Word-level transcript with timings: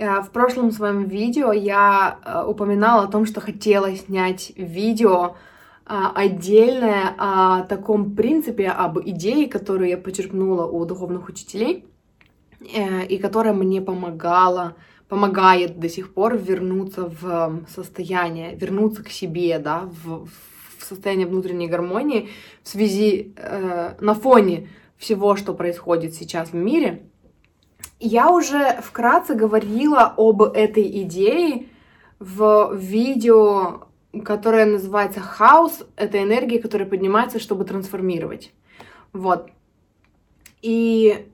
Э, 0.00 0.22
в 0.22 0.30
прошлом 0.30 0.72
своем 0.72 1.04
видео 1.04 1.52
я 1.52 2.18
э, 2.24 2.42
упоминала 2.46 3.04
о 3.04 3.08
том, 3.08 3.26
что 3.26 3.42
хотела 3.42 3.94
снять 3.94 4.50
видео 4.56 5.36
э, 5.86 5.94
отдельное 6.14 7.14
о 7.18 7.64
таком 7.64 8.16
принципе, 8.16 8.68
об 8.68 8.98
идее, 8.98 9.46
которую 9.46 9.90
я 9.90 9.98
почерпнула 9.98 10.64
у 10.64 10.86
духовных 10.86 11.28
учителей, 11.28 11.84
и 13.08 13.16
которая 13.16 13.54
мне 13.54 13.80
помогала, 13.80 14.74
помогает 15.08 15.78
до 15.80 15.88
сих 15.88 16.12
пор 16.12 16.36
вернуться 16.36 17.10
в 17.20 17.62
состояние, 17.74 18.54
вернуться 18.54 19.02
к 19.02 19.08
себе, 19.08 19.58
да, 19.58 19.88
в, 20.04 20.26
в 20.78 20.84
состояние 20.84 21.26
внутренней 21.26 21.68
гармонии 21.68 22.28
в 22.62 22.68
связи, 22.68 23.34
э, 23.36 23.94
на 24.00 24.14
фоне 24.14 24.68
всего, 24.96 25.36
что 25.36 25.54
происходит 25.54 26.14
сейчас 26.14 26.50
в 26.50 26.54
мире— 26.54 27.02
я 28.00 28.30
уже 28.30 28.80
вкратце 28.82 29.34
говорила 29.34 30.14
об 30.16 30.42
этой 30.42 31.02
идее 31.02 31.66
в 32.18 32.74
видео, 32.74 33.88
которое 34.24 34.64
называется 34.64 35.20
«Хаос». 35.20 35.86
Это 35.96 36.22
энергия, 36.22 36.58
которая 36.58 36.88
поднимается, 36.88 37.38
чтобы 37.38 37.64
трансформировать. 37.64 38.52
Вот. 39.12 39.50
И, 40.62 41.28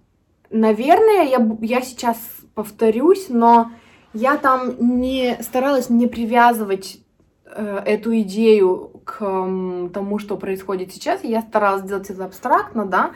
наверное, 0.50 1.24
я, 1.24 1.56
я 1.60 1.80
сейчас 1.82 2.18
повторюсь, 2.54 3.26
но 3.28 3.70
я 4.12 4.36
там 4.36 4.98
не 4.98 5.36
старалась 5.42 5.88
не 5.88 6.06
привязывать 6.06 6.98
э, 7.44 7.82
эту 7.84 8.18
идею 8.20 9.02
к 9.04 9.18
э, 9.20 9.88
тому, 9.92 10.18
что 10.18 10.36
происходит 10.36 10.92
сейчас. 10.92 11.22
Я 11.22 11.42
старалась 11.42 11.82
сделать 11.82 12.10
это 12.10 12.24
абстрактно, 12.24 12.86
да. 12.86 13.12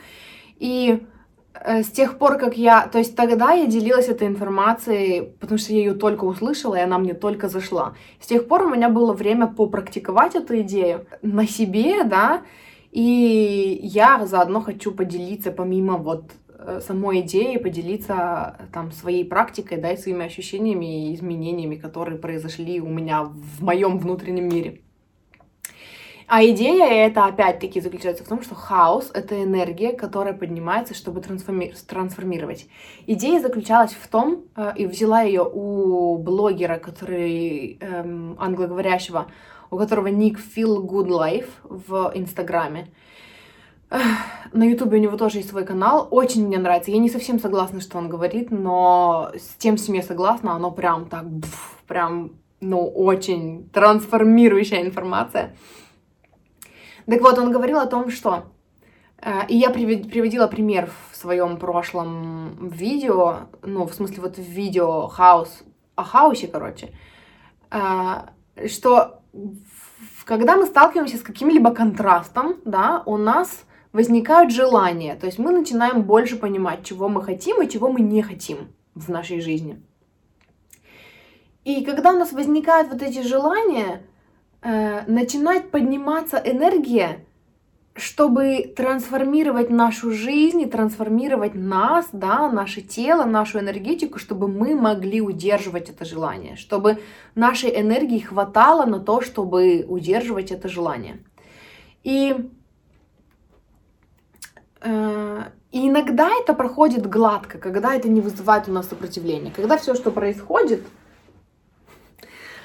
И 0.58 1.06
с 1.54 1.90
тех 1.90 2.18
пор, 2.18 2.38
как 2.38 2.56
я... 2.56 2.86
То 2.86 2.98
есть 2.98 3.16
тогда 3.16 3.52
я 3.52 3.66
делилась 3.66 4.08
этой 4.08 4.28
информацией, 4.28 5.32
потому 5.40 5.58
что 5.58 5.72
я 5.72 5.78
ее 5.80 5.94
только 5.94 6.24
услышала, 6.24 6.76
и 6.76 6.80
она 6.80 6.98
мне 6.98 7.14
только 7.14 7.48
зашла. 7.48 7.94
С 8.20 8.26
тех 8.26 8.48
пор 8.48 8.62
у 8.62 8.70
меня 8.70 8.88
было 8.88 9.12
время 9.12 9.46
попрактиковать 9.46 10.36
эту 10.36 10.60
идею 10.60 11.06
на 11.22 11.46
себе, 11.46 12.04
да, 12.04 12.42
и 12.92 13.80
я 13.82 14.26
заодно 14.26 14.60
хочу 14.60 14.92
поделиться, 14.92 15.52
помимо 15.52 15.96
вот 15.96 16.30
э, 16.58 16.80
самой 16.84 17.20
идеи, 17.20 17.56
поделиться 17.56 18.68
там 18.72 18.90
своей 18.92 19.24
практикой, 19.24 19.78
да, 19.78 19.92
и 19.92 19.96
своими 19.96 20.24
ощущениями 20.26 21.10
и 21.10 21.14
изменениями, 21.14 21.76
которые 21.76 22.18
произошли 22.18 22.80
у 22.80 22.88
меня 22.88 23.24
в 23.24 23.62
моем 23.62 23.98
внутреннем 23.98 24.48
мире. 24.48 24.80
А 26.32 26.44
идея 26.44 26.86
это 27.08 27.24
опять-таки 27.24 27.80
заключается 27.80 28.22
в 28.22 28.28
том, 28.28 28.40
что 28.40 28.54
хаос— 28.54 29.10
это 29.14 29.42
энергия, 29.42 29.92
которая 29.92 30.32
поднимается, 30.32 30.94
чтобы 30.94 31.20
трансформи- 31.20 31.74
трансформировать. 31.88 32.68
Идея 33.08 33.40
заключалась 33.40 33.94
в 33.94 34.06
том, 34.06 34.44
э, 34.54 34.74
и 34.76 34.86
взяла 34.86 35.22
ее 35.22 35.42
у 35.42 36.18
блогера, 36.18 36.78
который 36.78 37.78
эм, 37.80 38.36
англоговорящего, 38.38 39.26
у 39.72 39.76
которого 39.76 40.06
ник 40.06 40.38
Feel 40.38 40.80
Good 40.86 41.08
Life 41.08 41.48
в 41.64 42.12
Инстаграме. 42.14 42.86
На 44.52 44.62
Ютубе 44.62 44.98
у 44.98 45.00
него 45.00 45.16
тоже 45.16 45.38
есть 45.38 45.48
свой 45.48 45.64
канал. 45.64 46.06
Очень 46.12 46.46
мне 46.46 46.58
нравится. 46.58 46.92
Я 46.92 46.98
не 46.98 47.10
совсем 47.10 47.40
согласна, 47.40 47.80
что 47.80 47.98
он 47.98 48.08
говорит, 48.08 48.52
но 48.52 49.32
с 49.34 49.56
тем, 49.58 49.76
с 49.76 49.86
чем 49.86 49.96
я 49.96 50.02
согласна, 50.02 50.52
оно 50.52 50.70
прям 50.70 51.06
так, 51.06 51.24
прям, 51.88 52.34
ну, 52.60 52.86
очень 52.86 53.68
трансформирующая 53.72 54.82
информация. 54.82 55.56
Так 57.10 57.22
вот, 57.22 57.38
он 57.38 57.50
говорил 57.50 57.80
о 57.80 57.86
том, 57.86 58.10
что... 58.10 58.44
Э, 59.20 59.46
и 59.48 59.56
я 59.56 59.70
приводила 59.70 60.46
пример 60.46 60.88
в 61.10 61.16
своем 61.16 61.56
прошлом 61.56 62.68
видео, 62.68 63.48
ну, 63.62 63.84
в 63.84 63.92
смысле, 63.92 64.22
вот 64.22 64.36
в 64.36 64.42
видео 64.42 65.08
хаос, 65.08 65.62
о 65.96 66.04
хаосе, 66.04 66.46
короче, 66.46 66.94
э, 67.72 68.68
что 68.68 69.22
когда 70.24 70.56
мы 70.56 70.66
сталкиваемся 70.66 71.16
с 71.16 71.22
каким-либо 71.22 71.74
контрастом, 71.74 72.56
да, 72.64 73.02
у 73.06 73.16
нас 73.16 73.64
возникают 73.92 74.52
желания, 74.52 75.16
то 75.16 75.26
есть 75.26 75.40
мы 75.40 75.50
начинаем 75.50 76.02
больше 76.02 76.36
понимать, 76.36 76.84
чего 76.84 77.08
мы 77.08 77.24
хотим 77.24 77.60
и 77.60 77.68
чего 77.68 77.90
мы 77.90 78.02
не 78.02 78.22
хотим 78.22 78.68
в 78.94 79.08
нашей 79.08 79.40
жизни. 79.40 79.82
И 81.64 81.84
когда 81.84 82.12
у 82.12 82.18
нас 82.18 82.32
возникают 82.32 82.92
вот 82.92 83.02
эти 83.02 83.22
желания, 83.22 84.02
э, 84.62 85.02
начинает 85.06 85.70
подниматься 85.70 86.40
энергия, 86.44 87.24
чтобы 87.94 88.72
трансформировать 88.76 89.68
нашу 89.70 90.12
жизнь 90.12 90.62
и 90.62 90.66
трансформировать 90.66 91.54
нас, 91.54 92.08
да, 92.12 92.50
наше 92.50 92.80
тело, 92.80 93.24
нашу 93.24 93.58
энергетику, 93.58 94.18
чтобы 94.18 94.48
мы 94.48 94.74
могли 94.74 95.20
удерживать 95.20 95.90
это 95.90 96.04
желание, 96.04 96.56
чтобы 96.56 96.98
нашей 97.34 97.78
энергии 97.78 98.20
хватало 98.20 98.86
на 98.86 99.00
то, 99.00 99.20
чтобы 99.20 99.84
удерживать 99.88 100.52
это 100.52 100.68
желание. 100.68 101.18
И, 102.02 102.34
э, 104.80 105.42
и 105.72 105.88
иногда 105.88 106.30
это 106.40 106.54
проходит 106.54 107.06
гладко, 107.06 107.58
когда 107.58 107.94
это 107.94 108.08
не 108.08 108.20
вызывает 108.20 108.68
у 108.68 108.72
нас 108.72 108.88
сопротивления, 108.88 109.52
когда 109.54 109.76
все, 109.76 109.94
что 109.94 110.10
происходит, 110.10 110.82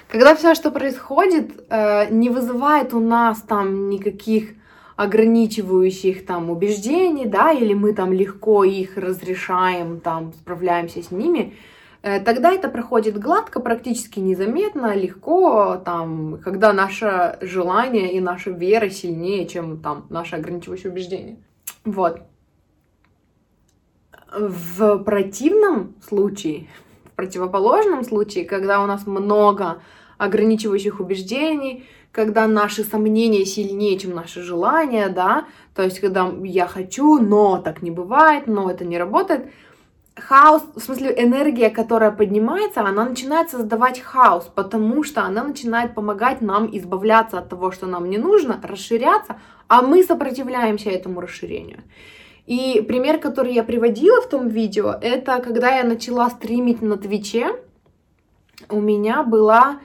когда 0.07 0.35
все, 0.35 0.55
что 0.55 0.71
происходит, 0.71 1.65
э, 1.69 2.09
не 2.11 2.29
вызывает 2.29 2.93
у 2.93 2.99
нас 2.99 3.41
там 3.41 3.89
никаких 3.89 4.51
ограничивающих 4.95 6.25
там 6.25 6.49
убеждений, 6.49 7.25
да, 7.25 7.51
или 7.51 7.73
мы 7.73 7.93
там 7.93 8.13
легко 8.13 8.63
их 8.63 8.97
разрешаем, 8.97 9.99
там 9.99 10.33
справляемся 10.33 11.03
с 11.03 11.11
ними, 11.11 11.53
э, 12.01 12.19
тогда 12.21 12.53
это 12.53 12.69
проходит 12.69 13.19
гладко, 13.19 13.59
практически 13.59 14.19
незаметно, 14.19 14.95
легко, 14.95 15.81
там, 15.83 16.39
когда 16.43 16.71
наше 16.71 17.37
желание 17.41 18.13
и 18.13 18.21
наша 18.21 18.51
вера 18.51 18.89
сильнее, 18.89 19.47
чем 19.47 19.81
там 19.81 20.05
наши 20.09 20.35
ограничивающие 20.35 20.91
убеждения. 20.91 21.37
Вот. 21.83 22.21
В 24.31 24.97
противном 24.99 25.95
случае, 26.07 26.67
противоположном 27.15 28.03
случае, 28.03 28.45
когда 28.45 28.83
у 28.83 28.85
нас 28.85 29.07
много 29.07 29.81
ограничивающих 30.17 30.99
убеждений, 30.99 31.85
когда 32.11 32.47
наши 32.47 32.83
сомнения 32.83 33.45
сильнее, 33.45 33.99
чем 33.99 34.11
наши 34.11 34.41
желания, 34.41 35.09
да, 35.09 35.45
то 35.73 35.83
есть 35.83 35.99
когда 35.99 36.31
я 36.43 36.67
хочу, 36.67 37.19
но 37.19 37.57
так 37.57 37.81
не 37.81 37.91
бывает, 37.91 38.47
но 38.47 38.71
это 38.71 38.85
не 38.85 38.97
работает, 38.97 39.51
хаос, 40.15 40.63
в 40.75 40.79
смысле 40.79 41.13
энергия, 41.17 41.69
которая 41.69 42.11
поднимается, 42.11 42.81
она 42.81 43.03
начинает 43.03 43.49
создавать 43.49 43.99
хаос, 43.99 44.49
потому 44.55 45.03
что 45.03 45.23
она 45.23 45.43
начинает 45.43 45.93
помогать 45.93 46.41
нам 46.41 46.69
избавляться 46.77 47.39
от 47.39 47.49
того, 47.49 47.71
что 47.71 47.85
нам 47.85 48.09
не 48.09 48.17
нужно, 48.17 48.59
расширяться, 48.63 49.37
а 49.67 49.81
мы 49.81 50.03
сопротивляемся 50.03 50.89
этому 50.89 51.19
расширению. 51.19 51.79
И 52.45 52.81
пример, 52.87 53.19
который 53.19 53.53
я 53.53 53.63
приводила 53.63 54.21
в 54.21 54.29
том 54.29 54.47
видео, 54.47 54.95
это 55.01 55.39
когда 55.39 55.75
я 55.75 55.83
начала 55.83 56.29
стримить 56.29 56.81
на 56.81 56.97
Твиче, 56.97 57.55
у 58.69 58.79
меня 58.79 59.23
была 59.23 59.79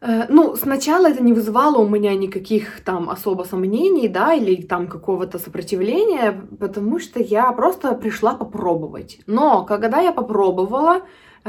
Э, 0.00 0.26
ну, 0.28 0.56
сначала 0.56 1.08
это 1.08 1.22
не 1.22 1.32
вызывало 1.32 1.78
у 1.78 1.88
меня 1.88 2.14
никаких 2.14 2.84
там 2.84 3.10
особо 3.10 3.44
сомнений, 3.44 4.08
да, 4.08 4.34
или 4.34 4.62
там 4.62 4.86
какого-то 4.86 5.38
сопротивления, 5.38 6.40
потому 6.60 7.00
что 7.00 7.20
я 7.20 7.50
просто 7.52 7.94
пришла 7.94 8.34
попробовать. 8.34 9.20
Но 9.26 9.64
когда 9.64 10.00
я 10.00 10.12
попробовала, 10.12 11.02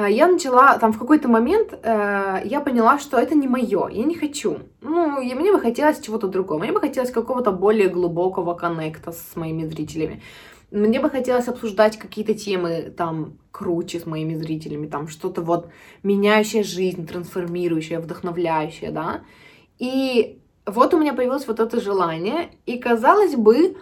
я 0.07 0.27
начала, 0.27 0.77
там 0.77 0.93
в 0.93 0.99
какой-то 0.99 1.27
момент 1.27 1.73
э, 1.73 2.41
я 2.45 2.61
поняла, 2.61 2.99
что 2.99 3.17
это 3.17 3.35
не 3.35 3.47
мое, 3.47 3.89
я 3.89 4.03
не 4.03 4.15
хочу. 4.15 4.59
Ну, 4.81 5.19
и 5.19 5.33
мне 5.33 5.51
бы 5.51 5.59
хотелось 5.59 5.99
чего-то 5.99 6.27
другого, 6.27 6.59
мне 6.59 6.71
бы 6.71 6.79
хотелось 6.79 7.11
какого-то 7.11 7.51
более 7.51 7.89
глубокого 7.89 8.53
коннекта 8.53 9.11
с 9.11 9.35
моими 9.35 9.65
зрителями. 9.65 10.21
Мне 10.71 10.99
бы 10.99 11.09
хотелось 11.09 11.47
обсуждать 11.47 11.97
какие-то 11.97 12.35
темы 12.35 12.93
там 12.95 13.39
круче 13.51 13.99
с 13.99 14.05
моими 14.05 14.35
зрителями, 14.35 14.87
там 14.87 15.07
что-то 15.07 15.41
вот 15.41 15.69
меняющее 16.03 16.63
жизнь, 16.63 17.07
трансформирующее, 17.07 17.99
вдохновляющее, 17.99 18.91
да. 18.91 19.21
И 19.79 20.39
вот 20.67 20.93
у 20.93 20.99
меня 20.99 21.13
появилось 21.13 21.47
вот 21.47 21.59
это 21.59 21.81
желание, 21.81 22.51
и 22.65 22.77
казалось 22.77 23.35
бы, 23.35 23.75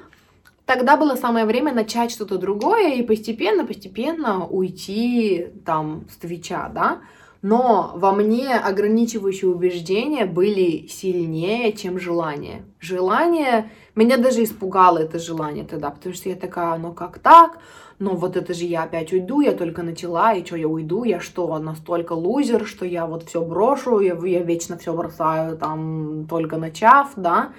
тогда 0.67 0.97
было 0.97 1.15
самое 1.15 1.45
время 1.45 1.73
начать 1.73 2.11
что-то 2.11 2.37
другое 2.37 2.93
и 2.93 3.01
постепенно-постепенно 3.01 4.45
уйти 4.45 5.47
там 5.65 6.05
с 6.11 6.17
Твича, 6.17 6.69
да. 6.69 6.99
Но 7.41 7.93
во 7.95 8.11
мне 8.11 8.55
ограничивающие 8.55 9.49
убеждения 9.49 10.25
были 10.25 10.87
сильнее, 10.87 11.71
чем 11.71 11.99
желание. 11.99 12.65
Желание, 12.79 13.71
меня 13.95 14.17
даже 14.17 14.43
испугало 14.43 14.97
это 14.97 15.19
желание 15.19 15.63
тогда, 15.63 15.89
потому 15.91 16.13
что 16.13 16.29
я 16.29 16.35
такая, 16.35 16.77
ну 16.77 16.93
как 16.93 17.19
так? 17.19 17.59
Ну 17.99 18.15
вот 18.15 18.35
это 18.35 18.53
же 18.53 18.65
я 18.65 18.83
опять 18.83 19.13
уйду, 19.13 19.39
я 19.41 19.53
только 19.53 19.83
начала, 19.83 20.33
и 20.33 20.45
что 20.45 20.57
я 20.57 20.67
уйду, 20.67 21.03
я 21.03 21.19
что, 21.19 21.57
настолько 21.59 22.13
лузер, 22.13 22.65
что 22.67 22.85
я 22.85 23.05
вот 23.05 23.23
все 23.23 23.41
брошу, 23.41 23.99
я, 23.99 24.15
я 24.15 24.43
вечно 24.43 24.77
все 24.77 24.93
бросаю 24.93 25.57
там 25.57 26.27
только 26.29 26.57
начав, 26.57 27.13
да? 27.15 27.53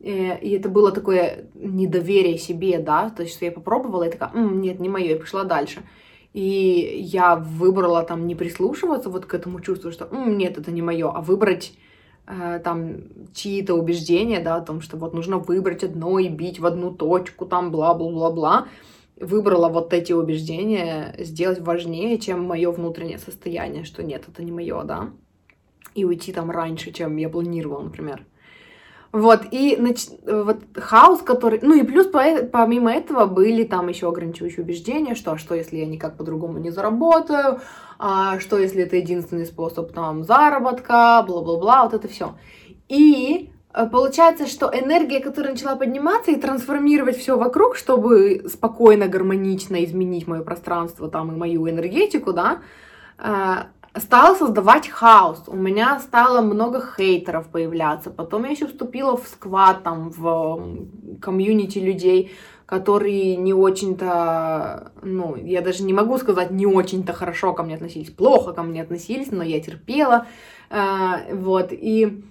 Э, 0.00 0.38
и 0.38 0.50
это 0.50 0.68
было 0.68 0.92
такое 0.92 1.46
недоверие 1.54 2.38
себе, 2.38 2.78
да, 2.78 3.10
то 3.10 3.22
есть 3.22 3.34
что 3.36 3.44
я 3.44 3.52
попробовала, 3.52 4.04
и 4.04 4.10
такая, 4.10 4.30
М, 4.34 4.60
нет, 4.60 4.80
не 4.80 4.88
мое, 4.88 5.06
я 5.10 5.16
пошла 5.16 5.44
дальше. 5.44 5.82
И 6.34 6.98
я 7.00 7.36
выбрала 7.36 8.02
там 8.04 8.26
не 8.26 8.34
прислушиваться 8.34 9.10
вот 9.10 9.26
к 9.26 9.34
этому 9.34 9.60
чувству, 9.60 9.90
что 9.92 10.06
М, 10.06 10.36
нет, 10.38 10.58
это 10.58 10.70
не 10.70 10.82
мое, 10.82 11.10
а 11.10 11.20
выбрать 11.20 11.72
э, 12.26 12.60
там 12.62 12.98
чьи-то 13.34 13.74
убеждения, 13.74 14.40
да, 14.40 14.56
о 14.56 14.60
том, 14.60 14.80
что 14.82 14.96
вот 14.98 15.14
нужно 15.14 15.38
выбрать 15.38 15.82
одно 15.84 16.18
и 16.18 16.28
бить 16.28 16.60
в 16.60 16.66
одну 16.66 16.92
точку, 16.92 17.46
там 17.46 17.70
бла-бла-бла-бла. 17.72 18.68
Выбрала 19.20 19.68
вот 19.68 19.92
эти 19.94 20.12
убеждения 20.12 21.14
сделать 21.18 21.60
важнее, 21.60 22.18
чем 22.18 22.44
мое 22.44 22.70
внутреннее 22.70 23.18
состояние, 23.18 23.84
что 23.84 24.02
нет, 24.04 24.24
это 24.28 24.44
не 24.44 24.52
мое, 24.52 24.82
да. 24.84 25.10
И 25.94 26.04
уйти 26.04 26.32
там 26.32 26.50
раньше, 26.50 26.92
чем 26.92 27.16
я 27.16 27.28
планировала, 27.28 27.82
например. 27.82 28.24
Вот, 29.10 29.42
и 29.50 29.76
нач... 29.78 30.06
вот 30.26 30.58
хаос, 30.74 31.22
который... 31.22 31.60
Ну 31.62 31.74
и 31.74 31.82
плюс 31.82 32.06
помимо 32.06 32.92
этого 32.92 33.24
были 33.24 33.64
там 33.64 33.88
еще 33.88 34.08
ограничивающие 34.08 34.62
убеждения, 34.62 35.14
что 35.14 35.32
а 35.32 35.38
что 35.38 35.54
если 35.54 35.78
я 35.78 35.86
никак 35.86 36.16
по-другому 36.18 36.58
не 36.58 36.70
заработаю, 36.70 37.60
а 37.98 38.38
что 38.38 38.58
если 38.58 38.82
это 38.82 38.96
единственный 38.96 39.46
способ 39.46 39.92
там 39.92 40.24
заработка, 40.24 41.24
бла-бла-бла, 41.26 41.84
вот 41.84 41.94
это 41.94 42.06
все. 42.06 42.34
И 42.88 43.50
э, 43.72 43.86
получается, 43.86 44.46
что 44.46 44.70
энергия, 44.72 45.20
которая 45.20 45.52
начала 45.52 45.76
подниматься 45.76 46.30
и 46.30 46.36
трансформировать 46.36 47.16
все 47.16 47.38
вокруг, 47.38 47.76
чтобы 47.76 48.44
спокойно, 48.46 49.08
гармонично 49.08 49.82
изменить 49.84 50.26
мое 50.26 50.42
пространство 50.42 51.08
там 51.08 51.32
и 51.32 51.36
мою 51.36 51.68
энергетику, 51.68 52.34
да, 52.34 52.58
э, 53.18 53.64
стала 53.96 54.34
создавать 54.34 54.88
хаос. 54.88 55.44
У 55.46 55.56
меня 55.56 55.98
стало 56.00 56.40
много 56.40 56.80
хейтеров 56.80 57.48
появляться. 57.48 58.10
Потом 58.10 58.44
я 58.44 58.50
еще 58.50 58.66
вступила 58.66 59.16
в 59.16 59.26
сквад, 59.26 59.82
там, 59.82 60.10
в 60.10 60.78
комьюнити 61.20 61.78
людей, 61.78 62.32
которые 62.66 63.36
не 63.36 63.54
очень-то, 63.54 64.92
ну, 65.02 65.36
я 65.36 65.62
даже 65.62 65.84
не 65.84 65.94
могу 65.94 66.18
сказать, 66.18 66.50
не 66.50 66.66
очень-то 66.66 67.14
хорошо 67.14 67.54
ко 67.54 67.62
мне 67.62 67.76
относились, 67.76 68.10
плохо 68.10 68.52
ко 68.52 68.62
мне 68.62 68.82
относились, 68.82 69.30
но 69.30 69.42
я 69.42 69.58
терпела, 69.58 70.26
э, 70.68 71.34
вот, 71.34 71.68
и 71.70 72.22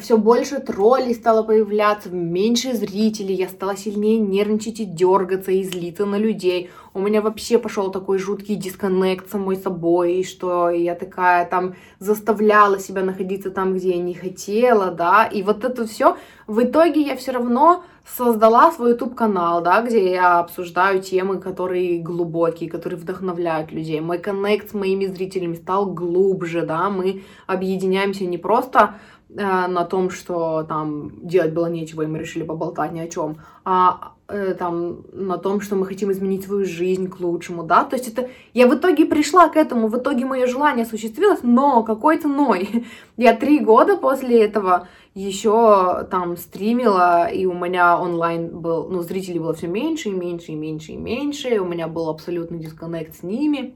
все 0.00 0.18
больше 0.18 0.58
троллей 0.58 1.14
стало 1.14 1.44
появляться, 1.44 2.10
меньше 2.10 2.74
зрителей, 2.74 3.36
я 3.36 3.48
стала 3.48 3.76
сильнее 3.76 4.18
нервничать 4.18 4.80
и 4.80 4.84
дергаться, 4.84 5.52
и 5.52 5.62
злиться 5.62 6.04
на 6.04 6.16
людей. 6.16 6.70
У 6.94 7.00
меня 7.00 7.22
вообще 7.22 7.58
пошел 7.58 7.92
такой 7.92 8.18
жуткий 8.18 8.56
дисконнект 8.56 9.30
самой 9.30 9.56
собой, 9.56 10.24
что 10.24 10.68
я 10.70 10.96
такая 10.96 11.46
там 11.46 11.76
заставляла 12.00 12.80
себя 12.80 13.02
находиться 13.02 13.50
там, 13.50 13.74
где 13.74 13.90
я 13.90 14.02
не 14.02 14.14
хотела, 14.14 14.90
да, 14.90 15.24
и 15.26 15.44
вот 15.44 15.62
это 15.62 15.86
все. 15.86 16.16
В 16.48 16.60
итоге 16.64 17.02
я 17.02 17.16
все 17.16 17.30
равно 17.30 17.84
создала 18.16 18.72
свой 18.72 18.92
YouTube 18.92 19.14
канал, 19.14 19.62
да, 19.62 19.82
где 19.82 20.12
я 20.12 20.40
обсуждаю 20.40 21.02
темы, 21.02 21.38
которые 21.38 22.00
глубокие, 22.00 22.68
которые 22.68 22.98
вдохновляют 22.98 23.70
людей. 23.70 24.00
Мой 24.00 24.18
коннект 24.18 24.70
с 24.70 24.74
моими 24.74 25.06
зрителями 25.06 25.54
стал 25.54 25.86
глубже, 25.86 26.62
да, 26.62 26.88
мы 26.88 27.22
объединяемся 27.46 28.24
не 28.24 28.38
просто 28.38 28.94
Э, 29.17 29.17
на 29.28 29.84
том, 29.84 30.10
что 30.10 30.62
там 30.62 31.12
делать 31.22 31.52
было 31.52 31.66
нечего, 31.66 32.02
и 32.02 32.06
мы 32.06 32.18
решили 32.18 32.44
поболтать 32.44 32.92
ни 32.92 33.00
о 33.00 33.08
чем, 33.08 33.36
а 33.64 34.14
э, 34.28 34.54
там 34.54 35.02
на 35.12 35.36
том, 35.36 35.60
что 35.60 35.76
мы 35.76 35.84
хотим 35.84 36.10
изменить 36.10 36.44
свою 36.44 36.64
жизнь 36.64 37.08
к 37.08 37.20
лучшему, 37.20 37.62
да, 37.62 37.84
то 37.84 37.96
есть 37.96 38.08
это, 38.08 38.30
я 38.54 38.66
в 38.66 38.74
итоге 38.74 39.04
пришла 39.04 39.48
к 39.48 39.56
этому, 39.56 39.88
в 39.88 39.98
итоге 39.98 40.24
мое 40.24 40.46
желание 40.46 40.86
осуществилось, 40.86 41.40
но 41.42 41.82
какой 41.82 42.18
ценой? 42.18 42.86
Я 43.18 43.34
три 43.34 43.58
года 43.58 43.96
после 43.96 44.44
этого 44.44 44.88
еще 45.14 46.06
там 46.10 46.36
стримила, 46.36 47.26
и 47.26 47.44
у 47.44 47.52
меня 47.52 48.00
онлайн 48.00 48.48
был, 48.48 48.88
ну, 48.88 49.02
зрителей 49.02 49.40
было 49.40 49.52
все 49.52 49.66
меньше 49.66 50.08
и 50.08 50.12
меньше 50.12 50.52
и 50.52 50.54
меньше 50.54 50.92
и 50.92 50.96
меньше, 50.96 51.60
у 51.60 51.66
меня 51.66 51.86
был 51.88 52.08
абсолютный 52.08 52.58
дисконнект 52.58 53.14
с 53.16 53.22
ними. 53.22 53.74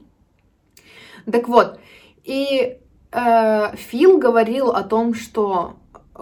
Так 1.31 1.47
вот, 1.47 1.79
и 2.23 2.79
э, 3.13 3.75
Фил 3.75 4.17
говорил 4.17 4.69
о 4.69 4.83
том, 4.83 5.13
что 5.13 5.75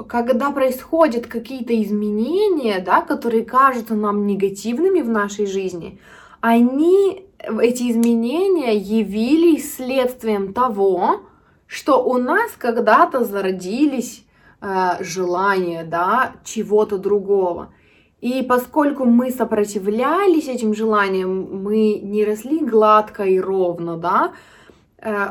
когда 0.07 0.51
происходят 0.51 1.27
какие-то 1.27 1.79
изменения, 1.81 2.79
да, 2.79 3.01
которые 3.01 3.43
кажутся 3.43 3.95
нам 3.95 4.25
негативными 4.25 5.01
в 5.01 5.09
нашей 5.09 5.45
жизни, 5.45 5.99
они, 6.39 7.25
эти 7.61 7.91
изменения 7.91 8.75
явились 8.75 9.75
следствием 9.75 10.53
того, 10.53 11.21
что 11.67 12.03
у 12.03 12.17
нас 12.17 12.51
когда-то 12.57 13.23
зародились 13.23 14.25
э, 14.61 15.03
желания, 15.03 15.83
да, 15.83 16.33
чего-то 16.43 16.97
другого. 16.97 17.73
И 18.21 18.43
поскольку 18.43 19.05
мы 19.05 19.31
сопротивлялись 19.31 20.47
этим 20.47 20.75
желаниям, 20.75 21.63
мы 21.63 21.99
не 22.03 22.23
росли 22.23 22.59
гладко 22.59 23.23
и 23.23 23.39
ровно, 23.39 23.97
да, 23.97 24.33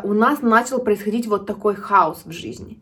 у 0.02 0.12
нас 0.12 0.42
начал 0.42 0.80
происходить 0.80 1.26
вот 1.26 1.46
такой 1.46 1.74
хаос 1.74 2.22
в 2.24 2.32
жизни. 2.32 2.80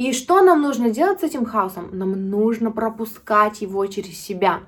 И 0.00 0.14
что 0.14 0.40
нам 0.40 0.62
нужно 0.62 0.88
делать 0.88 1.20
с 1.20 1.24
этим 1.24 1.44
хаосом? 1.44 1.90
Нам 1.92 2.30
нужно 2.30 2.70
пропускать 2.70 3.60
его 3.60 3.84
через 3.86 4.18
себя. 4.18 4.60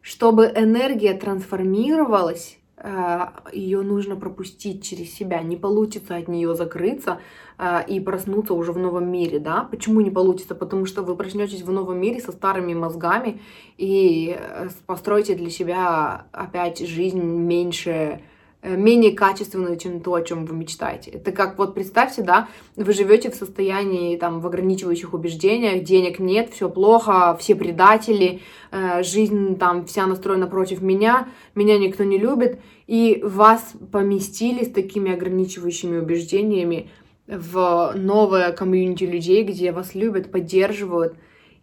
Чтобы 0.00 0.50
энергия 0.56 1.12
трансформировалась, 1.12 2.56
э, 2.78 3.26
ее 3.52 3.82
нужно 3.82 4.16
пропустить 4.16 4.82
через 4.82 5.12
себя. 5.12 5.42
Не 5.42 5.56
получится 5.58 6.16
от 6.16 6.28
нее 6.28 6.54
закрыться 6.54 7.20
э, 7.58 7.84
и 7.86 8.00
проснуться 8.00 8.54
уже 8.54 8.72
в 8.72 8.78
новом 8.78 9.12
мире, 9.12 9.40
да? 9.40 9.64
Почему 9.70 10.00
не 10.00 10.10
получится? 10.10 10.54
Потому 10.54 10.86
что 10.86 11.02
вы 11.02 11.16
проснетесь 11.16 11.60
в 11.60 11.70
новом 11.70 12.00
мире 12.00 12.22
со 12.22 12.32
старыми 12.32 12.72
мозгами 12.72 13.42
и 13.76 14.40
построите 14.86 15.34
для 15.34 15.50
себя 15.50 16.28
опять 16.32 16.78
жизнь 16.78 17.20
меньше 17.20 18.22
Э, 18.22 18.27
менее 18.62 19.12
качественную, 19.12 19.76
чем 19.76 20.00
то, 20.00 20.14
о 20.14 20.22
чем 20.22 20.44
вы 20.44 20.56
мечтаете. 20.56 21.12
Это 21.12 21.30
как 21.30 21.58
вот 21.58 21.74
представьте, 21.74 22.22
да, 22.22 22.48
вы 22.76 22.92
живете 22.92 23.30
в 23.30 23.34
состоянии 23.34 24.16
там 24.16 24.40
в 24.40 24.46
ограничивающих 24.46 25.14
убеждениях, 25.14 25.84
денег 25.84 26.18
нет, 26.18 26.50
все 26.52 26.68
плохо, 26.68 27.36
все 27.38 27.54
предатели, 27.54 28.40
э, 28.72 29.02
жизнь 29.02 29.56
там 29.58 29.86
вся 29.86 30.06
настроена 30.06 30.48
против 30.48 30.82
меня, 30.82 31.28
меня 31.54 31.78
никто 31.78 32.02
не 32.02 32.18
любит, 32.18 32.58
и 32.88 33.20
вас 33.22 33.74
поместили 33.92 34.64
с 34.64 34.72
такими 34.72 35.12
ограничивающими 35.12 35.98
убеждениями 35.98 36.90
в 37.28 37.92
новое 37.94 38.52
комьюнити 38.52 39.04
людей, 39.04 39.44
где 39.44 39.70
вас 39.70 39.94
любят, 39.94 40.32
поддерживают, 40.32 41.14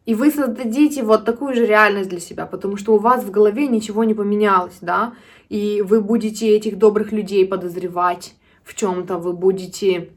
и 0.05 0.13
вы 0.13 0.31
создадите 0.31 1.03
вот 1.03 1.25
такую 1.25 1.55
же 1.55 1.65
реальность 1.65 2.09
для 2.09 2.19
себя, 2.19 2.45
потому 2.45 2.77
что 2.77 2.93
у 2.93 2.99
вас 2.99 3.23
в 3.23 3.31
голове 3.31 3.67
ничего 3.67 4.03
не 4.03 4.13
поменялось, 4.13 4.77
да, 4.81 5.13
и 5.49 5.81
вы 5.81 6.01
будете 6.01 6.55
этих 6.55 6.77
добрых 6.77 7.11
людей 7.11 7.45
подозревать 7.45 8.35
в 8.63 8.75
чем-то, 8.75 9.17
вы 9.17 9.33
будете 9.33 10.09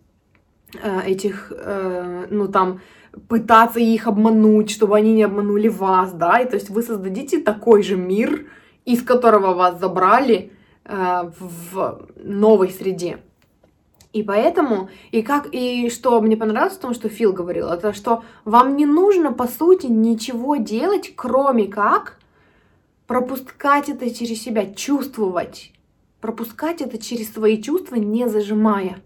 э, 0.82 1.00
этих, 1.06 1.52
э, 1.56 2.26
ну 2.30 2.48
там, 2.48 2.80
пытаться 3.28 3.80
их 3.80 4.06
обмануть, 4.06 4.70
чтобы 4.70 4.96
они 4.96 5.14
не 5.14 5.22
обманули 5.22 5.68
вас, 5.68 6.12
да, 6.12 6.38
и 6.40 6.48
то 6.48 6.56
есть 6.56 6.70
вы 6.70 6.82
создадите 6.82 7.40
такой 7.40 7.82
же 7.82 7.96
мир, 7.96 8.46
из 8.84 9.02
которого 9.02 9.54
вас 9.54 9.80
забрали 9.80 10.52
э, 10.84 11.30
в 11.38 12.08
новой 12.22 12.68
среде. 12.70 13.18
И 14.12 14.22
поэтому, 14.22 14.88
и 15.10 15.22
как, 15.22 15.48
и 15.52 15.90
что 15.90 16.20
мне 16.20 16.36
понравилось 16.36 16.76
в 16.76 16.80
том, 16.80 16.94
что 16.94 17.08
Фил 17.08 17.32
говорил, 17.32 17.68
это 17.68 17.92
что 17.92 18.24
вам 18.44 18.76
не 18.76 18.86
нужно, 18.86 19.32
по 19.32 19.46
сути, 19.46 19.86
ничего 19.86 20.56
делать, 20.56 21.12
кроме 21.14 21.66
как 21.66 22.18
пропускать 23.06 23.88
это 23.88 24.14
через 24.14 24.42
себя, 24.42 24.72
чувствовать, 24.72 25.72
пропускать 26.20 26.80
это 26.80 26.98
через 26.98 27.32
свои 27.32 27.60
чувства, 27.60 27.96
не 27.96 28.28
зажимая. 28.28 29.02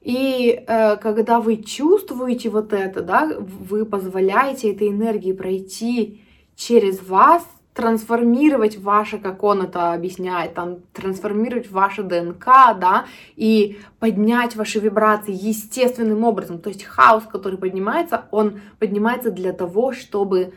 И 0.00 0.62
э, 0.66 0.96
когда 0.98 1.40
вы 1.40 1.56
чувствуете 1.56 2.48
вот 2.48 2.72
это, 2.72 3.02
да, 3.02 3.32
вы 3.38 3.84
позволяете 3.84 4.70
этой 4.70 4.88
энергии 4.88 5.32
пройти 5.32 6.22
через 6.54 7.02
вас, 7.02 7.44
трансформировать 7.76 8.78
ваше, 8.78 9.18
как 9.18 9.42
он 9.42 9.60
это 9.60 9.92
объясняет, 9.92 10.54
там, 10.54 10.78
трансформировать 10.94 11.70
ваше 11.70 12.02
ДНК, 12.02 12.46
да, 12.80 13.04
и 13.36 13.78
поднять 13.98 14.56
ваши 14.56 14.80
вибрации 14.80 15.34
естественным 15.34 16.24
образом. 16.24 16.58
То 16.58 16.70
есть 16.70 16.84
хаос, 16.84 17.24
который 17.30 17.58
поднимается, 17.58 18.24
он 18.30 18.60
поднимается 18.78 19.30
для 19.30 19.52
того, 19.52 19.92
чтобы 19.92 20.54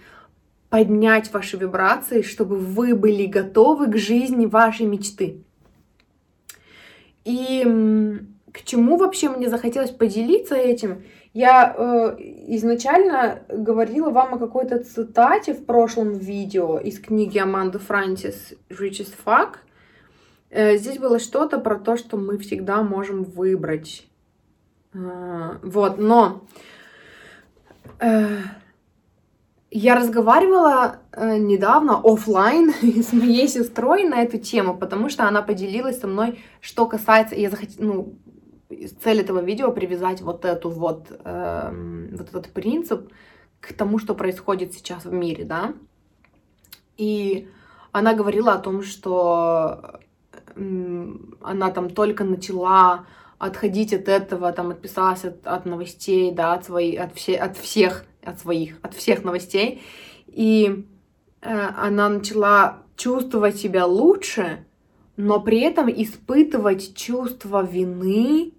поднять 0.70 1.34
ваши 1.34 1.58
вибрации, 1.58 2.22
чтобы 2.22 2.56
вы 2.56 2.96
были 2.96 3.26
готовы 3.26 3.88
к 3.88 3.98
жизни 3.98 4.46
вашей 4.46 4.86
мечты. 4.86 5.44
И 7.26 7.66
к 8.54 8.64
чему 8.64 8.96
вообще 8.96 9.28
мне 9.28 9.50
захотелось 9.50 9.92
поделиться 9.92 10.56
этим? 10.56 11.04
Я 11.34 11.76
э, 11.78 12.16
изначально 12.56 13.44
говорила 13.50 14.10
вам 14.10 14.34
о 14.34 14.40
какой-то 14.40 14.84
цитате 14.84 15.54
в 15.54 15.66
прошлом 15.66 16.14
видео 16.14 16.80
из 16.80 17.00
книги 17.00 17.38
Аманды 17.38 17.78
Франсис 17.78 18.54
«Rich 18.70 19.14
fuck». 19.24 19.58
Э, 20.50 20.78
здесь 20.78 20.98
было 20.98 21.20
что-то 21.20 21.60
про 21.60 21.78
то, 21.78 21.98
что 21.98 22.18
мы 22.18 22.40
всегда 22.40 22.82
можем 22.82 23.24
выбрать. 23.24 24.08
Э, 24.94 25.58
вот, 25.62 26.00
но 26.00 26.42
э, 28.00 28.40
я 29.70 29.96
разговаривала 29.96 30.98
э, 31.12 31.38
недавно 31.38 32.02
офлайн 32.04 32.74
с 32.82 33.14
моей 33.14 33.48
сестрой 33.48 34.04
на 34.04 34.24
эту 34.24 34.40
тему, 34.40 34.76
потому 34.76 35.10
что 35.10 35.28
она 35.28 35.44
поделилась 35.44 36.00
со 36.00 36.08
мной, 36.08 36.44
что 36.60 36.88
касается, 36.88 37.36
я 37.36 37.52
захотела, 37.52 37.86
ну, 37.86 38.14
цель 38.70 39.22
этого 39.22 39.40
видео 39.40 39.72
привязать 39.72 40.22
вот 40.22 40.46
эту 40.46 40.70
вот, 40.70 41.08
э, 41.10 42.10
вот 42.12 42.30
этот 42.30 42.52
принцип 42.54 43.12
к 43.60 43.74
тому, 43.74 44.00
что 44.00 44.16
происходит 44.16 44.74
сейчас 44.74 45.06
в 45.06 45.14
мире, 45.14 45.44
да. 45.44 45.74
И 46.98 47.50
она 47.92 48.14
говорила 48.14 48.54
о 48.54 48.60
том, 48.60 48.84
что 48.84 50.00
она 51.42 51.72
там 51.72 51.90
только 51.90 52.24
начала 52.24 53.06
отходить 53.38 53.94
от 53.94 54.10
этого, 54.10 54.52
там 54.52 54.72
отписалась 54.72 55.24
от, 55.24 55.48
от 55.48 55.66
новостей, 55.66 56.32
да, 56.32 56.54
от, 56.54 56.66
своей, 56.66 56.98
от, 56.98 57.16
все, 57.16 57.38
от 57.38 57.58
всех, 57.58 58.06
от 58.22 58.40
своих, 58.40 58.78
от 58.82 58.94
всех 58.94 59.24
новостей. 59.24 59.82
И 60.28 60.86
э, 61.42 61.70
она 61.78 62.10
начала 62.10 62.84
чувствовать 62.98 63.56
себя 63.56 63.86
лучше, 63.86 64.66
но 65.16 65.40
при 65.40 65.62
этом 65.62 65.90
испытывать 65.90 66.96
чувство 66.96 67.64
вины 67.64 68.54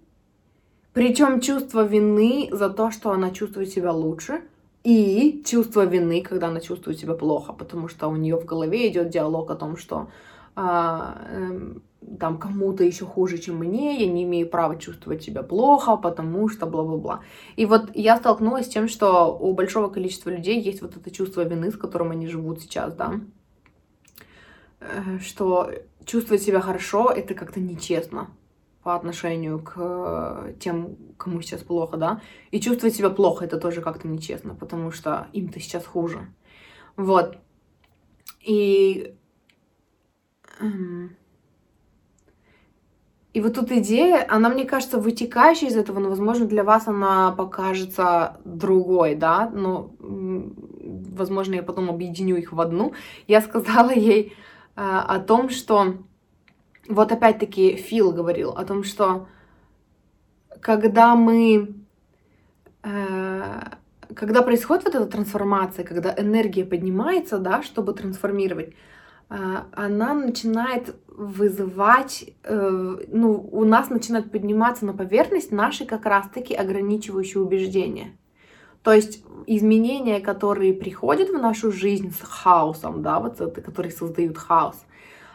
причем 0.93 1.39
чувство 1.39 1.85
вины 1.85 2.49
за 2.51 2.69
то, 2.69 2.91
что 2.91 3.11
она 3.11 3.31
чувствует 3.31 3.69
себя 3.69 3.91
лучше, 3.91 4.41
и 4.83 5.43
чувство 5.45 5.85
вины, 5.85 6.21
когда 6.21 6.47
она 6.47 6.59
чувствует 6.59 6.99
себя 6.99 7.13
плохо, 7.13 7.53
потому 7.53 7.87
что 7.87 8.07
у 8.07 8.15
нее 8.15 8.35
в 8.35 8.45
голове 8.45 8.89
идет 8.89 9.09
диалог 9.09 9.51
о 9.51 9.55
том, 9.55 9.77
что 9.77 10.09
а, 10.55 11.21
э, 11.29 11.73
там 12.19 12.39
кому-то 12.39 12.83
еще 12.83 13.05
хуже, 13.05 13.37
чем 13.37 13.57
мне, 13.57 14.03
я 14.03 14.11
не 14.11 14.23
имею 14.23 14.49
права 14.49 14.75
чувствовать 14.77 15.23
себя 15.23 15.43
плохо, 15.43 15.97
потому 15.97 16.49
что 16.49 16.65
бла-бла-бла. 16.65 17.21
И 17.55 17.65
вот 17.65 17.91
я 17.93 18.17
столкнулась 18.17 18.65
с 18.65 18.69
тем, 18.69 18.87
что 18.87 19.37
у 19.37 19.53
большого 19.53 19.87
количества 19.89 20.31
людей 20.31 20.59
есть 20.59 20.81
вот 20.81 20.97
это 20.97 21.11
чувство 21.11 21.43
вины, 21.43 21.71
с 21.71 21.77
которым 21.77 22.11
они 22.11 22.27
живут 22.27 22.61
сейчас, 22.61 22.95
да, 22.95 23.21
э, 24.79 25.19
что 25.19 25.71
чувствовать 26.05 26.41
себя 26.41 26.59
хорошо 26.59 27.11
это 27.11 27.35
как-то 27.35 27.59
нечестно 27.59 28.29
по 28.83 28.95
отношению 28.95 29.59
к 29.59 29.73
э, 29.77 30.53
тем, 30.59 30.97
кому 31.17 31.41
сейчас 31.41 31.61
плохо, 31.61 31.97
да, 31.97 32.21
и 32.49 32.59
чувствовать 32.59 32.95
себя 32.95 33.09
плохо, 33.09 33.45
это 33.45 33.57
тоже 33.57 33.81
как-то 33.81 34.07
нечестно, 34.07 34.55
потому 34.55 34.91
что 34.91 35.27
им-то 35.33 35.59
сейчас 35.59 35.85
хуже. 35.85 36.27
Вот. 36.95 37.37
И... 38.41 39.13
Эм, 40.59 41.15
и 43.33 43.39
вот 43.39 43.53
тут 43.53 43.71
идея, 43.71 44.25
она, 44.27 44.49
мне 44.49 44.65
кажется, 44.65 44.97
вытекающая 44.99 45.69
из 45.69 45.77
этого, 45.77 45.99
но, 45.99 46.09
возможно, 46.09 46.45
для 46.45 46.65
вас 46.65 46.87
она 46.87 47.31
покажется 47.31 48.37
другой, 48.43 49.15
да, 49.15 49.49
но, 49.49 49.91
возможно, 49.99 51.53
я 51.53 51.63
потом 51.63 51.89
объединю 51.89 52.35
их 52.35 52.51
в 52.51 52.59
одну. 52.59 52.93
Я 53.27 53.41
сказала 53.41 53.91
ей 53.91 54.33
э, 54.75 54.81
о 54.81 55.19
том, 55.19 55.49
что 55.49 55.95
вот 56.91 57.11
опять-таки 57.11 57.75
Фил 57.75 58.11
говорил 58.11 58.51
о 58.51 58.65
том, 58.65 58.83
что 58.83 59.27
когда 60.59 61.15
мы, 61.15 61.75
э, 62.83 63.59
когда 64.15 64.41
происходит 64.41 64.85
вот 64.85 64.95
эта 64.95 65.05
трансформация, 65.05 65.85
когда 65.85 66.13
энергия 66.17 66.65
поднимается, 66.65 67.39
да, 67.39 67.63
чтобы 67.63 67.93
трансформировать, 67.93 68.73
э, 69.29 69.35
она 69.73 70.13
начинает 70.13 70.95
вызывать, 71.07 72.25
э, 72.43 72.97
ну, 73.07 73.49
у 73.51 73.65
нас 73.65 73.89
начинает 73.89 74.31
подниматься 74.31 74.85
на 74.85 74.93
поверхность 74.93 75.51
наши 75.51 75.85
как 75.85 76.05
раз-таки 76.05 76.53
ограничивающие 76.53 77.41
убеждения. 77.41 78.17
То 78.83 78.93
есть 78.93 79.23
изменения, 79.45 80.19
которые 80.19 80.73
приходят 80.73 81.29
в 81.29 81.39
нашу 81.39 81.71
жизнь 81.71 82.11
с 82.11 82.21
хаосом, 82.21 83.01
да, 83.03 83.19
вот 83.19 83.39
это, 83.39 83.61
которые 83.61 83.91
создают 83.91 84.37
хаос, 84.37 84.83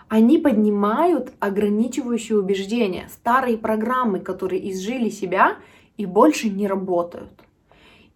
они 0.09 0.39
поднимают 0.39 1.33
ограничивающие 1.41 2.39
убеждения, 2.39 3.09
старые 3.13 3.59
программы, 3.59 4.21
которые 4.21 4.71
изжили 4.71 5.11
себя 5.11 5.57
и 5.97 6.07
больше 6.07 6.49
не 6.49 6.67
работают. 6.67 7.31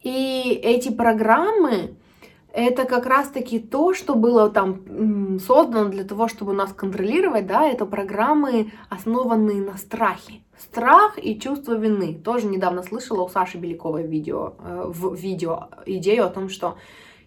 И 0.02 0.58
эти 0.62 0.90
программы 0.90 1.96
это 2.52 2.84
как 2.84 3.06
раз-таки 3.06 3.60
то, 3.60 3.94
что 3.94 4.14
было 4.14 4.50
там 4.50 5.38
создано 5.38 5.88
для 5.88 6.04
того, 6.04 6.28
чтобы 6.28 6.52
нас 6.52 6.72
контролировать, 6.72 7.46
да, 7.46 7.66
это 7.66 7.86
программы, 7.86 8.72
основанные 8.88 9.62
на 9.62 9.76
страхе. 9.76 10.40
Страх 10.58 11.16
и 11.16 11.38
чувство 11.38 11.74
вины. 11.74 12.14
Тоже 12.14 12.46
недавно 12.46 12.82
слышала 12.82 13.22
у 13.22 13.28
Саши 13.28 13.56
Беляковой 13.56 14.06
видео, 14.06 14.54
э, 14.58 14.84
в 14.88 15.14
видео 15.14 15.68
идею 15.86 16.26
о 16.26 16.30
том, 16.30 16.48
что 16.48 16.76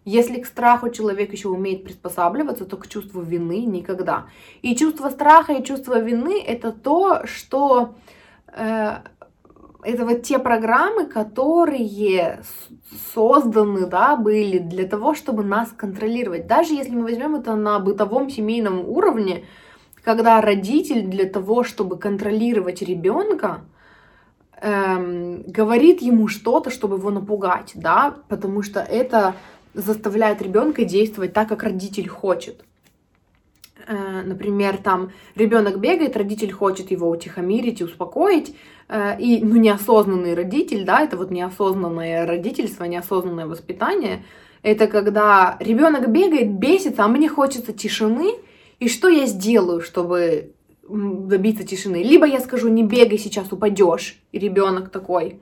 если 0.05 0.41
к 0.41 0.45
страху 0.45 0.89
человек 0.89 1.31
еще 1.31 1.49
умеет 1.49 1.83
приспосабливаться, 1.83 2.65
то 2.65 2.77
к 2.77 2.87
чувству 2.87 3.21
вины 3.21 3.65
никогда. 3.65 4.25
И 4.61 4.75
чувство 4.75 5.09
страха 5.09 5.53
и 5.53 5.63
чувство 5.63 5.99
вины 5.99 6.41
это 6.41 6.71
то, 6.71 7.25
что 7.25 7.95
э, 8.47 8.97
это 9.83 10.05
вот 10.05 10.23
те 10.23 10.39
программы, 10.39 11.05
которые 11.05 12.41
созданы, 13.13 13.85
да, 13.85 14.15
были 14.15 14.59
для 14.59 14.87
того, 14.87 15.13
чтобы 15.13 15.43
нас 15.43 15.69
контролировать. 15.75 16.47
Даже 16.47 16.73
если 16.73 16.95
мы 16.95 17.03
возьмем 17.03 17.35
это 17.35 17.55
на 17.55 17.79
бытовом 17.79 18.29
семейном 18.29 18.87
уровне, 18.87 19.45
когда 20.03 20.41
родитель 20.41 21.03
для 21.03 21.25
того, 21.25 21.63
чтобы 21.63 21.97
контролировать 21.97 22.81
ребенка, 22.81 23.61
эм, 24.61 25.43
говорит 25.43 26.01
ему 26.01 26.27
что-то, 26.27 26.69
чтобы 26.69 26.97
его 26.97 27.09
напугать, 27.09 27.71
да, 27.75 28.15
потому 28.27 28.61
что 28.63 28.81
это 28.81 29.35
заставляет 29.73 30.41
ребенка 30.41 30.85
действовать 30.85 31.33
так, 31.33 31.49
как 31.49 31.63
родитель 31.63 32.07
хочет. 32.07 32.63
Э, 33.87 34.21
например, 34.23 34.77
там 34.77 35.11
ребенок 35.35 35.79
бегает, 35.79 36.15
родитель 36.15 36.51
хочет 36.51 36.91
его 36.91 37.09
утихомирить 37.09 37.81
и 37.81 37.83
успокоить, 37.83 38.55
э, 38.87 39.19
и 39.19 39.43
ну, 39.43 39.55
неосознанный 39.55 40.35
родитель, 40.35 40.85
да, 40.85 41.01
это 41.01 41.17
вот 41.17 41.31
неосознанное 41.31 42.25
родительство, 42.25 42.85
неосознанное 42.85 43.47
воспитание, 43.47 44.23
это 44.61 44.87
когда 44.87 45.57
ребенок 45.59 46.09
бегает, 46.09 46.53
бесится, 46.53 47.03
а 47.03 47.07
мне 47.07 47.27
хочется 47.27 47.73
тишины, 47.73 48.35
и 48.79 48.87
что 48.87 49.09
я 49.09 49.25
сделаю, 49.25 49.81
чтобы 49.81 50.53
добиться 50.87 51.65
тишины? 51.65 52.03
Либо 52.03 52.25
я 52.25 52.39
скажу, 52.39 52.69
не 52.69 52.83
бегай, 52.83 53.17
сейчас 53.17 53.51
упадешь, 53.51 54.17
и 54.31 54.39
ребенок 54.39 54.89
такой 54.89 55.39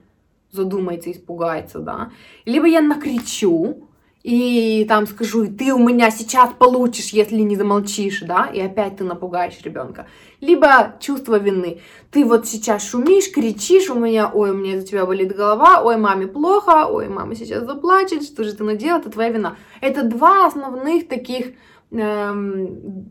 задумается, 0.52 1.12
испугается, 1.12 1.80
да. 1.80 2.12
Либо 2.46 2.68
я 2.68 2.82
накричу, 2.82 3.88
и 4.24 4.86
там 4.88 5.08
скажу, 5.08 5.48
ты 5.48 5.74
у 5.74 5.80
меня 5.80 6.12
сейчас 6.12 6.52
получишь, 6.58 7.10
если 7.10 7.38
не 7.38 7.56
замолчишь, 7.56 8.22
да, 8.22 8.46
и 8.46 8.60
опять 8.60 8.98
ты 8.98 9.04
напугаешь 9.04 9.60
ребенка. 9.64 10.08
Либо 10.42 10.96
чувство 11.00 11.40
вины. 11.40 11.82
Ты 12.12 12.24
вот 12.26 12.48
сейчас 12.48 12.88
шумишь, 12.88 13.32
кричишь, 13.32 13.90
у 13.90 13.96
меня, 13.96 14.30
ой, 14.32 14.52
у 14.52 14.54
меня 14.54 14.76
из-за 14.76 14.88
тебя 14.88 15.06
болит 15.06 15.36
голова, 15.36 15.82
ой, 15.82 15.98
маме 15.98 16.28
плохо, 16.28 16.86
ой, 16.88 17.08
мама 17.08 17.36
сейчас 17.36 17.66
заплачет, 17.66 18.24
что 18.24 18.44
же 18.44 18.54
ты 18.54 18.64
наделала, 18.64 19.00
это 19.00 19.10
твоя 19.10 19.30
вина. 19.30 19.58
Это 19.82 20.04
два 20.04 20.46
основных 20.46 21.08
таких 21.08 21.54
эм, 21.92 23.10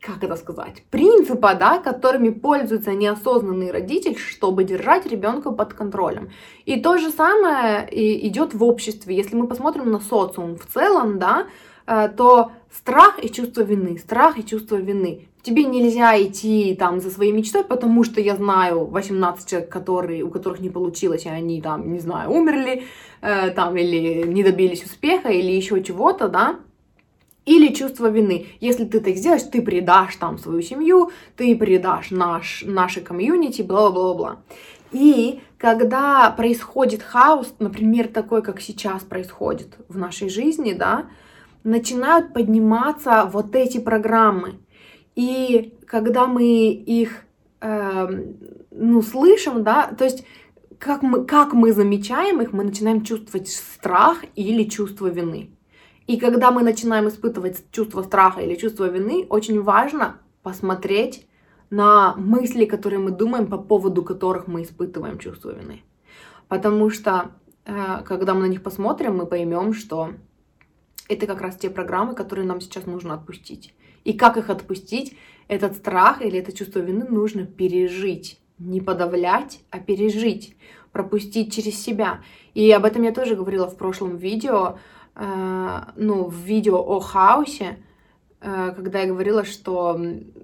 как 0.00 0.22
это 0.22 0.36
сказать, 0.36 0.84
принципа, 0.90 1.54
да, 1.54 1.78
которыми 1.78 2.30
пользуется 2.30 2.94
неосознанный 2.94 3.72
родитель, 3.72 4.16
чтобы 4.16 4.64
держать 4.64 5.06
ребенка 5.06 5.50
под 5.50 5.74
контролем. 5.74 6.30
И 6.66 6.80
то 6.80 6.98
же 6.98 7.10
самое 7.10 7.88
идет 8.26 8.54
в 8.54 8.62
обществе. 8.62 9.16
Если 9.16 9.34
мы 9.34 9.48
посмотрим 9.48 9.90
на 9.90 10.00
социум 10.00 10.56
в 10.56 10.66
целом, 10.66 11.18
да, 11.18 11.46
э, 11.86 12.08
то 12.16 12.52
страх 12.72 13.18
и 13.22 13.28
чувство 13.28 13.62
вины, 13.62 13.98
страх 13.98 14.38
и 14.38 14.44
чувство 14.44 14.76
вины. 14.76 15.28
Тебе 15.42 15.64
нельзя 15.64 16.20
идти 16.20 16.76
там 16.78 17.00
за 17.00 17.10
своей 17.10 17.32
мечтой, 17.32 17.64
потому 17.64 18.04
что 18.04 18.20
я 18.20 18.36
знаю 18.36 18.86
18 18.86 19.48
человек, 19.48 19.70
которые, 19.70 20.22
у 20.22 20.30
которых 20.30 20.60
не 20.60 20.68
получилось, 20.68 21.24
и 21.26 21.28
они 21.28 21.60
там, 21.62 21.92
не 21.92 22.00
знаю, 22.00 22.30
умерли, 22.30 22.84
э, 23.20 23.50
там, 23.50 23.76
или 23.76 24.26
не 24.26 24.44
добились 24.44 24.84
успеха, 24.84 25.28
или 25.28 25.50
еще 25.50 25.82
чего-то, 25.82 26.28
да, 26.28 26.56
или 27.48 27.72
чувство 27.72 28.10
вины. 28.10 28.46
Если 28.60 28.84
ты 28.84 29.00
так 29.00 29.16
сделаешь, 29.16 29.42
ты 29.42 29.62
предашь 29.62 30.16
там 30.16 30.36
свою 30.38 30.60
семью, 30.60 31.10
ты 31.34 31.56
предашь 31.56 32.10
наш, 32.10 32.62
наши 32.66 33.00
комьюнити, 33.00 33.62
бла-бла-бла. 33.62 34.40
И 34.92 35.40
когда 35.56 36.30
происходит 36.30 37.02
хаос, 37.02 37.54
например, 37.58 38.08
такой, 38.08 38.42
как 38.42 38.60
сейчас 38.60 39.02
происходит 39.02 39.78
в 39.88 39.96
нашей 39.96 40.28
жизни, 40.28 40.74
да, 40.74 41.06
начинают 41.64 42.34
подниматься 42.34 43.28
вот 43.32 43.56
эти 43.56 43.78
программы. 43.78 44.60
И 45.14 45.74
когда 45.86 46.26
мы 46.26 46.68
их 46.68 47.24
э, 47.62 48.24
ну, 48.70 49.00
слышим, 49.00 49.64
да, 49.64 49.86
то 49.86 50.04
есть 50.04 50.22
как 50.78 51.02
мы, 51.02 51.24
как 51.24 51.54
мы 51.54 51.72
замечаем 51.72 52.42
их, 52.42 52.52
мы 52.52 52.64
начинаем 52.64 53.02
чувствовать 53.04 53.48
страх 53.48 54.18
или 54.36 54.64
чувство 54.64 55.06
вины. 55.06 55.50
И 56.08 56.16
когда 56.16 56.50
мы 56.50 56.62
начинаем 56.62 57.06
испытывать 57.06 57.70
чувство 57.70 58.02
страха 58.02 58.40
или 58.40 58.54
чувство 58.56 58.86
вины, 58.86 59.26
очень 59.28 59.60
важно 59.62 60.16
посмотреть 60.42 61.28
на 61.68 62.14
мысли, 62.16 62.64
которые 62.64 62.98
мы 62.98 63.10
думаем, 63.10 63.46
по 63.46 63.58
поводу 63.58 64.02
которых 64.02 64.46
мы 64.46 64.62
испытываем 64.62 65.18
чувство 65.18 65.50
вины. 65.50 65.82
Потому 66.48 66.88
что, 66.88 67.32
э, 67.66 68.02
когда 68.06 68.32
мы 68.32 68.40
на 68.40 68.46
них 68.46 68.62
посмотрим, 68.62 69.18
мы 69.18 69.26
поймем, 69.26 69.74
что 69.74 70.14
это 71.10 71.26
как 71.26 71.42
раз 71.42 71.56
те 71.56 71.68
программы, 71.68 72.14
которые 72.14 72.46
нам 72.46 72.62
сейчас 72.62 72.86
нужно 72.86 73.12
отпустить. 73.12 73.74
И 74.04 74.14
как 74.14 74.38
их 74.38 74.48
отпустить, 74.48 75.14
этот 75.46 75.76
страх 75.76 76.22
или 76.22 76.38
это 76.38 76.52
чувство 76.52 76.78
вины 76.78 77.04
нужно 77.04 77.44
пережить. 77.44 78.40
Не 78.58 78.80
подавлять, 78.80 79.60
а 79.68 79.78
пережить, 79.78 80.56
пропустить 80.90 81.54
через 81.54 81.78
себя. 81.78 82.22
И 82.54 82.70
об 82.72 82.86
этом 82.86 83.02
я 83.02 83.12
тоже 83.12 83.36
говорила 83.36 83.68
в 83.68 83.76
прошлом 83.76 84.16
видео, 84.16 84.78
ну, 85.18 86.24
в 86.24 86.34
видео 86.34 86.76
о 86.76 87.00
хаосе, 87.00 87.78
э, 88.40 88.72
когда 88.76 89.00
я 89.00 89.06
говорила, 89.08 89.44
что 89.44 90.00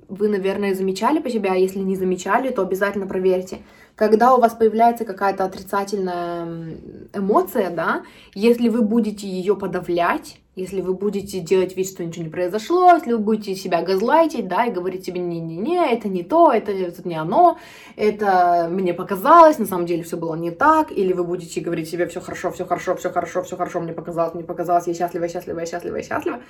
вы, 0.08 0.28
наверное, 0.28 0.74
замечали 0.74 1.20
по 1.20 1.30
себе, 1.30 1.50
а 1.50 1.54
если 1.54 1.78
не 1.78 1.96
замечали, 1.96 2.50
то 2.50 2.62
обязательно 2.62 3.06
проверьте. 3.06 3.58
Когда 3.94 4.34
у 4.34 4.40
вас 4.40 4.54
появляется 4.54 5.04
какая-то 5.04 5.44
отрицательная 5.44 6.76
эмоция, 7.12 7.70
да, 7.70 8.02
если 8.34 8.68
вы 8.68 8.82
будете 8.82 9.28
ее 9.28 9.54
подавлять, 9.54 10.40
если 10.56 10.80
вы 10.80 10.94
будете 10.94 11.40
делать 11.40 11.76
вид, 11.76 11.88
что 11.88 12.04
ничего 12.04 12.24
не 12.24 12.30
произошло, 12.30 12.92
если 12.92 13.12
вы 13.12 13.18
будете 13.18 13.56
себя 13.56 13.82
газлайтить, 13.82 14.46
да, 14.46 14.66
и 14.66 14.70
говорить 14.70 15.04
себе, 15.04 15.20
не-не-не, 15.20 15.92
это 15.92 16.08
не 16.08 16.22
то, 16.22 16.52
это, 16.52 16.70
это 16.70 17.06
не 17.06 17.16
оно, 17.16 17.58
это 17.96 18.68
мне 18.70 18.94
показалось, 18.94 19.58
на 19.58 19.66
самом 19.66 19.86
деле 19.86 20.04
все 20.04 20.16
было 20.16 20.36
не 20.36 20.52
так, 20.52 20.92
или 20.92 21.12
вы 21.12 21.24
будете 21.24 21.60
говорить 21.60 21.88
себе, 21.88 22.06
все 22.06 22.20
хорошо, 22.20 22.52
все 22.52 22.64
хорошо, 22.64 22.94
все 22.94 23.10
хорошо, 23.10 23.42
все 23.42 23.56
хорошо, 23.56 23.80
мне 23.80 23.92
показалось, 23.92 24.34
мне 24.34 24.44
показалось, 24.44 24.86
я 24.86 24.94
счастлива, 24.94 25.28
счастлива, 25.28 25.66
счастлива, 25.66 26.02
счастлива. 26.02 26.40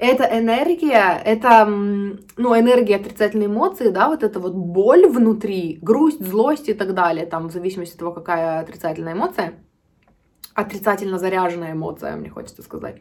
Это 0.00 0.24
энергия, 0.24 1.20
это, 1.24 1.64
ну, 1.66 2.58
энергия 2.58 2.96
отрицательной 2.96 3.46
эмоции, 3.46 3.90
да, 3.90 4.08
вот 4.08 4.22
это 4.22 4.38
вот 4.38 4.54
боль 4.54 5.06
внутри, 5.06 5.78
грусть, 5.82 6.24
злость 6.24 6.68
и 6.68 6.74
так 6.74 6.94
далее, 6.94 7.26
там, 7.26 7.48
в 7.48 7.52
зависимости 7.52 7.94
от 7.94 7.98
того, 8.00 8.12
какая 8.12 8.60
отрицательная 8.60 9.14
эмоция, 9.14 9.54
отрицательно 10.54 11.18
заряженная 11.18 11.72
эмоция, 11.72 12.16
мне 12.16 12.30
хочется 12.30 12.62
сказать 12.62 13.00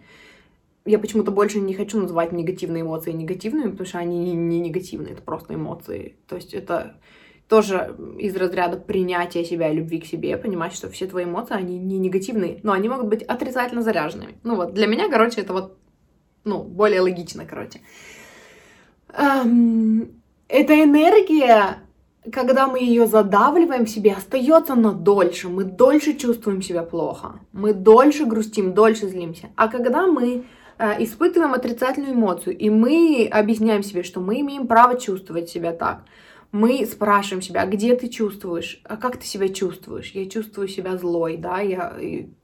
я 0.87 0.99
почему-то 0.99 1.31
больше 1.31 1.59
не 1.59 1.73
хочу 1.73 1.99
называть 1.99 2.31
негативные 2.31 2.81
эмоции 2.81 3.11
негативными, 3.11 3.71
потому 3.71 3.87
что 3.87 3.99
они 3.99 4.33
не 4.33 4.59
негативные, 4.59 5.13
это 5.13 5.21
просто 5.21 5.53
эмоции. 5.53 6.15
То 6.27 6.35
есть 6.35 6.53
это 6.53 6.97
тоже 7.47 7.95
из 8.19 8.35
разряда 8.35 8.77
принятия 8.77 9.45
себя 9.45 9.69
и 9.69 9.75
любви 9.75 9.99
к 9.99 10.05
себе, 10.05 10.37
понимать, 10.37 10.73
что 10.73 10.89
все 10.89 11.07
твои 11.07 11.25
эмоции, 11.25 11.55
они 11.55 11.77
не 11.77 11.97
негативные, 11.97 12.59
но 12.63 12.73
они 12.73 12.89
могут 12.89 13.07
быть 13.07 13.23
отрицательно 13.23 13.81
заряженными. 13.81 14.37
Ну 14.43 14.55
вот, 14.55 14.73
для 14.73 14.87
меня, 14.87 15.09
короче, 15.09 15.41
это 15.41 15.53
вот, 15.53 15.77
ну, 16.43 16.63
более 16.63 17.01
логично, 17.01 17.45
короче. 17.45 17.81
Эм, 19.13 20.21
эта 20.49 20.83
энергия, 20.83 21.79
когда 22.31 22.67
мы 22.67 22.79
ее 22.79 23.07
задавливаем 23.07 23.85
в 23.85 23.89
себе, 23.89 24.13
остается 24.13 24.75
на 24.75 24.91
дольше. 24.91 25.47
Мы 25.47 25.63
дольше 25.63 26.13
чувствуем 26.15 26.61
себя 26.61 26.83
плохо. 26.83 27.39
Мы 27.53 27.73
дольше 27.73 28.25
грустим, 28.25 28.73
дольше 28.73 29.07
злимся. 29.07 29.49
А 29.55 29.69
когда 29.69 30.07
мы 30.07 30.45
испытываем 30.79 31.53
отрицательную 31.53 32.13
эмоцию, 32.13 32.57
и 32.57 32.69
мы 32.69 33.27
объясняем 33.31 33.83
себе, 33.83 34.03
что 34.03 34.19
мы 34.19 34.41
имеем 34.41 34.67
право 34.67 34.99
чувствовать 34.99 35.49
себя 35.49 35.73
так 35.73 36.01
мы 36.51 36.85
спрашиваем 36.85 37.41
себя, 37.41 37.61
а 37.61 37.67
где 37.67 37.95
ты 37.95 38.07
чувствуешь, 38.07 38.81
а 38.85 38.97
как 38.97 39.17
ты 39.17 39.25
себя 39.25 39.49
чувствуешь? 39.49 40.11
Я 40.11 40.29
чувствую 40.29 40.67
себя 40.67 40.97
злой, 40.97 41.37
да, 41.37 41.59
я 41.59 41.97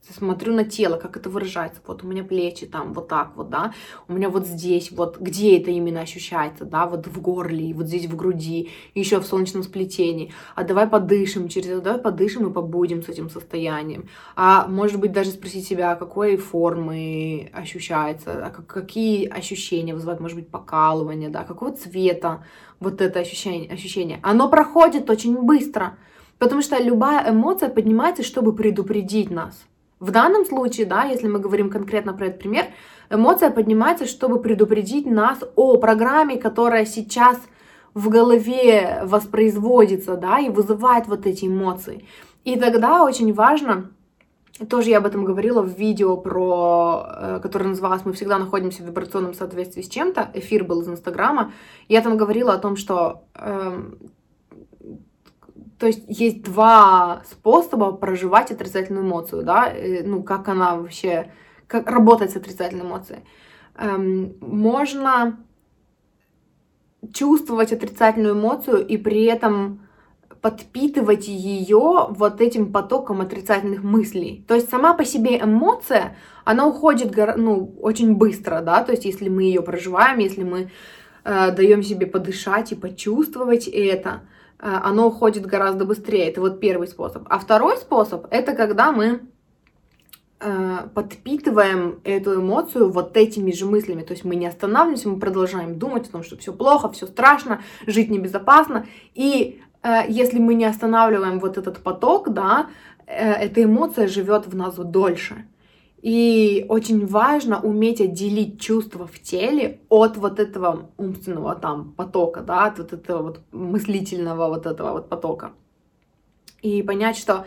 смотрю 0.09 0.53
на 0.53 0.65
тело, 0.65 0.97
как 0.97 1.15
это 1.15 1.29
выражается. 1.29 1.81
Вот 1.87 2.03
у 2.03 2.07
меня 2.07 2.23
плечи 2.23 2.65
там 2.65 2.93
вот 2.93 3.07
так 3.07 3.31
вот, 3.35 3.49
да, 3.49 3.73
у 4.07 4.13
меня 4.13 4.29
вот 4.29 4.45
здесь, 4.45 4.91
вот 4.91 5.19
где 5.19 5.57
это 5.57 5.71
именно 5.71 6.01
ощущается, 6.01 6.65
да, 6.65 6.85
вот 6.85 7.07
в 7.07 7.21
горле, 7.21 7.73
вот 7.73 7.87
здесь 7.87 8.05
в 8.05 8.15
груди, 8.15 8.69
еще 8.93 9.19
в 9.19 9.25
солнечном 9.25 9.63
сплетении. 9.63 10.33
А 10.55 10.63
давай 10.63 10.87
подышим 10.87 11.47
через 11.47 11.67
это, 11.67 11.81
давай 11.81 12.01
подышим 12.01 12.49
и 12.49 12.53
побудем 12.53 13.03
с 13.03 13.09
этим 13.09 13.29
состоянием. 13.29 14.09
А 14.35 14.67
может 14.67 14.99
быть 14.99 15.13
даже 15.13 15.31
спросить 15.31 15.65
себя, 15.65 15.95
какой 15.95 16.35
формы 16.35 17.49
ощущается, 17.53 18.45
а 18.45 18.49
какие 18.49 19.27
ощущения 19.27 19.93
вызывают, 19.93 20.19
может 20.19 20.37
быть, 20.37 20.49
покалывание, 20.49 21.29
да, 21.29 21.43
какого 21.45 21.71
цвета 21.71 22.43
вот 22.83 23.01
это 23.01 23.19
ощущение, 23.19 23.71
ощущение, 23.71 24.02
оно 24.21 24.49
проходит 24.49 25.09
очень 25.09 25.37
быстро, 25.37 25.97
потому 26.39 26.61
что 26.61 26.81
любая 26.81 27.31
эмоция 27.31 27.69
поднимается, 27.69 28.23
чтобы 28.23 28.53
предупредить 28.53 29.31
нас. 29.31 29.63
В 29.99 30.11
данном 30.11 30.45
случае, 30.45 30.85
да, 30.85 31.03
если 31.03 31.27
мы 31.27 31.39
говорим 31.39 31.69
конкретно 31.69 32.13
про 32.13 32.27
этот 32.27 32.39
пример, 32.39 32.65
эмоция 33.09 33.49
поднимается, 33.51 34.05
чтобы 34.05 34.41
предупредить 34.41 35.05
нас 35.05 35.39
о 35.55 35.77
программе, 35.77 36.37
которая 36.37 36.85
сейчас 36.85 37.37
в 37.93 38.09
голове 38.09 39.01
воспроизводится, 39.05 40.17
да, 40.17 40.39
и 40.39 40.49
вызывает 40.49 41.07
вот 41.07 41.25
эти 41.25 41.45
эмоции. 41.45 42.05
И 42.43 42.59
тогда 42.59 43.03
очень 43.03 43.33
важно 43.33 43.91
тоже 44.69 44.89
я 44.89 44.99
об 44.99 45.05
этом 45.05 45.25
говорила 45.25 45.61
в 45.61 45.77
видео, 45.77 46.15
про, 46.17 47.07
э, 47.07 47.39
которое 47.41 47.69
называлось 47.69 48.05
«Мы 48.05 48.13
всегда 48.13 48.37
находимся 48.37 48.83
в 48.83 48.85
вибрационном 48.85 49.33
соответствии 49.33 49.81
с 49.81 49.89
чем-то». 49.89 50.29
Эфир 50.33 50.63
был 50.63 50.81
из 50.81 50.87
Инстаграма. 50.87 51.51
Я 51.87 52.01
там 52.01 52.17
говорила 52.17 52.53
о 52.53 52.59
том, 52.59 52.75
что 52.75 53.25
э, 53.35 53.91
то 55.79 55.87
есть 55.87 56.05
есть 56.07 56.43
два 56.43 57.23
способа 57.29 57.91
проживать 57.91 58.51
отрицательную 58.51 59.05
эмоцию, 59.05 59.43
да, 59.43 59.69
э, 59.69 60.03
ну, 60.03 60.23
как 60.23 60.47
она 60.47 60.77
вообще, 60.77 61.31
как 61.67 61.89
работать 61.89 62.31
с 62.31 62.35
отрицательной 62.35 62.85
эмоцией. 62.85 63.19
Эм, 63.75 64.35
можно 64.39 65.37
чувствовать 67.11 67.73
отрицательную 67.73 68.33
эмоцию 68.33 68.85
и 68.85 68.97
при 68.97 69.25
этом 69.25 69.81
подпитывать 70.43 71.29
ее 71.29 72.07
вот 72.09 72.41
этим 72.41 72.73
потоком 72.73 73.21
отрицательных 73.21 73.81
мыслей. 73.81 74.43
То 74.45 74.55
есть 74.55 74.69
сама 74.69 74.93
по 74.93 75.05
себе 75.05 75.39
эмоция, 75.41 76.17
она 76.43 76.67
уходит 76.67 77.15
ну, 77.37 77.73
очень 77.79 78.15
быстро, 78.15 78.59
да, 78.59 78.83
то 78.83 78.91
есть 78.91 79.05
если 79.05 79.29
мы 79.29 79.43
ее 79.43 79.61
проживаем, 79.61 80.19
если 80.19 80.43
мы 80.43 80.69
э, 81.23 81.51
даем 81.51 81.81
себе 81.81 82.07
подышать 82.07 82.73
и 82.73 82.75
почувствовать 82.75 83.69
это, 83.69 84.23
э, 84.59 84.67
оно 84.67 85.07
уходит 85.07 85.45
гораздо 85.45 85.85
быстрее. 85.85 86.27
Это 86.27 86.41
вот 86.41 86.59
первый 86.59 86.89
способ. 86.89 87.23
А 87.29 87.39
второй 87.39 87.77
способ 87.77 88.27
это 88.29 88.53
когда 88.53 88.91
мы 88.91 89.21
э, 90.41 90.77
подпитываем 90.93 92.01
эту 92.03 92.41
эмоцию 92.41 92.91
вот 92.91 93.15
этими 93.15 93.53
же 93.53 93.65
мыслями. 93.65 94.01
То 94.01 94.11
есть 94.11 94.25
мы 94.25 94.35
не 94.35 94.47
останавливаемся, 94.47 95.07
мы 95.07 95.21
продолжаем 95.21 95.79
думать 95.79 96.09
о 96.09 96.11
том, 96.11 96.23
что 96.23 96.37
все 96.37 96.51
плохо, 96.51 96.91
все 96.91 97.07
страшно, 97.07 97.61
жить 97.87 98.09
небезопасно. 98.09 98.87
И 99.13 99.61
если 100.07 100.39
мы 100.39 100.53
не 100.55 100.65
останавливаем 100.65 101.39
вот 101.39 101.57
этот 101.57 101.79
поток, 101.79 102.33
да, 102.33 102.69
э, 103.05 103.33
эта 103.33 103.63
эмоция 103.63 104.07
живет 104.07 104.47
в 104.47 104.55
нас 104.55 104.75
дольше. 104.75 105.45
И 106.01 106.65
очень 106.67 107.05
важно 107.05 107.61
уметь 107.61 108.01
отделить 108.01 108.59
чувства 108.59 109.07
в 109.07 109.19
теле 109.19 109.79
от 109.87 110.17
вот 110.17 110.39
этого 110.39 110.89
умственного 110.97 111.55
там 111.55 111.93
потока, 111.93 112.41
да, 112.41 112.65
от 112.65 112.77
вот 112.79 112.91
этого 112.91 113.21
вот 113.23 113.39
мыслительного 113.51 114.49
вот 114.49 114.65
этого 114.65 114.91
вот 114.91 115.09
потока. 115.09 115.53
И 116.61 116.81
понять, 116.81 117.17
что 117.17 117.45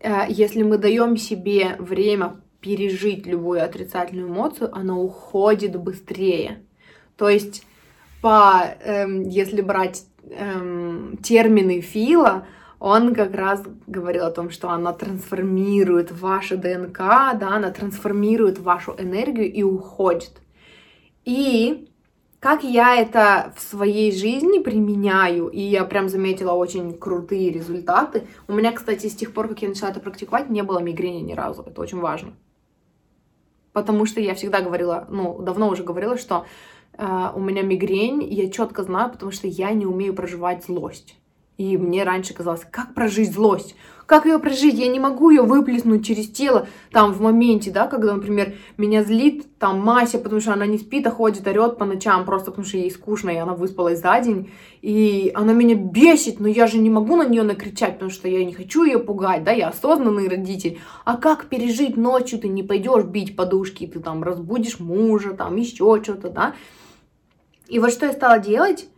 э, 0.00 0.24
если 0.28 0.62
мы 0.62 0.78
даем 0.78 1.16
себе 1.16 1.76
время 1.78 2.36
пережить 2.60 3.26
любую 3.26 3.62
отрицательную 3.62 4.28
эмоцию, 4.28 4.74
она 4.74 4.98
уходит 4.98 5.78
быстрее. 5.78 6.62
То 7.16 7.28
есть, 7.28 7.66
по, 8.22 8.74
эм, 8.82 9.28
если 9.28 9.60
брать 9.60 10.04
эм, 10.30 11.18
термины 11.22 11.80
Фила, 11.80 12.46
он 12.78 13.14
как 13.14 13.34
раз 13.34 13.62
говорил 13.86 14.24
о 14.24 14.30
том, 14.30 14.50
что 14.50 14.70
она 14.70 14.92
трансформирует 14.92 16.12
ваше 16.12 16.56
ДНК, 16.56 16.98
да, 16.98 17.56
она 17.56 17.70
трансформирует 17.70 18.58
вашу 18.58 18.94
энергию 18.98 19.50
и 19.50 19.62
уходит. 19.62 20.32
И 21.24 21.88
как 22.44 22.62
я 22.62 22.94
это 22.96 23.54
в 23.56 23.60
своей 23.62 24.12
жизни 24.12 24.58
применяю, 24.58 25.48
и 25.48 25.60
я 25.60 25.84
прям 25.86 26.10
заметила 26.10 26.52
очень 26.52 26.92
крутые 26.92 27.50
результаты. 27.50 28.26
У 28.48 28.52
меня, 28.52 28.70
кстати, 28.72 29.06
с 29.06 29.16
тех 29.16 29.32
пор, 29.32 29.48
как 29.48 29.62
я 29.62 29.68
начала 29.70 29.90
это 29.90 30.00
практиковать, 30.00 30.50
не 30.50 30.62
было 30.62 30.80
мигрени 30.80 31.22
ни 31.22 31.32
разу. 31.32 31.62
Это 31.62 31.80
очень 31.80 32.00
важно. 32.00 32.34
Потому 33.72 34.04
что 34.04 34.20
я 34.20 34.34
всегда 34.34 34.60
говорила, 34.60 35.06
ну, 35.08 35.40
давно 35.40 35.70
уже 35.70 35.84
говорила, 35.84 36.18
что 36.18 36.44
у 36.96 37.40
меня 37.40 37.62
мигрень, 37.62 38.22
я 38.22 38.50
четко 38.50 38.82
знаю, 38.82 39.10
потому 39.10 39.32
что 39.32 39.46
я 39.48 39.72
не 39.72 39.86
умею 39.86 40.14
проживать 40.14 40.64
злость. 40.64 41.16
И 41.56 41.76
мне 41.76 42.02
раньше 42.02 42.34
казалось, 42.34 42.62
как 42.68 42.94
прожить 42.94 43.32
злость? 43.32 43.76
Как 44.06 44.26
ее 44.26 44.40
прожить? 44.40 44.74
Я 44.74 44.88
не 44.88 44.98
могу 44.98 45.30
ее 45.30 45.42
выплеснуть 45.42 46.04
через 46.04 46.28
тело, 46.28 46.66
там, 46.90 47.12
в 47.12 47.20
моменте, 47.20 47.70
да, 47.70 47.86
когда, 47.86 48.14
например, 48.14 48.54
меня 48.76 49.04
злит, 49.04 49.46
там, 49.58 49.80
Мася, 49.80 50.18
потому 50.18 50.40
что 50.40 50.52
она 50.52 50.66
не 50.66 50.78
спит, 50.78 51.06
а 51.06 51.12
ходит, 51.12 51.46
орет 51.46 51.78
по 51.78 51.84
ночам, 51.84 52.24
просто 52.24 52.50
потому 52.50 52.66
что 52.66 52.76
ей 52.76 52.90
скучно, 52.90 53.30
и 53.30 53.36
она 53.36 53.54
выспалась 53.54 54.00
за 54.00 54.20
день, 54.20 54.50
и 54.82 55.30
она 55.34 55.52
меня 55.52 55.76
бесит, 55.76 56.40
но 56.40 56.48
я 56.48 56.66
же 56.66 56.78
не 56.78 56.90
могу 56.90 57.14
на 57.14 57.26
нее 57.26 57.44
накричать, 57.44 57.94
потому 57.94 58.10
что 58.10 58.28
я 58.28 58.44
не 58.44 58.52
хочу 58.52 58.82
ее 58.84 58.98
пугать, 58.98 59.44
да, 59.44 59.52
я 59.52 59.68
осознанный 59.68 60.28
родитель. 60.28 60.80
А 61.04 61.16
как 61.16 61.46
пережить 61.46 61.96
ночью? 61.96 62.40
Ты 62.40 62.48
не 62.48 62.64
пойдешь 62.64 63.04
бить 63.04 63.36
подушки, 63.36 63.86
ты 63.86 64.00
там 64.00 64.24
разбудишь 64.24 64.80
мужа, 64.80 65.34
там, 65.34 65.54
еще 65.54 66.02
что-то, 66.02 66.30
да. 66.30 66.54
И 67.68 67.78
вот 67.78 67.92
что 67.92 68.06
я 68.06 68.12
стала 68.12 68.38
делать, 68.38 68.88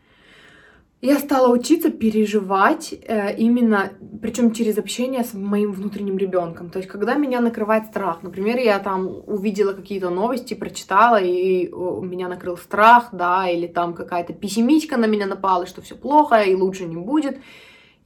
я 1.02 1.18
стала 1.18 1.52
учиться 1.52 1.90
переживать 1.90 2.92
э, 2.92 3.37
именно, 3.37 3.92
причем 4.22 4.52
через 4.52 4.79
общение 4.79 5.24
с 5.24 5.35
моим 5.35 5.72
внутренним 5.72 6.16
ребенком. 6.16 6.70
То 6.70 6.79
есть, 6.79 6.90
когда 6.90 7.14
меня 7.14 7.40
накрывает 7.40 7.87
страх, 7.87 8.22
например, 8.22 8.57
я 8.59 8.79
там 8.79 9.22
увидела 9.26 9.72
какие-то 9.72 10.11
новости, 10.11 10.55
прочитала, 10.55 11.20
и 11.20 11.70
у 11.70 12.02
меня 12.02 12.29
накрыл 12.29 12.57
страх, 12.57 13.11
да, 13.12 13.48
или 13.48 13.66
там 13.66 13.94
какая-то 13.94 14.33
пессимичка 14.33 14.96
на 14.96 15.07
меня 15.07 15.26
напала, 15.26 15.66
что 15.66 15.83
все 15.83 15.94
плохо 15.94 16.40
и 16.40 16.55
лучше 16.55 16.87
не 16.87 16.96
будет 16.96 17.38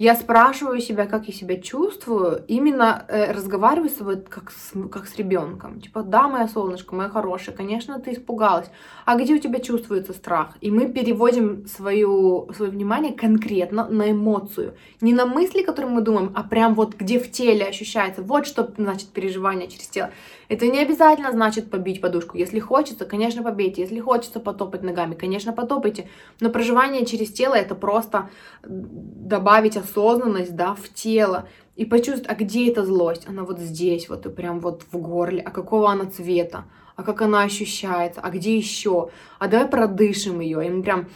я 0.01 0.15
спрашиваю 0.15 0.81
себя, 0.81 1.05
как 1.05 1.29
я 1.29 1.35
себя 1.35 1.61
чувствую, 1.61 2.43
именно 2.49 3.05
э, 3.07 3.33
разговариваю 3.33 3.91
с 3.91 3.99
собой 3.99 4.17
как 4.17 4.51
с, 4.51 4.73
как 4.89 5.07
с 5.07 5.15
ребенком. 5.17 5.79
Типа, 5.79 6.03
да, 6.03 6.27
моя 6.27 6.49
солнышко, 6.49 6.95
моя 6.95 7.11
хорошая, 7.11 7.55
конечно, 7.55 8.01
ты 8.01 8.15
испугалась. 8.15 8.71
А 9.05 9.17
где 9.17 9.35
у 9.35 9.39
тебя 9.39 9.61
чувствуется 9.61 10.15
страх? 10.15 10.57
И 10.63 10.71
мы 10.71 10.89
переводим 10.89 11.67
свою, 11.67 12.51
свое 12.57 12.73
внимание 12.73 13.13
конкретно 13.13 13.91
на 13.91 14.11
эмоцию. 14.11 14.75
Не 15.03 15.13
на 15.13 15.27
мысли, 15.27 15.63
которые 15.63 15.93
мы 15.93 16.01
думаем, 16.01 16.33
а 16.35 16.45
прям 16.45 16.73
вот 16.73 16.95
где 16.95 17.21
в 17.21 17.31
теле 17.31 17.67
ощущается. 17.67 18.23
Вот 18.23 18.47
что 18.47 18.73
значит 18.79 19.11
переживание 19.11 19.69
через 19.69 19.89
тело. 19.89 20.13
Это 20.51 20.67
не 20.67 20.81
обязательно 20.81 21.31
значит 21.31 21.71
побить 21.71 22.01
подушку. 22.01 22.37
Если 22.37 22.59
хочется, 22.59 23.05
конечно, 23.05 23.45
побейте. 23.45 23.83
Если 23.83 24.01
хочется 24.01 24.41
потопать 24.41 24.83
ногами, 24.83 25.15
конечно, 25.15 25.53
потопайте. 25.53 26.09
Но 26.41 26.51
проживание 26.51 27.07
через 27.07 27.31
тело 27.31 27.55
это 27.55 27.77
просто 27.77 28.31
добавить 28.65 29.77
осознанность, 29.77 30.57
да, 30.57 30.75
в 30.75 30.89
тело. 30.93 31.49
И 31.77 31.85
почувствовать, 31.85 32.29
а 32.29 32.35
где 32.35 32.69
эта 32.69 32.85
злость? 32.85 33.29
Она 33.29 33.45
вот 33.45 33.61
здесь, 33.61 34.09
вот 34.09 34.27
и 34.27 34.29
прям 34.29 34.59
вот 34.59 34.83
в 34.91 34.99
горле. 34.99 35.41
А 35.41 35.53
какого 35.53 35.89
она 35.89 36.07
цвета? 36.07 36.65
А 36.97 37.05
как 37.05 37.23
она 37.23 37.43
ощущается? 37.43 38.21
А 38.21 38.29
где 38.31 38.57
еще? 38.57 39.11
А 39.39 39.47
давай 39.47 39.69
продышим 39.69 40.41
ее. 40.41 40.67
И 40.67 40.69
мы 40.69 40.83
прям 40.83 41.09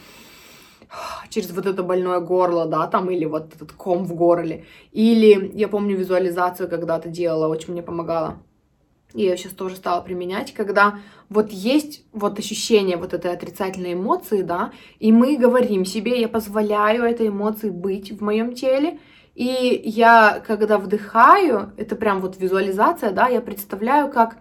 через 1.27 1.51
вот 1.51 1.65
это 1.65 1.83
больное 1.83 2.21
горло, 2.21 2.67
да, 2.67 2.87
там, 2.87 3.11
или 3.11 3.25
вот 3.25 3.53
этот 3.53 3.73
ком 3.73 4.05
в 4.05 4.15
горле. 4.15 4.63
Или 4.93 5.51
я 5.55 5.67
помню 5.67 5.97
визуализацию 5.97 6.69
когда-то 6.69 7.09
делала, 7.09 7.49
очень 7.49 7.73
мне 7.73 7.83
помогала 7.83 8.39
я 9.23 9.37
сейчас 9.37 9.53
тоже 9.53 9.75
стала 9.75 10.01
применять, 10.01 10.53
когда 10.53 10.99
вот 11.29 11.51
есть 11.51 12.03
вот 12.11 12.37
ощущение 12.39 12.97
вот 12.97 13.13
этой 13.13 13.31
отрицательной 13.31 13.93
эмоции, 13.93 14.41
да, 14.41 14.71
и 14.99 15.11
мы 15.11 15.37
говорим 15.37 15.85
себе, 15.85 16.19
я 16.19 16.27
позволяю 16.27 17.03
этой 17.03 17.29
эмоции 17.29 17.69
быть 17.69 18.11
в 18.11 18.21
моем 18.21 18.53
теле, 18.53 18.99
и 19.33 19.81
я, 19.83 20.41
когда 20.45 20.77
вдыхаю, 20.77 21.73
это 21.77 21.95
прям 21.95 22.21
вот 22.21 22.37
визуализация, 22.37 23.11
да, 23.11 23.27
я 23.27 23.41
представляю, 23.41 24.09
как 24.09 24.37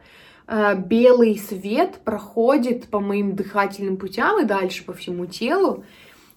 э, 0.47 0.77
белый 0.77 1.37
свет 1.39 2.01
проходит 2.05 2.89
по 2.89 3.01
моим 3.01 3.35
дыхательным 3.35 3.97
путям 3.97 4.41
и 4.41 4.45
дальше 4.45 4.85
по 4.85 4.93
всему 4.93 5.27
телу, 5.27 5.85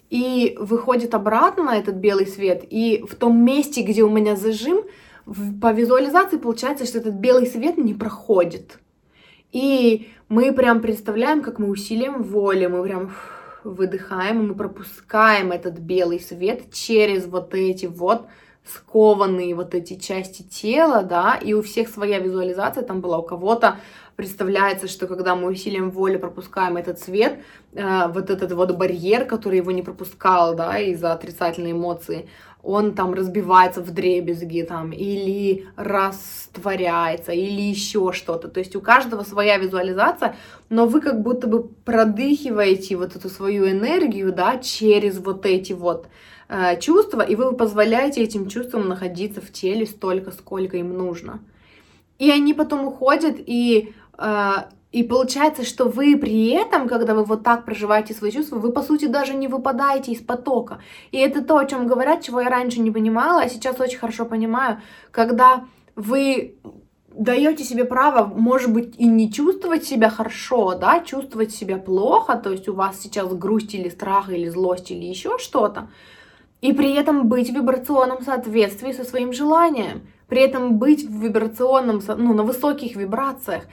и 0.10 0.56
выходит 0.60 1.13
обратно 1.13 1.63
на 1.63 1.78
этот 1.78 1.95
белый 1.95 2.26
свет, 2.26 2.63
и 2.69 3.04
в 3.08 3.15
том 3.15 3.38
месте, 3.43 3.82
где 3.82 4.04
у 4.04 4.10
меня 4.10 4.36
зажим, 4.36 4.84
по 5.62 5.74
визуализации 5.74 6.38
получается, 6.38 6.86
что 6.86 7.00
этот 7.00 7.16
белый 7.16 7.48
свет 7.48 7.78
не 7.78 7.94
проходит. 7.94 8.80
И 9.52 10.10
мы 10.30 10.54
прям 10.54 10.82
представляем, 10.82 11.42
как 11.42 11.60
мы 11.60 11.70
усилием 11.70 12.24
воли, 12.24 12.68
мы 12.68 12.84
прям 12.84 13.12
выдыхаем, 13.63 14.48
мы 14.48 14.56
пропускаем 14.56 15.52
этот 15.52 15.80
белый 15.80 16.20
свет 16.20 16.72
через 16.72 17.26
вот 17.26 17.54
эти 17.54 17.86
вот 17.86 18.28
скованные 18.66 19.56
вот 19.56 19.74
эти 19.76 19.96
части 19.98 20.44
тела, 20.44 21.04
да, 21.04 21.36
и 21.36 21.54
у 21.54 21.62
всех 21.62 21.88
своя 21.88 22.20
визуализация 22.20 22.84
там 22.84 23.00
была, 23.02 23.20
у 23.20 23.24
кого-то 23.24 23.78
представляется, 24.18 24.88
что 24.88 25.08
когда 25.08 25.36
мы 25.36 25.48
усилием 25.48 25.92
воли 25.92 26.18
пропускаем 26.18 26.76
этот 26.76 27.00
цвет, 27.00 27.40
э, 27.74 28.08
вот 28.10 28.30
этот 28.30 28.52
вот 28.52 28.76
барьер, 28.76 29.26
который 29.26 29.58
его 29.58 29.72
не 29.72 29.84
пропускал, 29.84 30.56
да, 30.56 30.80
из-за 30.80 31.13
отрицательной 31.13 31.72
эмоции, 31.72 32.28
он 32.67 32.95
там 32.95 33.13
разбивается 33.13 33.82
в 33.82 33.91
дребезги 33.91 34.62
там, 34.62 34.91
или 34.91 35.67
растворяется, 35.77 37.32
или 37.32 37.62
еще 37.62 38.12
что-то. 38.12 38.49
То 38.49 38.60
есть 38.60 38.75
у 38.75 38.82
каждого 38.82 39.23
своя 39.23 39.58
визуализация, 39.58 40.36
но 40.69 40.86
вы 40.86 40.99
как 40.99 41.21
будто 41.21 41.47
бы 41.47 41.63
продыхиваете 41.63 42.97
вот 42.97 43.15
эту 43.15 43.30
свою 43.30 43.69
энергию, 43.69 44.34
да, 44.34 44.58
через 44.58 45.17
вот 45.17 45.45
эти 45.45 45.71
вот 45.71 46.08
э, 46.49 46.77
чувства, 46.82 47.21
и 47.21 47.36
вы 47.36 47.53
позволяете 47.53 48.21
этим 48.21 48.49
чувствам 48.49 48.89
находиться 48.89 49.39
в 49.39 49.49
теле 49.49 49.86
столько, 49.86 50.32
сколько 50.32 50.75
им 50.75 50.93
нужно. 50.93 51.39
И 52.19 52.30
они 52.30 52.53
потом 52.53 52.86
уходят, 52.86 53.38
и 53.38 53.93
э, 54.17 54.53
и 54.91 55.04
получается, 55.04 55.65
что 55.65 55.86
вы 55.86 56.17
при 56.17 56.50
этом, 56.50 56.88
когда 56.88 57.13
вы 57.13 57.23
вот 57.23 57.43
так 57.43 57.65
проживаете 57.65 58.13
свои 58.13 58.32
чувства, 58.32 58.58
вы, 58.58 58.71
по 58.71 58.82
сути, 58.82 59.06
даже 59.06 59.34
не 59.34 59.47
выпадаете 59.47 60.13
из 60.13 60.21
потока. 60.21 60.80
И 61.12 61.17
это 61.17 61.43
то, 61.43 61.58
о 61.58 61.65
чем 61.65 61.88
говорят, 61.88 62.23
чего 62.23 62.39
я 62.39 62.50
раньше 62.50 62.80
не 62.80 62.91
понимала, 62.91 63.41
а 63.41 63.50
сейчас 63.50 63.80
очень 63.80 64.00
хорошо 64.00 64.26
понимаю, 64.26 64.82
когда 65.12 65.65
вы 65.95 66.56
даете 67.17 67.63
себе 67.63 67.84
право, 67.84 68.26
может 68.26 68.71
быть, 68.71 68.95
и 68.97 69.08
не 69.08 69.32
чувствовать 69.32 69.84
себя 69.84 70.10
хорошо, 70.10 70.76
да, 70.76 71.00
чувствовать 71.02 71.52
себя 71.52 71.78
плохо, 71.78 72.36
то 72.36 72.52
есть 72.52 72.69
у 72.69 72.73
вас 72.73 73.00
сейчас 73.02 73.34
грусть 73.34 73.73
или 73.73 73.89
страх, 73.89 74.30
или 74.30 74.47
злость, 74.47 74.91
или 74.91 75.04
еще 75.04 75.38
что-то, 75.39 75.89
и 76.62 76.73
при 76.73 76.93
этом 76.93 77.28
быть 77.28 77.50
в 77.50 77.56
вибрационном 77.56 78.21
соответствии 78.21 78.91
со 78.91 79.04
своим 79.04 79.34
желанием, 79.34 80.08
при 80.28 80.41
этом 80.41 80.78
быть 80.78 81.08
в 81.08 81.21
вибрационном, 81.21 82.02
ну, 82.08 82.34
на 82.34 82.43
высоких 82.43 82.95
вибрациях, 82.95 83.63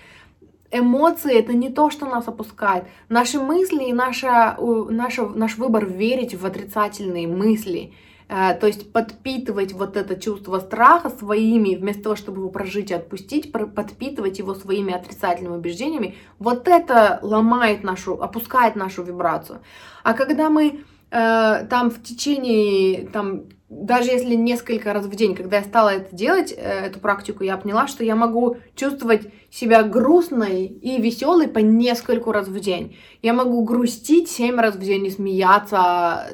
эмоции 0.74 1.38
это 1.38 1.52
не 1.52 1.70
то, 1.70 1.90
что 1.90 2.06
нас 2.06 2.26
опускает. 2.28 2.84
Наши 3.08 3.38
мысли 3.40 3.84
и 3.84 3.92
наша, 3.92 4.56
наша, 4.90 5.26
наш 5.26 5.56
выбор 5.56 5.86
верить 5.86 6.34
в 6.34 6.44
отрицательные 6.44 7.28
мысли, 7.28 7.92
э, 8.28 8.54
то 8.54 8.66
есть 8.66 8.92
подпитывать 8.92 9.72
вот 9.72 9.96
это 9.96 10.20
чувство 10.20 10.58
страха 10.58 11.10
своими, 11.10 11.76
вместо 11.76 12.02
того, 12.02 12.16
чтобы 12.16 12.40
его 12.40 12.50
прожить 12.50 12.90
и 12.90 12.94
отпустить, 12.94 13.52
подпитывать 13.52 14.38
его 14.38 14.54
своими 14.54 14.92
отрицательными 14.92 15.56
убеждениями, 15.56 16.16
вот 16.38 16.66
это 16.66 17.20
ломает 17.22 17.84
нашу, 17.84 18.20
опускает 18.20 18.74
нашу 18.76 19.02
вибрацию. 19.04 19.60
А 20.02 20.12
когда 20.14 20.50
мы 20.50 20.80
э, 21.10 21.66
там 21.70 21.90
в 21.90 22.02
течение 22.02 23.06
там 23.06 23.44
даже 23.82 24.10
если 24.10 24.34
несколько 24.34 24.92
раз 24.92 25.06
в 25.06 25.14
день, 25.14 25.34
когда 25.34 25.58
я 25.58 25.64
стала 25.64 25.90
это 25.90 26.14
делать, 26.14 26.54
э, 26.56 26.86
эту 26.86 27.00
практику, 27.00 27.42
я 27.42 27.56
поняла, 27.56 27.86
что 27.86 28.04
я 28.04 28.14
могу 28.14 28.56
чувствовать 28.76 29.28
себя 29.50 29.82
грустной 29.82 30.66
и 30.66 31.00
веселой 31.00 31.48
по 31.48 31.58
нескольку 31.58 32.32
раз 32.32 32.48
в 32.48 32.58
день. 32.60 32.96
Я 33.22 33.32
могу 33.32 33.64
грустить 33.64 34.30
7 34.30 34.58
раз 34.58 34.76
в 34.76 34.80
день 34.80 35.06
и 35.06 35.10
смеяться 35.10 36.26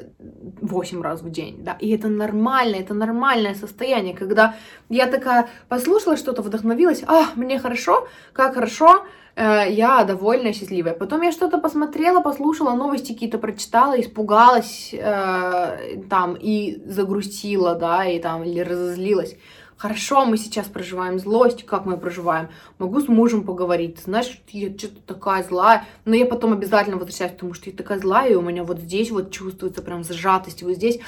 8 0.61 1.01
раз 1.01 1.21
в 1.21 1.29
день, 1.29 1.63
да, 1.63 1.77
и 1.79 1.89
это 1.89 2.07
нормально, 2.07 2.75
это 2.75 2.93
нормальное 2.93 3.55
состояние, 3.55 4.15
когда 4.15 4.55
я 4.89 5.07
такая 5.07 5.49
послушала 5.67 6.17
что-то, 6.17 6.41
вдохновилась, 6.41 7.03
а, 7.07 7.27
мне 7.35 7.59
хорошо, 7.59 8.07
как 8.33 8.53
хорошо, 8.53 9.03
Э, 9.03 9.20
я 9.35 10.03
довольная, 10.03 10.53
счастливая. 10.53 10.93
Потом 10.93 11.21
я 11.21 11.31
что-то 11.31 11.57
посмотрела, 11.57 12.21
послушала, 12.21 12.73
новости 12.73 13.13
какие-то 13.13 13.37
прочитала, 13.37 13.99
испугалась 13.99 14.93
э, 14.93 16.01
там 16.09 16.37
и 16.39 16.81
загрустила, 16.85 17.75
да, 17.75 18.05
и 18.05 18.19
там, 18.19 18.43
или 18.43 18.59
разозлилась. 18.59 19.35
Хорошо, 19.81 20.25
мы 20.25 20.37
сейчас 20.37 20.67
проживаем 20.67 21.17
злость, 21.17 21.65
как 21.65 21.85
мы 21.85 21.97
проживаем? 21.97 22.49
Могу 22.77 23.01
с 23.01 23.07
мужем 23.07 23.43
поговорить, 23.43 23.97
знаешь, 23.99 24.39
я 24.49 24.69
что-то 24.77 25.01
такая 25.07 25.43
злая, 25.43 25.85
но 26.05 26.15
я 26.15 26.27
потом 26.27 26.53
обязательно 26.53 26.97
возвращаюсь, 26.97 27.31
потому 27.31 27.55
что 27.55 27.71
я 27.71 27.75
такая 27.75 27.97
злая, 27.97 28.29
и 28.29 28.35
у 28.35 28.41
меня 28.41 28.63
вот 28.63 28.77
здесь 28.77 29.09
вот 29.09 29.31
чувствуется 29.31 29.81
прям 29.81 30.03
зажатость, 30.03 30.61
вот 30.61 30.73
здесь 30.73 30.99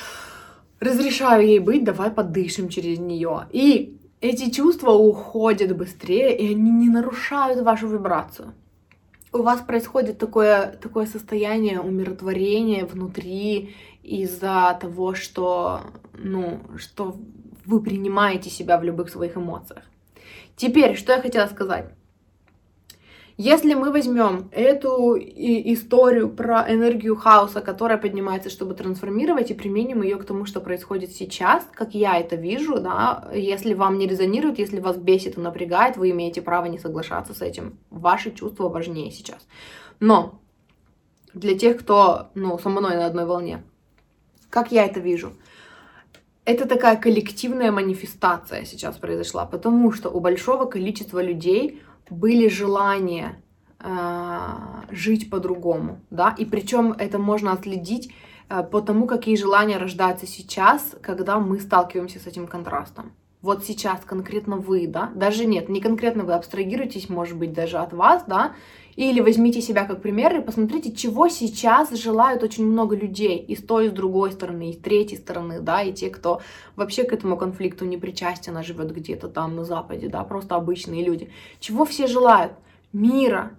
разрешаю 0.79 1.45
ей 1.45 1.59
быть, 1.59 1.83
давай 1.83 2.09
подышим 2.09 2.67
через 2.67 2.97
нее. 2.97 3.47
И 3.51 3.95
эти 4.23 4.49
чувства 4.49 4.91
уходят 4.91 5.75
быстрее, 5.75 6.37
и 6.37 6.51
они 6.51 6.71
не 6.71 6.87
нарушают 6.87 7.61
вашу 7.61 7.87
вибрацию. 7.87 8.53
У 9.33 9.41
вас 9.41 9.59
происходит 9.59 10.17
такое, 10.17 10.77
такое 10.81 11.07
состояние 11.07 11.81
умиротворения 11.81 12.85
внутри 12.85 13.75
из-за 14.01 14.77
того, 14.79 15.13
что, 15.13 15.81
ну, 16.13 16.61
что 16.77 17.17
вы 17.65 17.81
принимаете 17.81 18.49
себя 18.49 18.77
в 18.77 18.83
любых 18.83 19.09
своих 19.09 19.35
эмоциях. 19.35 19.83
Теперь, 20.55 20.95
что 20.95 21.11
я 21.11 21.21
хотела 21.21 21.47
сказать. 21.47 21.89
Если 23.37 23.73
мы 23.73 23.91
возьмем 23.91 24.49
эту 24.51 25.17
историю 25.17 26.29
про 26.29 26.71
энергию 26.71 27.15
хаоса, 27.15 27.61
которая 27.61 27.97
поднимается, 27.97 28.51
чтобы 28.51 28.75
трансформировать, 28.75 29.49
и 29.49 29.55
применим 29.55 30.03
ее 30.03 30.17
к 30.17 30.25
тому, 30.25 30.45
что 30.45 30.61
происходит 30.61 31.11
сейчас, 31.11 31.67
как 31.73 31.95
я 31.95 32.19
это 32.19 32.35
вижу, 32.35 32.79
да, 32.79 33.27
если 33.33 33.73
вам 33.73 33.97
не 33.97 34.07
резонирует, 34.07 34.59
если 34.59 34.79
вас 34.79 34.97
бесит 34.97 35.37
и 35.37 35.41
напрягает, 35.41 35.97
вы 35.97 36.11
имеете 36.11 36.43
право 36.43 36.65
не 36.65 36.77
соглашаться 36.77 37.33
с 37.33 37.41
этим. 37.41 37.79
Ваши 37.89 38.31
чувства 38.31 38.69
важнее 38.69 39.09
сейчас. 39.09 39.47
Но 39.99 40.39
для 41.33 41.57
тех, 41.57 41.79
кто, 41.79 42.29
ну, 42.35 42.59
со 42.59 42.69
мной 42.69 42.95
на 42.95 43.07
одной 43.07 43.25
волне, 43.25 43.63
как 44.51 44.71
я 44.71 44.85
это 44.85 44.99
вижу? 44.99 45.33
Это 46.45 46.67
такая 46.67 46.97
коллективная 46.97 47.71
манифестация 47.71 48.65
сейчас 48.65 48.97
произошла, 48.97 49.45
потому 49.45 49.91
что 49.91 50.09
у 50.09 50.19
большого 50.19 50.65
количества 50.65 51.23
людей 51.23 51.81
были 52.09 52.47
желания 52.47 53.41
э, 53.79 54.37
жить 54.91 55.29
по-другому, 55.29 55.99
да, 56.09 56.33
и 56.37 56.45
причем 56.45 56.93
это 56.93 57.19
можно 57.19 57.51
отследить 57.51 58.13
э, 58.49 58.63
по 58.63 58.81
тому, 58.81 59.07
какие 59.07 59.35
желания 59.35 59.77
рождаются 59.77 60.27
сейчас, 60.27 60.95
когда 61.01 61.39
мы 61.39 61.59
сталкиваемся 61.59 62.19
с 62.19 62.27
этим 62.27 62.47
контрастом. 62.47 63.13
Вот 63.41 63.65
сейчас 63.65 63.99
конкретно 64.05 64.55
вы, 64.55 64.87
да, 64.87 65.11
даже 65.15 65.45
нет, 65.45 65.67
не 65.67 65.81
конкретно 65.81 66.23
вы, 66.23 66.33
абстрагируйтесь, 66.33 67.09
может 67.09 67.37
быть, 67.37 67.51
даже 67.51 67.77
от 67.77 67.91
вас, 67.91 68.23
да, 68.25 68.53
или 68.95 69.21
возьмите 69.21 69.61
себя 69.61 69.85
как 69.85 70.01
пример 70.01 70.35
и 70.35 70.41
посмотрите, 70.41 70.91
чего 70.91 71.27
сейчас 71.27 71.91
желают 71.91 72.43
очень 72.43 72.65
много 72.65 72.95
людей 72.95 73.37
и 73.37 73.55
с 73.55 73.61
той, 73.61 73.87
и 73.87 73.89
с 73.89 73.91
другой 73.91 74.31
стороны, 74.31 74.69
и 74.69 74.73
с 74.73 74.77
третьей 74.77 75.17
стороны, 75.17 75.59
да, 75.59 75.81
и 75.81 75.93
те, 75.93 76.09
кто 76.09 76.41
вообще 76.75 77.03
к 77.03 77.13
этому 77.13 77.37
конфликту 77.37 77.85
не 77.85 77.97
причастен, 77.97 78.55
а 78.57 78.63
живет 78.63 78.93
где-то 78.93 79.27
там 79.27 79.55
на 79.55 79.63
Западе, 79.63 80.09
да, 80.09 80.23
просто 80.23 80.55
обычные 80.55 81.03
люди. 81.03 81.29
Чего 81.59 81.85
все 81.85 82.07
желают? 82.07 82.53
Мира, 82.91 83.53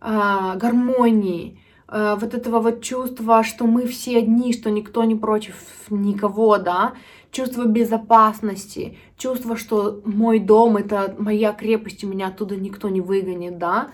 э, 0.00 0.56
гармонии, 0.56 1.60
э, 1.88 2.16
вот 2.18 2.32
этого 2.32 2.60
вот 2.60 2.80
чувства, 2.80 3.44
что 3.44 3.66
мы 3.66 3.86
все 3.86 4.18
одни, 4.18 4.54
что 4.54 4.70
никто 4.70 5.04
не 5.04 5.14
против 5.14 5.56
никого, 5.90 6.56
да, 6.56 6.94
чувство 7.30 7.64
безопасности, 7.64 8.98
чувство, 9.18 9.56
что 9.56 10.00
мой 10.04 10.38
дом 10.38 10.78
это 10.78 11.14
моя 11.18 11.52
крепость, 11.52 12.02
и 12.02 12.06
меня 12.06 12.28
оттуда 12.28 12.56
никто 12.56 12.88
не 12.88 13.00
выгонит, 13.00 13.58
да, 13.58 13.90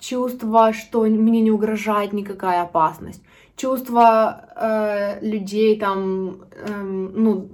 чувство, 0.00 0.72
что 0.72 1.02
мне 1.02 1.40
не 1.40 1.50
угрожает 1.50 2.12
никакая 2.12 2.62
опасность, 2.62 3.22
чувство 3.56 4.48
э, 4.56 5.24
людей 5.24 5.78
там, 5.78 6.40
э, 6.50 6.82
ну, 6.82 7.48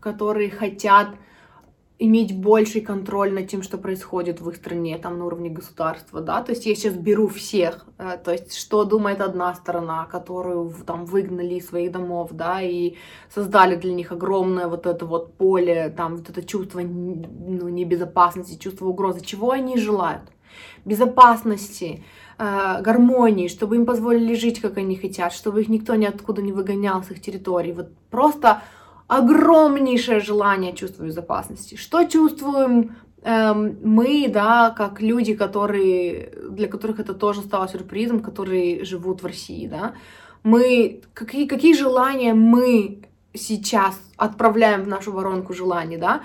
которые 0.00 0.50
хотят 0.50 1.08
иметь 2.00 2.40
больший 2.40 2.80
контроль 2.80 3.32
над 3.32 3.48
тем, 3.48 3.62
что 3.62 3.76
происходит 3.76 4.40
в 4.40 4.48
их 4.48 4.56
стране, 4.56 4.98
там 4.98 5.18
на 5.18 5.24
уровне 5.24 5.50
государства, 5.50 6.20
да, 6.20 6.42
то 6.42 6.52
есть 6.52 6.64
я 6.64 6.76
сейчас 6.76 6.94
беру 6.94 7.26
всех, 7.26 7.86
э, 7.98 8.18
то 8.24 8.30
есть 8.30 8.56
что 8.56 8.84
думает 8.84 9.20
одна 9.20 9.52
сторона, 9.54 10.04
которую 10.04 10.72
там 10.86 11.04
выгнали 11.04 11.54
из 11.54 11.66
своих 11.66 11.90
домов, 11.90 12.30
да, 12.32 12.62
и 12.62 12.94
создали 13.34 13.74
для 13.74 13.92
них 13.92 14.12
огромное 14.12 14.68
вот 14.68 14.86
это 14.86 15.04
вот 15.06 15.34
поле, 15.34 15.92
там 15.96 16.16
вот 16.16 16.30
это 16.30 16.42
чувство 16.42 16.80
ну, 16.80 17.68
небезопасности, 17.68 18.62
чувство 18.62 18.86
угрозы, 18.86 19.20
чего 19.20 19.50
они 19.50 19.76
желают? 19.76 20.22
Безопасности, 20.84 22.04
э, 22.38 22.82
гармонии, 22.82 23.48
чтобы 23.48 23.76
им 23.76 23.86
позволили 23.86 24.34
жить, 24.34 24.60
как 24.60 24.78
они 24.78 24.96
хотят, 24.96 25.32
чтобы 25.32 25.60
их 25.60 25.68
никто 25.68 25.94
ниоткуда 25.94 26.42
не 26.42 26.52
выгонял 26.52 27.02
с 27.02 27.10
их 27.10 27.20
территории. 27.20 27.72
Вот 27.72 27.88
просто 28.10 28.62
огромнейшее 29.08 30.20
желание 30.20 30.74
чувства 30.74 31.04
безопасности. 31.04 31.76
Что 31.76 32.04
чувствуем 32.04 32.96
эм, 33.22 33.78
мы, 33.82 34.28
да, 34.28 34.70
как 34.70 35.00
люди, 35.00 35.34
которые, 35.34 36.32
для 36.50 36.68
которых 36.68 37.00
это 37.00 37.14
тоже 37.14 37.40
стало 37.40 37.68
сюрпризом, 37.68 38.20
которые 38.20 38.84
живут 38.84 39.22
в 39.22 39.26
России, 39.26 39.66
да, 39.66 39.94
мы, 40.42 41.00
какие, 41.14 41.46
какие 41.46 41.74
желания 41.74 42.34
мы 42.34 43.02
сейчас 43.34 43.98
отправляем 44.16 44.84
в 44.84 44.88
нашу 44.88 45.12
воронку 45.12 45.54
желаний, 45.54 45.96
да, 45.96 46.22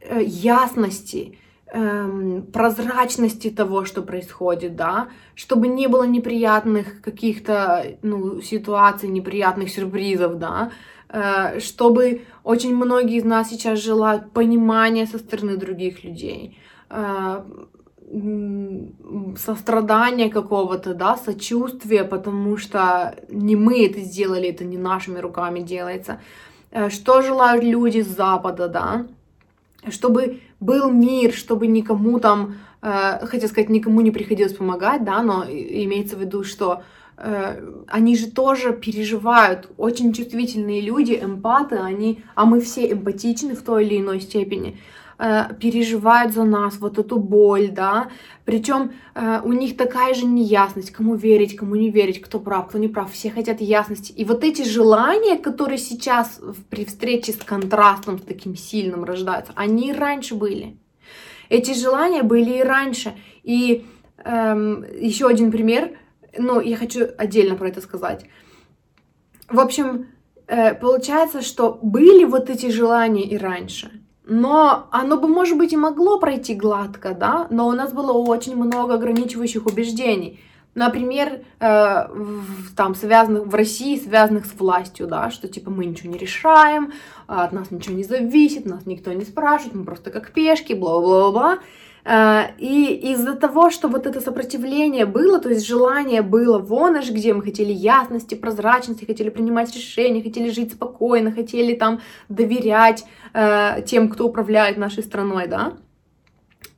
э, 0.00 0.22
ясности, 0.22 1.38
эм, 1.72 2.42
прозрачности 2.52 3.50
того, 3.50 3.84
что 3.84 4.02
происходит, 4.02 4.76
да, 4.76 5.08
чтобы 5.34 5.68
не 5.68 5.88
было 5.88 6.04
неприятных 6.04 7.00
каких-то 7.00 7.98
ну, 8.02 8.40
ситуаций, 8.40 9.08
неприятных 9.08 9.70
сюрпризов, 9.70 10.38
да, 10.38 10.70
э, 11.08 11.60
чтобы 11.60 12.22
очень 12.44 12.74
многие 12.74 13.16
из 13.16 13.24
нас 13.24 13.50
сейчас 13.50 13.80
желают 13.80 14.32
понимания 14.32 15.06
со 15.06 15.18
стороны 15.18 15.56
других 15.56 16.04
людей, 16.04 16.58
э, 16.90 17.42
сострадания 19.36 20.30
какого-то, 20.30 20.94
да, 20.94 21.16
сочувствия, 21.16 22.04
потому 22.04 22.56
что 22.56 23.16
не 23.28 23.56
мы 23.56 23.84
это 23.84 24.00
сделали, 24.00 24.48
это 24.48 24.64
не 24.64 24.78
нашими 24.78 25.18
руками 25.18 25.60
делается. 25.60 26.20
Э, 26.70 26.90
что 26.90 27.22
желают 27.22 27.64
люди 27.64 28.02
с 28.02 28.06
Запада, 28.06 28.68
да, 28.68 29.06
чтобы 29.88 30.40
был 30.60 30.90
мир, 30.90 31.32
чтобы 31.32 31.66
никому 31.66 32.18
там, 32.20 32.56
э, 32.82 33.26
хотел 33.26 33.48
сказать, 33.48 33.68
никому 33.68 34.00
не 34.00 34.10
приходилось 34.10 34.54
помогать, 34.54 35.04
да, 35.04 35.22
но 35.22 35.44
имеется 35.44 36.16
в 36.16 36.20
виду, 36.20 36.44
что 36.44 36.82
э, 37.16 37.62
они 37.88 38.16
же 38.16 38.30
тоже 38.30 38.72
переживают, 38.72 39.68
очень 39.76 40.12
чувствительные 40.12 40.80
люди, 40.80 41.18
эмпаты, 41.20 41.76
они, 41.76 42.22
а 42.34 42.44
мы 42.44 42.60
все 42.60 42.90
эмпатичны 42.92 43.54
в 43.54 43.62
той 43.62 43.84
или 43.84 44.00
иной 44.00 44.20
степени, 44.20 44.78
э, 45.18 45.54
переживают 45.60 46.32
за 46.32 46.44
нас 46.44 46.78
вот 46.78 46.98
эту 46.98 47.18
боль, 47.18 47.68
да, 47.70 48.10
причем 48.44 48.92
э, 49.14 49.40
у 49.44 49.52
них 49.52 49.76
такая 49.76 50.14
же 50.14 50.26
неясность, 50.26 50.90
кому 50.90 51.14
верить, 51.14 51.56
кому 51.56 51.74
не 51.74 51.90
верить, 51.90 52.20
кто 52.20 52.38
прав, 52.38 52.68
кто 52.68 52.78
не 52.78 52.88
прав, 52.88 53.12
все 53.12 53.30
хотят 53.30 53.60
ясности. 53.60 54.12
И 54.12 54.24
вот 54.24 54.44
эти 54.44 54.62
желания, 54.62 55.36
которые 55.36 55.78
сейчас 55.78 56.40
при 56.70 56.84
встрече 56.84 57.32
с 57.32 57.36
контрастом, 57.36 58.18
с 58.18 58.22
таким 58.22 58.56
сильным 58.56 59.04
рождаются, 59.04 59.52
они 59.56 59.90
и 59.90 59.92
раньше 59.92 60.34
были. 60.34 60.76
Эти 61.48 61.74
желания 61.74 62.22
были 62.22 62.58
и 62.58 62.62
раньше. 62.62 63.14
И 63.42 63.86
эм, 64.24 64.84
еще 65.00 65.28
один 65.28 65.50
пример, 65.50 65.96
ну, 66.36 66.60
я 66.60 66.76
хочу 66.76 67.06
отдельно 67.18 67.54
про 67.54 67.68
это 67.68 67.80
сказать. 67.80 68.26
В 69.48 69.60
общем, 69.60 70.06
э, 70.48 70.74
получается, 70.74 71.42
что 71.42 71.78
были 71.82 72.24
вот 72.24 72.50
эти 72.50 72.70
желания 72.70 73.24
и 73.24 73.36
раньше– 73.36 73.90
но 74.26 74.88
оно 74.90 75.16
бы, 75.16 75.28
может 75.28 75.56
быть, 75.56 75.72
и 75.72 75.76
могло 75.76 76.18
пройти 76.18 76.54
гладко, 76.54 77.14
да, 77.14 77.46
но 77.50 77.68
у 77.68 77.72
нас 77.72 77.92
было 77.92 78.12
очень 78.12 78.56
много 78.56 78.94
ограничивающих 78.94 79.66
убеждений. 79.66 80.40
Например, 80.74 81.40
э, 81.58 82.08
в, 82.08 82.74
там 82.76 82.94
связанных 82.94 83.46
в 83.46 83.54
России, 83.54 83.98
связанных 83.98 84.44
с 84.44 84.52
властью, 84.58 85.06
да, 85.06 85.30
что 85.30 85.48
типа 85.48 85.70
мы 85.70 85.86
ничего 85.86 86.12
не 86.12 86.18
решаем, 86.18 86.92
от 87.26 87.52
нас 87.52 87.70
ничего 87.70 87.94
не 87.94 88.04
зависит, 88.04 88.66
нас 88.66 88.84
никто 88.84 89.10
не 89.12 89.24
спрашивает, 89.24 89.74
мы 89.74 89.84
просто 89.84 90.10
как 90.10 90.32
пешки, 90.32 90.74
бла-бла-бла. 90.74 91.60
Э, 92.06 92.54
и 92.58 93.10
из-за 93.12 93.34
того, 93.34 93.70
что 93.70 93.88
вот 93.88 94.06
это 94.06 94.20
сопротивление 94.20 95.06
было, 95.06 95.40
то 95.40 95.48
есть 95.48 95.66
желание 95.66 96.22
было 96.22 96.58
вон 96.58 96.96
аж 96.96 97.10
где 97.10 97.34
мы 97.34 97.42
хотели 97.42 97.72
ясности, 97.72 98.36
прозрачности, 98.36 99.04
хотели 99.04 99.28
принимать 99.28 99.74
решения, 99.74 100.22
хотели 100.22 100.50
жить 100.50 100.72
спокойно, 100.72 101.32
хотели 101.32 101.74
там 101.74 102.00
доверять 102.28 103.04
э, 103.34 103.82
тем, 103.84 104.08
кто 104.08 104.28
управляет 104.28 104.76
нашей 104.76 105.02
страной, 105.02 105.48
да. 105.48 105.72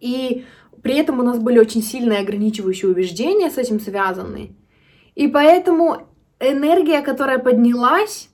И 0.01 0.47
при 0.83 0.97
этом 0.97 1.21
у 1.21 1.23
нас 1.23 1.39
были 1.39 1.59
очень 1.59 1.83
сильные 1.83 2.21
ограничивающие 2.21 2.91
убеждения 2.91 3.51
с 3.51 3.59
этим 3.59 3.81
связаны. 3.81 4.57
И 5.15 5.29
поэтому 5.29 6.09
энергия, 6.41 7.03
которая 7.03 7.39
поднялась, 7.39 8.31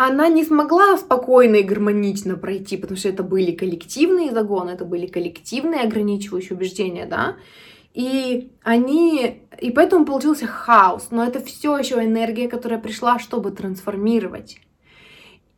она 0.00 0.28
не 0.28 0.44
смогла 0.44 0.96
спокойно 0.96 1.56
и 1.56 1.64
гармонично 1.64 2.36
пройти, 2.36 2.76
потому 2.76 2.96
что 2.96 3.08
это 3.08 3.24
были 3.24 3.50
коллективные 3.50 4.30
загоны, 4.30 4.70
это 4.70 4.84
были 4.84 5.08
коллективные 5.08 5.80
ограничивающие 5.80 6.56
убеждения, 6.56 7.04
да, 7.04 7.34
и 7.94 8.52
они, 8.62 9.42
и 9.60 9.72
поэтому 9.72 10.04
получился 10.04 10.46
хаос, 10.46 11.08
но 11.10 11.24
это 11.24 11.40
все 11.40 11.76
еще 11.76 11.96
энергия, 11.96 12.46
которая 12.46 12.78
пришла, 12.78 13.18
чтобы 13.18 13.50
трансформировать. 13.50 14.60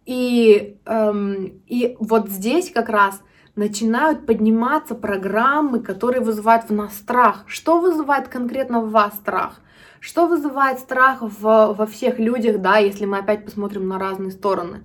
И, 0.07 0.79
эм, 0.87 1.61
и 1.66 1.98
вот 2.00 2.31
здесь 2.31 2.70
как 2.70 2.88
раз 2.88 3.20
начинают 3.57 4.24
подниматься 4.24 4.94
программы, 4.94 5.81
которые 5.81 6.22
вызывают 6.22 6.70
в 6.70 6.72
нас 6.72 6.96
страх. 6.96 7.44
Что 7.46 7.79
вызывает 7.79 8.29
конкретно 8.29 8.81
в 8.81 8.90
вас 8.90 9.14
страх? 9.16 9.61
Что 10.00 10.26
вызывает 10.26 10.78
страх 10.78 11.18
в, 11.20 11.42
во 11.42 11.86
всех 11.86 12.18
людях, 12.18 12.62
да, 12.62 12.78
если 12.78 13.04
мы 13.04 13.18
опять 13.18 13.44
посмотрим 13.44 13.86
на 13.86 13.98
разные 13.98 14.30
стороны? 14.30 14.82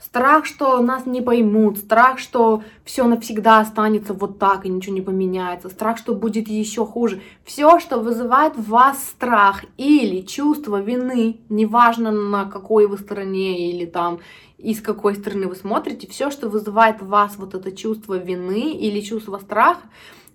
Страх, 0.00 0.46
что 0.46 0.80
нас 0.80 1.06
не 1.06 1.20
поймут, 1.20 1.78
страх, 1.78 2.18
что 2.18 2.62
все 2.84 3.04
навсегда 3.04 3.60
останется 3.60 4.12
вот 4.12 4.38
так 4.38 4.64
и 4.64 4.68
ничего 4.68 4.94
не 4.94 5.02
поменяется, 5.02 5.68
страх, 5.68 5.98
что 5.98 6.14
будет 6.14 6.48
еще 6.48 6.84
хуже. 6.84 7.22
Все, 7.44 7.78
что 7.78 7.98
вызывает 7.98 8.56
в 8.56 8.68
вас 8.68 8.98
страх 9.04 9.64
или 9.76 10.22
чувство 10.22 10.80
вины, 10.80 11.40
неважно 11.48 12.10
на 12.10 12.46
какой 12.46 12.86
вы 12.86 12.98
стороне 12.98 13.70
или 13.70 13.86
там 13.86 14.20
из 14.58 14.80
какой 14.80 15.14
стороны 15.14 15.46
вы 15.46 15.56
смотрите, 15.56 16.08
все, 16.08 16.30
что 16.30 16.48
вызывает 16.48 17.02
в 17.02 17.08
вас 17.08 17.36
вот 17.36 17.54
это 17.54 17.70
чувство 17.70 18.16
вины 18.16 18.72
или 18.72 19.00
чувство 19.00 19.38
страха, 19.38 19.82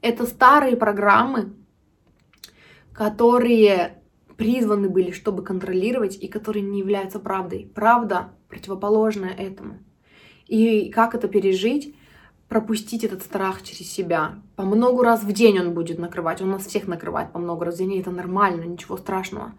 это 0.02 0.26
старые 0.26 0.78
программы, 0.78 1.54
которые 2.94 3.99
призваны 4.40 4.88
были, 4.88 5.12
чтобы 5.12 5.44
контролировать, 5.44 6.18
и 6.24 6.30
которые 6.30 6.64
не 6.64 6.80
являются 6.80 7.20
правдой. 7.20 7.70
Правда 7.76 8.30
противоположная 8.48 9.34
этому. 9.34 9.80
И 10.48 10.90
как 10.90 11.14
это 11.14 11.28
пережить? 11.28 11.94
пропустить 12.48 13.04
этот 13.04 13.22
страх 13.22 13.62
через 13.62 13.92
себя. 13.92 14.40
По 14.56 14.64
много 14.64 15.04
раз 15.04 15.22
в 15.22 15.32
день 15.32 15.60
он 15.60 15.76
будет 15.76 16.00
накрывать. 16.00 16.42
Он 16.42 16.50
нас 16.50 16.66
всех 16.66 16.88
накрывает 16.88 17.32
по 17.32 17.38
много 17.38 17.66
раз 17.66 17.76
в 17.76 17.78
день, 17.78 17.94
и 17.94 18.00
это 18.00 18.10
нормально, 18.10 18.64
ничего 18.64 18.98
страшного. 18.98 19.54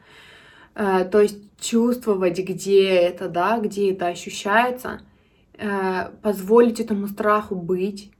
Э, 0.74 1.04
то 1.04 1.20
есть 1.20 1.38
чувствовать, 1.60 2.40
где 2.40 2.86
это, 2.88 3.28
да, 3.28 3.60
где 3.60 3.92
это 3.92 4.08
ощущается, 4.08 5.02
э, 5.56 6.10
позволить 6.20 6.80
этому 6.80 7.06
страху 7.06 7.54
быть, 7.54 8.10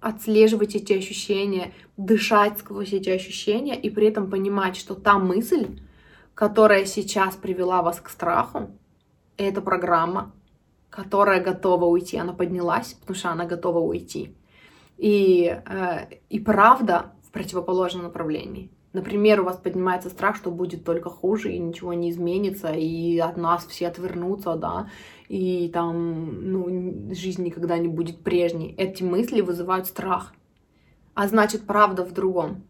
отслеживать 0.00 0.74
эти 0.74 0.92
ощущения, 0.92 1.72
дышать 1.96 2.58
сквозь 2.58 2.92
эти 2.92 3.08
ощущения 3.08 3.80
и 3.80 3.88
при 3.88 4.08
этом 4.08 4.28
понимать, 4.30 4.76
что 4.76 4.94
та 4.94 5.18
мысль, 5.18 5.80
которая 6.40 6.86
сейчас 6.86 7.36
привела 7.36 7.82
вас 7.82 8.00
к 8.00 8.08
страху, 8.08 8.70
это 9.36 9.60
программа, 9.60 10.32
которая 10.88 11.38
готова 11.38 11.84
уйти. 11.84 12.16
Она 12.16 12.32
поднялась, 12.32 12.94
потому 12.94 13.14
что 13.14 13.28
она 13.28 13.44
готова 13.44 13.80
уйти. 13.80 14.34
И, 14.96 15.54
э, 15.66 16.06
и 16.30 16.40
правда 16.40 17.12
в 17.24 17.30
противоположном 17.30 18.04
направлении. 18.04 18.70
Например, 18.94 19.42
у 19.42 19.44
вас 19.44 19.58
поднимается 19.58 20.08
страх, 20.08 20.36
что 20.36 20.50
будет 20.50 20.82
только 20.82 21.10
хуже, 21.10 21.52
и 21.52 21.58
ничего 21.58 21.92
не 21.92 22.08
изменится, 22.08 22.72
и 22.72 23.18
от 23.18 23.36
нас 23.36 23.66
все 23.66 23.88
отвернутся, 23.88 24.54
да, 24.54 24.88
и 25.28 25.68
там, 25.68 26.52
ну, 26.52 27.14
жизнь 27.14 27.44
никогда 27.44 27.76
не 27.76 27.88
будет 27.88 28.24
прежней. 28.24 28.74
Эти 28.78 29.02
мысли 29.02 29.42
вызывают 29.42 29.86
страх. 29.86 30.32
А 31.12 31.28
значит, 31.28 31.66
правда 31.66 32.02
в 32.02 32.12
другом. 32.12 32.64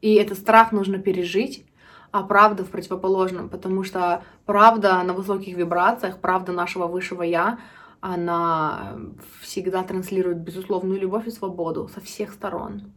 И 0.00 0.14
этот 0.14 0.38
страх 0.38 0.70
нужно 0.70 0.98
пережить, 0.98 1.66
а 2.14 2.22
правда 2.22 2.64
в 2.64 2.70
противоположном, 2.70 3.48
потому 3.48 3.82
что 3.82 4.22
правда 4.46 5.02
на 5.02 5.12
высоких 5.12 5.56
вибрациях, 5.56 6.20
правда 6.20 6.52
нашего 6.52 6.86
высшего 6.86 7.22
я, 7.22 7.58
она 8.00 8.96
всегда 9.40 9.82
транслирует 9.82 10.38
безусловную 10.38 11.00
любовь 11.00 11.26
и 11.26 11.30
свободу 11.30 11.88
со 11.92 12.00
всех 12.00 12.32
сторон 12.32 12.92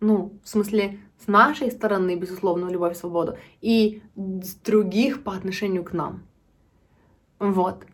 ну, 0.00 0.38
в 0.44 0.48
смысле, 0.48 0.98
с 1.18 1.26
нашей 1.26 1.70
стороны, 1.70 2.16
безусловно, 2.16 2.68
любовь 2.68 2.94
и 2.94 2.98
свободу, 2.98 3.38
и 3.60 4.02
с 4.14 4.54
других 4.56 5.22
по 5.22 5.32
отношению 5.32 5.84
к 5.84 5.92
нам. 5.92 6.22
Вот. 7.38 7.84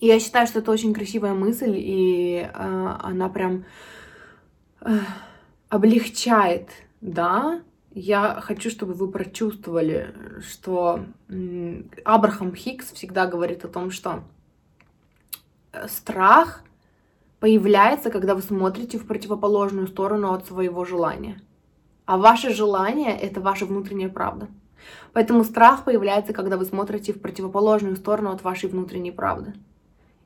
И 0.00 0.06
я 0.06 0.18
считаю, 0.18 0.46
что 0.46 0.58
это 0.58 0.70
очень 0.70 0.94
красивая 0.94 1.34
мысль, 1.34 1.74
и 1.76 2.48
э, 2.52 2.96
она 3.00 3.28
прям 3.28 3.64
э, 4.80 4.98
облегчает, 5.68 6.70
да. 7.00 7.62
Я 7.94 8.40
хочу, 8.40 8.70
чтобы 8.70 8.94
вы 8.94 9.08
прочувствовали, 9.08 10.12
что 10.40 11.04
Абрахам 12.04 12.52
Хикс 12.52 12.92
всегда 12.92 13.26
говорит 13.26 13.64
о 13.64 13.68
том, 13.68 13.92
что 13.92 14.24
э, 15.72 15.86
страх 15.86 16.64
появляется, 17.38 18.10
когда 18.10 18.34
вы 18.34 18.42
смотрите 18.42 18.98
в 18.98 19.06
противоположную 19.06 19.86
сторону 19.86 20.32
от 20.32 20.44
своего 20.44 20.84
желания. 20.84 21.40
А 22.04 22.18
ваше 22.18 22.52
желание— 22.52 23.16
это 23.20 23.40
ваша 23.40 23.64
внутренняя 23.64 24.08
правда. 24.08 24.48
Поэтому 25.12 25.44
страх 25.44 25.84
появляется, 25.84 26.32
когда 26.32 26.56
вы 26.56 26.64
смотрите 26.64 27.12
в 27.12 27.20
противоположную 27.20 27.94
сторону 27.94 28.32
от 28.32 28.42
вашей 28.42 28.68
внутренней 28.68 29.12
правды. 29.12 29.54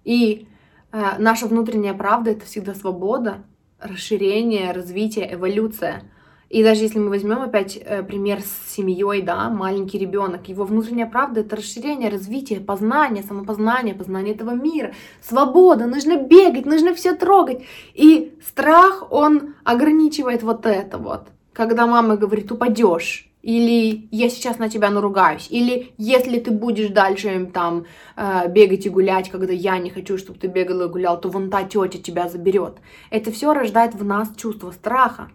И 0.04 0.48
э, 0.90 1.18
наша 1.18 1.46
внутренняя 1.46 1.92
правда— 1.92 2.30
это 2.32 2.46
всегда 2.46 2.74
свобода, 2.74 3.44
расширение, 3.78 4.72
развитие, 4.72 5.34
эволюция— 5.34 6.04
и 6.50 6.62
даже 6.62 6.82
если 6.82 6.98
мы 6.98 7.10
возьмем 7.10 7.42
опять 7.42 7.76
э, 7.76 8.02
пример 8.02 8.40
с 8.40 8.74
семьей, 8.74 9.20
да, 9.22 9.50
маленький 9.50 9.98
ребенок, 9.98 10.48
его 10.48 10.64
внутренняя 10.64 11.06
правда 11.06 11.40
это 11.40 11.56
расширение, 11.56 12.08
развитие, 12.08 12.60
познание, 12.60 13.22
самопознание, 13.22 13.94
познание 13.94 14.34
этого 14.34 14.52
мира, 14.52 14.94
свобода, 15.20 15.86
нужно 15.86 16.16
бегать, 16.16 16.64
нужно 16.64 16.94
все 16.94 17.14
трогать. 17.14 17.64
И 17.92 18.34
страх, 18.46 19.06
он 19.10 19.54
ограничивает 19.64 20.42
вот 20.42 20.64
это 20.64 20.96
вот. 20.96 21.28
Когда 21.52 21.86
мама 21.86 22.16
говорит, 22.16 22.50
упадешь, 22.50 23.28
или 23.42 24.08
я 24.10 24.30
сейчас 24.30 24.58
на 24.58 24.68
тебя 24.68 24.90
наругаюсь, 24.90 25.48
или 25.50 25.92
если 25.98 26.38
ты 26.38 26.50
будешь 26.50 26.88
дальше 26.88 27.50
там 27.52 27.84
э, 28.16 28.48
бегать 28.48 28.86
и 28.86 28.90
гулять, 28.90 29.28
когда 29.28 29.52
я 29.52 29.78
не 29.78 29.90
хочу, 29.90 30.16
чтобы 30.16 30.38
ты 30.38 30.46
бегал 30.46 30.82
и 30.82 30.88
гулял, 30.88 31.20
то 31.20 31.28
вон 31.28 31.50
та 31.50 31.64
тетя 31.64 31.98
тебя 31.98 32.28
заберет. 32.28 32.78
Это 33.10 33.30
все 33.32 33.52
рождает 33.52 33.94
в 33.94 34.04
нас 34.04 34.30
чувство 34.36 34.70
страха. 34.70 35.30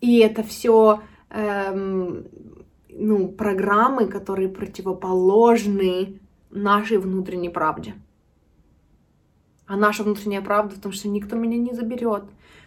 И 0.00 0.18
это 0.18 0.42
все 0.42 1.02
эм, 1.30 2.26
ну, 2.88 3.28
программы, 3.28 4.06
которые 4.06 4.48
противоположны 4.48 6.20
нашей 6.50 6.98
внутренней 6.98 7.50
правде. 7.50 7.94
А 9.66 9.76
наша 9.76 10.02
внутренняя 10.02 10.42
правда 10.42 10.74
в 10.74 10.80
том, 10.80 10.92
что 10.92 11.08
никто 11.08 11.36
меня 11.36 11.56
не 11.56 11.72
заберет. 11.72 12.24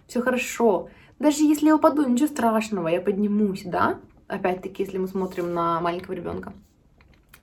Все 0.07 0.21
хорошо. 0.21 0.89
Даже 1.19 1.43
если 1.43 1.67
я 1.67 1.75
упаду, 1.75 2.07
ничего 2.07 2.27
страшного, 2.27 2.87
я 2.87 3.01
поднимусь, 3.01 3.63
да? 3.65 3.99
Опять-таки, 4.27 4.83
если 4.83 4.97
мы 4.97 5.07
смотрим 5.07 5.53
на 5.53 5.79
маленького 5.81 6.13
ребенка. 6.13 6.53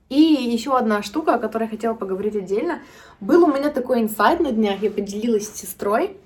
И 0.09 0.19
еще 0.19 0.77
одна 0.77 1.03
штука, 1.03 1.35
о 1.35 1.39
которой 1.39 1.63
я 1.63 1.69
хотела 1.69 1.93
поговорить 1.93 2.35
отдельно. 2.35 2.81
Был 3.21 3.43
у 3.43 3.47
меня 3.47 3.69
такой 3.69 4.01
инсайт 4.01 4.41
на 4.41 4.51
днях, 4.51 4.81
я 4.81 4.91
поделилась 4.91 5.47
с 5.47 5.55
сестрой. 5.55 6.17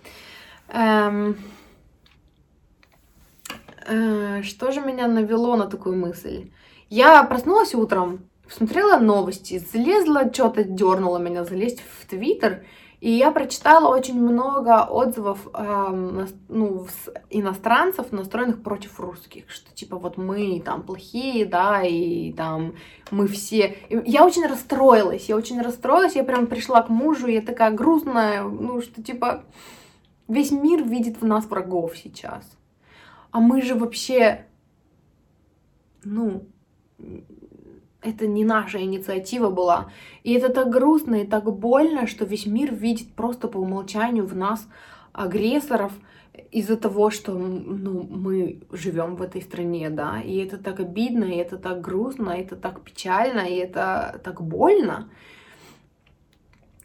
Эм, 0.69 1.37
что 4.43 4.71
же 4.71 4.81
меня 4.81 5.07
навело 5.07 5.55
на 5.55 5.67
такую 5.67 5.97
мысль? 5.97 6.51
Я 6.89 7.23
проснулась 7.23 7.73
утром, 7.73 8.29
смотрела 8.49 8.97
новости, 8.97 9.59
залезла, 9.59 10.31
что-то 10.31 10.63
дернуло 10.63 11.17
меня 11.17 11.43
залезть 11.43 11.81
в 11.81 12.05
Твиттер, 12.05 12.63
и 13.01 13.11
я 13.11 13.31
прочитала 13.31 13.95
очень 13.95 14.19
много 14.19 14.83
отзывов 14.83 15.47
э, 15.53 16.23
ну, 16.47 16.87
иностранцев, 17.29 18.11
настроенных 18.11 18.63
против 18.63 18.99
русских, 18.99 19.49
что 19.49 19.71
типа 19.75 19.97
вот 19.97 20.17
мы 20.17 20.61
там 20.63 20.81
плохие, 20.81 21.45
да, 21.45 21.83
и 21.83 22.31
там 22.33 22.73
мы 23.11 23.27
все... 23.27 23.77
Я 23.89 24.25
очень 24.25 24.47
расстроилась, 24.47 25.27
я 25.29 25.35
очень 25.35 25.61
расстроилась, 25.61 26.15
я 26.15 26.23
прям 26.23 26.47
пришла 26.47 26.81
к 26.81 26.89
мужу, 26.89 27.27
и 27.27 27.33
я 27.33 27.41
такая 27.41 27.71
грустная, 27.71 28.43
ну 28.43 28.81
что 28.81 29.03
типа 29.03 29.43
весь 30.27 30.51
мир 30.51 30.83
видит 30.83 31.21
в 31.21 31.25
нас 31.25 31.45
врагов 31.45 31.97
сейчас 31.97 32.43
а 33.35 33.39
мы 33.41 33.61
же 33.61 33.75
вообще, 33.75 34.45
ну, 36.05 36.47
это 38.01 38.27
не 38.27 38.45
наша 38.45 38.81
инициатива 38.81 39.49
была. 39.49 39.91
И 40.23 40.31
это 40.31 40.47
так 40.47 40.69
грустно 40.69 41.15
и 41.15 41.27
так 41.27 41.43
больно, 41.53 42.07
что 42.07 42.23
весь 42.23 42.45
мир 42.45 42.73
видит 42.73 43.13
просто 43.13 43.49
по 43.49 43.57
умолчанию 43.57 44.25
в 44.25 44.37
нас 44.37 44.69
агрессоров 45.11 45.91
из-за 46.49 46.77
того, 46.77 47.09
что 47.09 47.33
ну, 47.33 48.07
мы 48.09 48.61
живем 48.71 49.17
в 49.17 49.21
этой 49.21 49.41
стране, 49.41 49.89
да, 49.89 50.21
и 50.21 50.37
это 50.37 50.57
так 50.57 50.79
обидно, 50.79 51.25
и 51.25 51.35
это 51.35 51.57
так 51.57 51.81
грустно, 51.81 52.29
и 52.29 52.41
это 52.41 52.55
так 52.55 52.83
печально, 52.83 53.41
и 53.41 53.55
это 53.55 54.21
так 54.23 54.41
больно. 54.41 55.09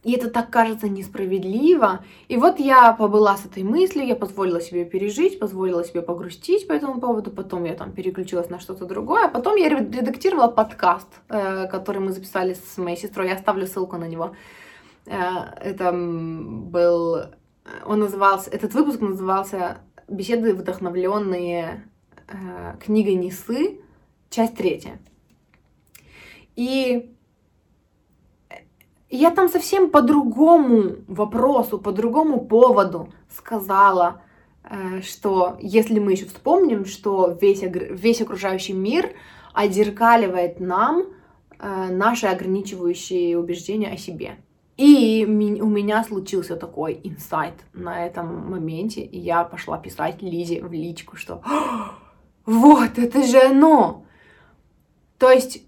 И 0.02 0.12
это 0.12 0.30
так 0.30 0.48
кажется 0.48 0.88
несправедливо. 0.88 2.02
И 2.28 2.38
вот 2.38 2.58
я 2.58 2.92
побыла 2.94 3.36
с 3.36 3.44
этой 3.44 3.62
мыслью, 3.62 4.06
я 4.06 4.16
позволила 4.16 4.60
себе 4.60 4.86
пережить, 4.86 5.38
позволила 5.38 5.84
себе 5.84 6.00
погрустить 6.00 6.66
по 6.66 6.72
этому 6.72 7.00
поводу, 7.00 7.30
потом 7.30 7.64
я 7.64 7.74
там 7.74 7.92
переключилась 7.92 8.48
на 8.48 8.60
что-то 8.60 8.86
другое, 8.86 9.26
а 9.26 9.28
потом 9.28 9.56
я 9.56 9.68
редактировала 9.68 10.48
подкаст, 10.48 11.08
э, 11.28 11.66
который 11.68 12.00
мы 12.00 12.12
записали 12.12 12.54
с 12.54 12.78
моей 12.78 12.96
сестрой, 12.96 13.28
я 13.28 13.34
оставлю 13.34 13.66
ссылку 13.66 13.98
на 13.98 14.08
него. 14.08 14.34
Э, 15.04 15.18
это 15.60 15.92
был, 15.92 17.24
он 17.84 18.00
назывался, 18.00 18.48
этот 18.50 18.72
выпуск 18.72 19.00
назывался 19.00 19.78
«Беседы, 20.08 20.54
вдохновленные 20.54 21.84
э, 22.26 22.76
книгой 22.82 23.16
Несы», 23.16 23.80
часть 24.30 24.56
третья. 24.56 24.98
И 26.56 27.14
я 29.10 29.30
там 29.30 29.48
совсем 29.48 29.90
по 29.90 30.02
другому 30.02 30.96
вопросу, 31.08 31.78
по 31.78 31.92
другому 31.92 32.44
поводу 32.44 33.12
сказала, 33.28 34.22
э, 34.64 35.02
что 35.02 35.56
если 35.60 35.98
мы 35.98 36.12
еще 36.12 36.26
вспомним, 36.26 36.84
что 36.84 37.36
весь, 37.40 37.62
весь 37.62 38.22
окружающий 38.22 38.72
мир 38.72 39.10
отзеркаливает 39.52 40.60
нам 40.60 41.06
э, 41.58 41.88
наши 41.90 42.26
ограничивающие 42.26 43.36
убеждения 43.36 43.90
о 43.90 43.96
себе. 43.96 44.36
И 44.76 45.26
у 45.26 45.66
меня 45.66 46.02
случился 46.04 46.56
такой 46.56 47.00
инсайт 47.04 47.54
на 47.74 48.06
этом 48.06 48.50
моменте, 48.50 49.02
и 49.02 49.18
я 49.18 49.44
пошла 49.44 49.76
писать 49.76 50.22
Лизе 50.22 50.62
в 50.62 50.72
личку, 50.72 51.16
что 51.16 51.42
вот, 52.46 52.96
это 52.96 53.22
же 53.22 53.40
оно! 53.42 54.06
То 55.18 55.30
есть 55.30 55.62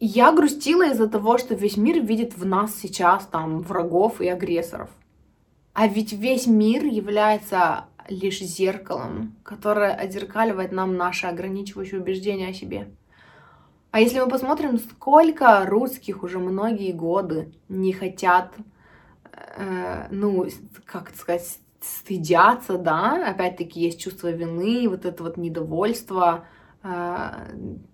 я 0.00 0.32
грустила 0.32 0.90
из-за 0.90 1.08
того, 1.08 1.38
что 1.38 1.54
весь 1.54 1.76
мир 1.76 2.00
видит 2.00 2.36
в 2.36 2.44
нас 2.44 2.74
сейчас 2.74 3.26
там 3.26 3.60
врагов 3.60 4.20
и 4.20 4.28
агрессоров. 4.28 4.90
А 5.72 5.86
ведь 5.88 6.12
весь 6.12 6.46
мир 6.46 6.84
является 6.84 7.86
лишь 8.08 8.40
зеркалом, 8.40 9.34
которое 9.42 9.92
отзеркаливает 9.92 10.72
нам 10.72 10.96
наши 10.96 11.26
ограничивающие 11.26 12.00
убеждения 12.00 12.48
о 12.48 12.54
себе. 12.54 12.88
А 13.90 14.00
если 14.00 14.20
мы 14.20 14.28
посмотрим, 14.28 14.78
сколько 14.78 15.64
русских 15.64 16.22
уже 16.22 16.38
многие 16.38 16.92
годы 16.92 17.52
не 17.68 17.92
хотят, 17.92 18.52
э, 19.32 20.08
ну, 20.10 20.46
как 20.84 21.10
сказать, 21.14 21.58
стыдятся, 21.80 22.78
да, 22.78 23.30
опять-таки 23.30 23.80
есть 23.80 24.00
чувство 24.00 24.28
вины, 24.28 24.88
вот 24.88 25.04
это 25.04 25.22
вот 25.22 25.36
недовольство 25.36 26.44
э, 26.82 27.30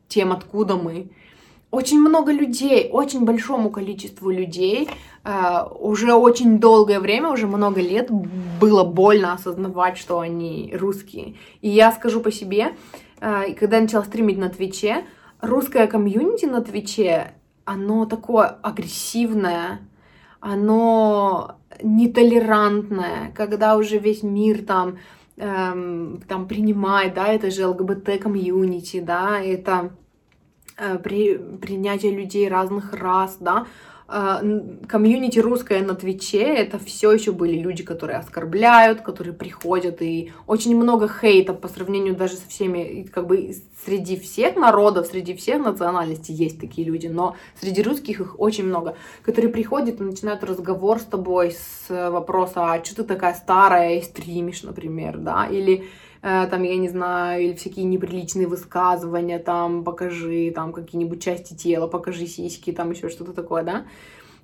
тем, 0.09 0.33
откуда 0.33 0.77
мы. 0.77 1.11
Очень 1.73 2.01
много 2.01 2.33
людей, 2.33 2.91
очень 2.93 3.25
большому 3.25 3.71
количеству 3.71 4.31
людей 4.31 4.91
э, 5.25 5.63
уже 5.81 6.13
очень 6.13 6.59
долгое 6.59 7.01
время, 7.01 7.31
уже 7.31 7.47
много 7.47 7.81
лет 7.81 8.11
было 8.61 8.85
больно 8.85 9.33
осознавать, 9.33 9.97
что 9.97 10.21
они 10.21 10.75
русские. 10.79 11.37
И 11.63 11.71
я 11.71 11.91
скажу 11.93 12.21
по 12.21 12.31
себе, 12.31 12.77
э, 13.23 13.55
когда 13.55 13.77
я 13.77 13.83
начала 13.85 14.05
стримить 14.05 14.37
на 14.37 14.51
Твиче, 14.51 15.07
русское 15.41 15.87
комьюнити 15.87 16.45
на 16.45 16.61
Твиче, 16.61 17.33
оно 17.65 18.05
такое 18.05 18.49
агрессивное, 18.49 19.81
оно 20.41 21.57
нетолерантное, 21.83 23.33
когда 23.35 23.79
уже 23.79 23.97
весь 23.97 24.23
мир 24.23 24.63
там, 24.63 24.99
эм, 25.39 26.21
там 26.29 26.47
принимает, 26.49 27.15
да, 27.15 27.29
это 27.29 27.51
же 27.51 27.67
ЛГБТ-комьюнити, 27.67 29.01
да, 29.01 29.41
это 29.41 29.93
при, 30.77 31.37
принятие 31.37 32.13
людей 32.13 32.49
разных 32.49 32.93
рас, 32.93 33.37
да, 33.41 33.67
а, 34.15 34.43
комьюнити 34.89 35.39
русское 35.39 35.81
на 35.81 35.95
Твиче, 35.95 36.43
это 36.43 36.79
все 36.79 37.13
еще 37.13 37.33
были 37.33 37.57
люди, 37.57 37.83
которые 37.83 38.19
оскорбляют, 38.19 39.01
которые 39.01 39.33
приходят, 39.33 40.03
и 40.03 40.33
очень 40.47 40.77
много 40.77 41.09
хейта 41.09 41.55
по 41.55 41.67
сравнению 41.67 42.15
даже 42.15 42.35
со 42.35 42.47
всеми, 42.47 43.09
как 43.11 43.27
бы 43.27 43.55
среди 43.87 44.19
всех 44.19 44.57
народов, 44.57 45.07
среди 45.07 45.35
всех 45.35 45.65
национальностей 45.65 46.35
есть 46.35 46.61
такие 46.61 46.87
люди, 46.87 47.07
но 47.07 47.37
среди 47.59 47.83
русских 47.83 48.21
их 48.21 48.39
очень 48.39 48.67
много, 48.67 48.97
которые 49.23 49.51
приходят 49.51 49.99
и 49.99 50.05
начинают 50.05 50.45
разговор 50.45 50.99
с 50.99 51.05
тобой 51.05 51.53
с 51.53 52.11
вопроса, 52.11 52.71
а 52.71 52.85
что 52.85 52.97
ты 52.97 53.05
такая 53.05 53.33
старая 53.33 53.97
и 53.97 54.03
стримишь, 54.03 54.63
например, 54.63 55.17
да, 55.17 55.47
или 55.47 55.85
Э, 55.85 56.12
там, 56.23 56.63
я 56.63 56.77
не 56.77 56.89
знаю, 56.89 57.43
или 57.43 57.55
всякие 57.55 57.85
неприличные 57.85 58.47
высказывания, 58.47 59.39
там, 59.39 59.85
покажи, 59.85 60.53
там, 60.55 60.73
какие-нибудь 60.73 61.23
части 61.23 61.55
тела, 61.55 61.89
покажи 61.89 62.27
сиськи, 62.27 62.73
там, 62.73 62.93
еще 62.93 63.09
что-то 63.09 63.33
такое, 63.33 63.65
да. 63.65 63.87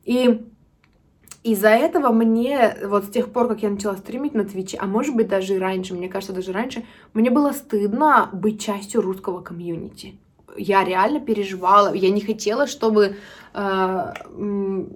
И 0.04 0.44
из-за 1.44 1.68
этого 1.68 2.12
мне, 2.12 2.76
вот 2.84 3.04
с 3.04 3.10
тех 3.10 3.32
пор, 3.32 3.48
как 3.48 3.62
я 3.62 3.70
начала 3.70 3.96
стримить 3.96 4.34
на 4.34 4.44
Твиче, 4.44 4.76
а 4.80 4.86
может 4.86 5.14
быть 5.14 5.28
даже 5.28 5.54
и 5.54 5.58
раньше, 5.58 5.94
мне 5.94 6.08
кажется, 6.08 6.34
даже 6.34 6.52
раньше, 6.52 6.84
мне 7.14 7.30
было 7.30 7.52
стыдно 7.52 8.28
быть 8.32 8.60
частью 8.60 9.00
русского 9.00 9.40
комьюнити 9.40 10.18
я 10.57 10.84
реально 10.84 11.20
переживала, 11.20 11.92
я 11.94 12.11
не 12.11 12.20
хотела, 12.20 12.66
чтобы 12.66 13.16
э, 13.55 14.12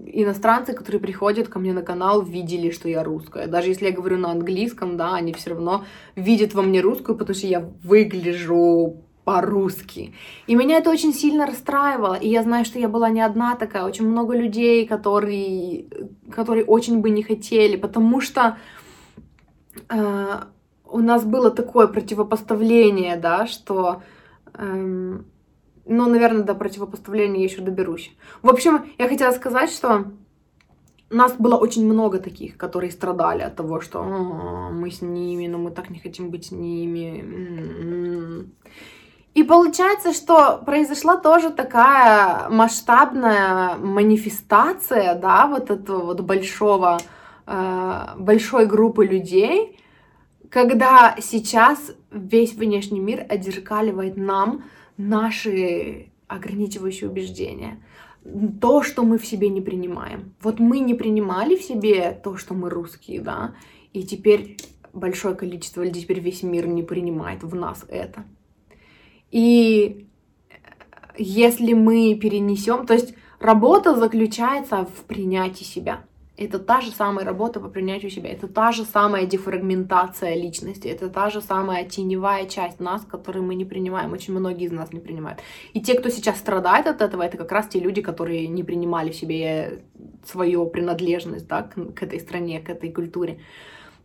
иностранцы, 0.07 0.73
которые 0.73 1.01
приходят 1.01 1.49
ко 1.49 1.59
мне 1.59 1.73
на 1.73 1.83
канал, 1.83 2.23
видели, 2.23 2.71
что 2.71 2.89
я 2.89 3.03
русская. 3.03 3.47
Даже 3.47 3.69
если 3.69 3.87
я 3.87 3.93
говорю 3.93 4.19
на 4.19 4.31
английском, 4.31 4.97
да, 4.97 5.15
они 5.15 5.33
все 5.33 5.51
равно 5.51 5.85
видят 6.17 6.55
во 6.55 6.63
мне 6.63 6.81
русскую, 6.81 7.17
потому 7.17 7.35
что 7.35 7.47
я 7.47 7.61
выгляжу 7.83 9.05
по-русски. 9.25 10.15
И 10.49 10.55
меня 10.57 10.79
это 10.79 10.91
очень 10.91 11.15
сильно 11.15 11.47
расстраивало. 11.47 12.15
И 12.15 12.29
я 12.29 12.43
знаю, 12.43 12.65
что 12.65 12.79
я 12.79 12.89
была 12.89 13.09
не 13.09 13.21
одна 13.21 13.55
такая. 13.55 13.85
Очень 13.85 14.09
много 14.09 14.37
людей, 14.37 14.87
которые, 14.87 15.87
которые 16.31 16.65
очень 16.65 17.01
бы 17.01 17.11
не 17.11 17.23
хотели, 17.23 17.77
потому 17.77 18.21
что 18.21 18.59
э, 19.89 20.39
у 20.87 20.99
нас 20.99 21.25
было 21.25 21.51
такое 21.51 21.87
противопоставление, 21.87 23.17
да, 23.17 23.47
что 23.47 24.03
э, 24.55 25.19
ну, 25.85 26.09
наверное, 26.09 26.43
до 26.43 26.55
противопоставления 26.55 27.39
я 27.39 27.45
еще 27.45 27.61
доберусь. 27.61 28.13
В 28.43 28.49
общем, 28.49 28.93
я 28.99 29.09
хотела 29.09 29.33
сказать, 29.33 29.71
что 29.71 30.07
нас 31.11 31.33
было 31.33 31.57
очень 31.57 31.87
много 31.87 32.19
таких, 32.19 32.57
которые 32.57 32.91
страдали 32.91 33.43
от 33.43 33.57
того, 33.57 33.81
что 33.81 34.03
мы 34.03 34.91
с 34.91 35.03
ними, 35.03 35.47
но 35.47 35.59
мы 35.59 35.71
так 35.71 35.91
не 35.91 35.99
хотим 35.99 36.31
быть 36.31 36.47
с 36.47 36.51
ними. 36.53 37.21
М-м-м. 37.21 38.53
И 39.35 39.45
получается, 39.45 40.13
что 40.13 40.63
произошла 40.65 41.17
тоже 41.17 41.51
такая 41.51 42.51
масштабная 42.51 43.77
манифестация, 43.77 45.15
да, 45.15 45.47
вот 45.47 45.71
этого 45.71 46.05
вот 46.05 46.21
большого, 46.21 46.99
э, 47.47 48.07
большой 48.19 48.67
группы 48.67 49.07
людей, 49.07 49.79
когда 50.51 51.17
сейчас 51.19 51.93
весь 52.11 52.53
внешний 52.53 53.01
мир 53.01 53.25
отзеркаливает 53.27 54.19
нам 54.19 54.65
наши 55.09 56.13
ограничивающие 56.29 57.11
убеждения, 57.11 57.83
то, 58.61 58.83
что 58.83 59.03
мы 59.03 59.19
в 59.19 59.27
себе 59.27 59.49
не 59.49 59.61
принимаем. 59.61 60.35
Вот 60.41 60.61
мы 60.61 60.79
не 60.79 60.95
принимали 60.95 61.57
в 61.57 61.63
себе 61.63 62.13
то, 62.13 62.37
что 62.37 62.55
мы 62.55 62.71
русские, 62.71 63.21
да, 63.21 63.55
и 63.93 64.05
теперь 64.05 64.57
большое 64.93 65.35
количество 65.35 65.83
людей, 65.83 66.03
теперь 66.03 66.21
весь 66.21 66.43
мир 66.43 66.67
не 66.67 66.83
принимает 66.83 67.43
в 67.43 67.55
нас 67.55 67.85
это. 67.89 68.25
И 69.31 70.07
если 71.19 71.73
мы 71.73 72.15
перенесем, 72.15 72.87
то 72.87 72.95
есть 72.95 73.15
работа 73.41 73.97
заключается 73.97 74.85
в 74.85 75.05
принятии 75.05 75.65
себя. 75.65 76.05
Это 76.45 76.59
та 76.59 76.81
же 76.81 76.91
самая 76.91 77.25
работа 77.25 77.61
по 77.61 77.69
принятию 77.69 78.11
себя, 78.11 78.31
это 78.33 78.49
та 78.49 78.73
же 78.73 78.85
самая 78.85 79.27
дефрагментация 79.27 80.35
личности, 80.35 80.89
это 80.89 81.09
та 81.09 81.31
же 81.31 81.41
самая 81.41 81.85
теневая 81.85 82.47
часть 82.47 82.81
нас, 82.81 83.03
которую 83.09 83.45
мы 83.45 83.55
не 83.55 83.65
принимаем, 83.65 84.13
очень 84.13 84.35
многие 84.35 84.67
из 84.67 84.73
нас 84.73 84.93
не 84.93 84.99
принимают. 84.99 85.39
И 85.73 85.81
те, 85.81 85.95
кто 85.95 86.09
сейчас 86.09 86.39
страдает 86.39 86.89
от 86.89 87.01
этого, 87.01 87.23
это 87.23 87.37
как 87.37 87.53
раз 87.53 87.69
те 87.69 87.79
люди, 87.79 88.03
которые 88.03 88.49
не 88.49 88.65
принимали 88.65 89.11
в 89.11 89.15
себе 89.15 89.83
свою 90.27 90.67
принадлежность 90.67 91.47
да, 91.47 91.63
к, 91.63 91.75
к 91.95 92.03
этой 92.03 92.19
стране, 92.19 92.61
к 92.61 92.69
этой 92.69 92.91
культуре. 92.91 93.39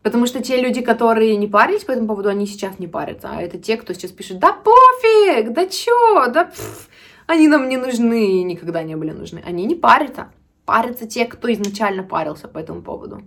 Потому 0.04 0.28
что 0.28 0.44
те 0.44 0.62
люди, 0.62 0.82
которые 0.82 1.38
не 1.38 1.48
парились 1.48 1.86
по 1.86 1.92
этому 1.92 2.08
поводу, 2.08 2.30
они 2.30 2.46
сейчас 2.46 2.78
не 2.78 2.88
парятся. 2.88 3.30
А 3.32 3.42
это 3.42 3.58
те, 3.58 3.78
кто 3.78 3.94
сейчас 3.94 4.12
пишет, 4.12 4.38
да 4.38 4.54
пофиг, 4.54 5.54
да 5.54 5.66
чё, 5.66 6.28
да 6.32 6.46
пф, 6.46 6.88
они 7.26 7.48
нам 7.48 7.68
не 7.68 7.78
нужны 7.78 8.40
и 8.40 8.44
никогда 8.44 8.84
не 8.84 8.96
были 8.96 9.12
нужны. 9.12 9.42
Они 9.44 9.66
не 9.66 9.76
парятся 9.76 10.30
парятся 10.68 11.07
те, 11.07 11.26
кто 11.26 11.51
изначально 11.53 12.03
парился 12.03 12.47
по 12.49 12.57
этому 12.59 12.82
поводу. 12.82 13.22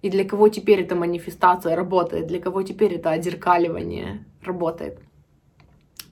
И 0.00 0.08
для 0.08 0.24
кого 0.24 0.48
теперь 0.48 0.82
эта 0.82 0.94
манифестация 0.94 1.74
работает, 1.74 2.28
для 2.28 2.38
кого 2.38 2.62
теперь 2.62 2.94
это 2.94 3.10
отзеркаливание 3.10 4.24
работает. 4.42 5.00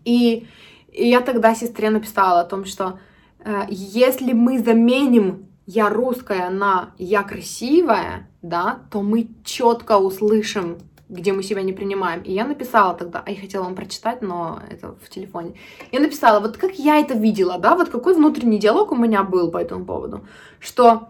И, 0.04 0.48
и 0.88 1.08
я 1.08 1.20
тогда 1.20 1.54
сестре 1.54 1.90
написала 1.90 2.40
о 2.40 2.44
том, 2.44 2.64
что 2.64 2.98
э, 3.38 3.66
если 3.70 4.32
мы 4.32 4.58
заменим 4.58 5.46
я 5.66 5.88
русская 5.88 6.50
на 6.50 6.94
я 6.98 7.22
красивая, 7.22 8.28
да, 8.42 8.80
то 8.90 9.02
мы 9.02 9.28
четко 9.44 9.98
услышим 9.98 10.78
где 11.12 11.32
мы 11.32 11.42
себя 11.42 11.62
не 11.62 11.72
принимаем. 11.72 12.22
И 12.22 12.32
я 12.32 12.44
написала 12.44 12.94
тогда, 12.94 13.22
а 13.24 13.30
я 13.30 13.40
хотела 13.40 13.64
вам 13.64 13.74
прочитать, 13.74 14.22
но 14.22 14.60
это 14.70 14.94
в 15.02 15.08
телефоне. 15.08 15.52
Я 15.92 16.00
написала, 16.00 16.40
вот 16.40 16.56
как 16.56 16.78
я 16.78 16.98
это 16.98 17.14
видела, 17.14 17.58
да, 17.58 17.74
вот 17.74 17.90
какой 17.90 18.14
внутренний 18.14 18.58
диалог 18.58 18.92
у 18.92 18.96
меня 18.96 19.22
был 19.22 19.50
по 19.50 19.58
этому 19.58 19.84
поводу, 19.84 20.22
что 20.58 21.08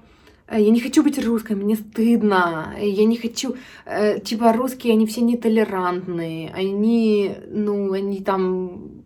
э, 0.48 0.61
я 0.61 0.70
не 0.70 0.80
хочу 0.80 1.05
быть 1.05 1.24
русской, 1.24 1.55
мне 1.55 1.76
стыдно, 1.76 2.74
я 2.78 3.05
не 3.05 3.16
хочу, 3.16 3.55
э, 3.86 4.18
типа, 4.20 4.53
русские, 4.53 4.94
они 4.94 5.07
все 5.07 5.20
нетолерантные, 5.20 6.53
они, 6.53 7.36
ну, 7.48 7.92
они 7.92 8.20
там 8.22 9.01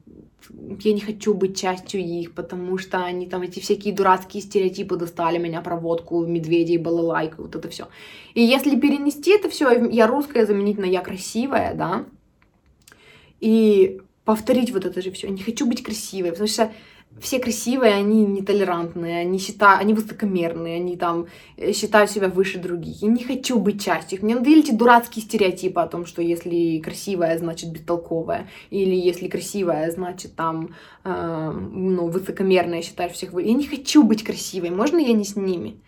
я 0.50 0.92
не 0.92 1.00
хочу 1.00 1.34
быть 1.34 1.58
частью 1.60 2.00
их, 2.00 2.34
потому 2.34 2.78
что 2.78 3.04
они 3.04 3.26
там 3.26 3.42
эти 3.42 3.60
всякие 3.60 3.94
дурацкие 3.94 4.42
стереотипы 4.42 4.96
достали 4.96 5.38
меня 5.38 5.60
про 5.60 5.76
водку, 5.76 6.24
медведей, 6.26 6.78
балалайку, 6.78 7.42
вот 7.42 7.54
это 7.54 7.68
все. 7.68 7.88
И 8.34 8.42
если 8.42 8.78
перенести 8.78 9.32
это 9.32 9.48
все, 9.48 9.88
я 9.88 10.06
русская 10.06 10.46
заменить 10.46 10.78
на 10.78 10.84
я 10.84 11.00
красивая, 11.00 11.74
да, 11.74 12.04
и 13.40 14.00
повторить 14.24 14.72
вот 14.72 14.84
это 14.84 15.00
же 15.00 15.10
все. 15.10 15.28
Не 15.28 15.42
хочу 15.42 15.66
быть 15.66 15.82
красивой, 15.82 16.30
потому 16.30 16.48
что 16.48 16.72
все 17.20 17.38
красивые, 17.38 17.94
они 17.94 18.24
нетолерантные, 18.24 19.20
они 19.20 19.38
считают, 19.38 19.80
они 19.80 19.94
высокомерные, 19.94 20.76
они 20.76 20.96
там 20.96 21.26
э, 21.56 21.72
считают 21.72 22.10
себя 22.10 22.28
выше 22.28 22.58
других. 22.58 23.02
Я 23.02 23.08
не 23.08 23.24
хочу 23.24 23.58
быть 23.58 23.82
частью 23.82 24.18
их. 24.18 24.22
Мне 24.22 24.34
надоели 24.34 24.60
эти 24.60 24.72
дурацкие 24.72 25.24
стереотипы 25.24 25.80
о 25.80 25.86
том, 25.86 26.06
что 26.06 26.22
если 26.22 26.78
красивая, 26.78 27.38
значит 27.38 27.70
бестолковая, 27.72 28.48
или 28.70 28.94
если 28.94 29.28
красивая, 29.28 29.90
значит 29.90 30.36
там, 30.36 30.74
э, 31.04 31.50
ну, 31.52 32.08
высокомерная, 32.08 32.82
считаешь 32.82 33.12
всех 33.12 33.32
вы. 33.32 33.44
Я 33.44 33.54
не 33.54 33.66
хочу 33.66 34.02
быть 34.02 34.22
красивой, 34.22 34.70
можно 34.70 34.98
я 34.98 35.12
не 35.12 35.24
с 35.24 35.36
ними? 35.36 35.80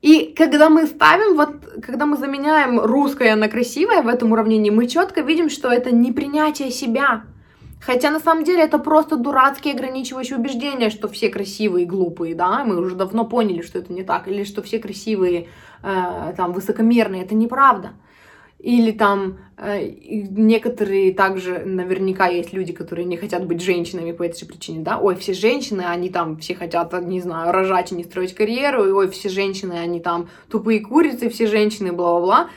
И 0.00 0.32
когда 0.36 0.70
мы 0.70 0.86
ставим, 0.86 1.36
вот, 1.36 1.48
когда 1.82 2.06
мы 2.06 2.16
заменяем 2.16 2.78
русское 2.78 3.34
на 3.34 3.48
красивое 3.48 4.02
в 4.02 4.06
этом 4.06 4.30
уравнении, 4.30 4.70
мы 4.70 4.86
четко 4.86 5.22
видим, 5.22 5.50
что 5.50 5.72
это 5.72 5.90
не 5.90 6.12
принятие 6.12 6.70
себя, 6.70 7.24
Хотя 7.80 8.10
на 8.10 8.20
самом 8.20 8.44
деле 8.44 8.62
это 8.64 8.78
просто 8.78 9.16
дурацкие 9.16 9.74
ограничивающие 9.74 10.38
убеждения, 10.38 10.90
что 10.90 11.08
все 11.08 11.28
красивые 11.30 11.84
и 11.84 11.88
глупые, 11.88 12.34
да, 12.34 12.64
мы 12.64 12.76
уже 12.76 12.96
давно 12.96 13.24
поняли, 13.24 13.62
что 13.62 13.78
это 13.78 13.92
не 13.92 14.02
так, 14.02 14.28
или 14.28 14.44
что 14.44 14.62
все 14.62 14.78
красивые, 14.78 15.48
э, 15.82 16.34
там, 16.36 16.52
высокомерные, 16.52 17.22
это 17.22 17.34
неправда. 17.34 17.92
или 18.58 18.90
там 18.90 19.38
э, 19.56 19.88
некоторые 20.30 21.14
также, 21.14 21.60
наверняка 21.60 22.26
есть 22.26 22.52
люди, 22.52 22.72
которые 22.72 23.04
не 23.06 23.16
хотят 23.16 23.46
быть 23.46 23.62
женщинами 23.62 24.10
по 24.12 24.24
этой 24.24 24.40
же 24.40 24.46
причине, 24.46 24.80
да, 24.80 24.98
ой, 24.98 25.14
все 25.14 25.32
женщины, 25.32 25.82
они 25.82 26.10
там 26.10 26.38
все 26.38 26.54
хотят, 26.56 26.92
не 27.02 27.20
знаю, 27.20 27.52
рожать 27.52 27.92
и 27.92 27.94
не 27.94 28.04
строить 28.04 28.34
карьеру, 28.34 28.84
и 28.86 28.90
ой, 28.90 29.08
все 29.10 29.28
женщины, 29.28 29.74
они 29.74 30.00
там 30.00 30.28
тупые 30.50 30.80
курицы, 30.80 31.28
все 31.30 31.46
женщины, 31.46 31.92
бла-бла-бла. 31.92 32.50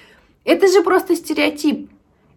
Это 0.44 0.68
же 0.68 0.82
просто 0.82 1.16
стереотип. 1.16 1.90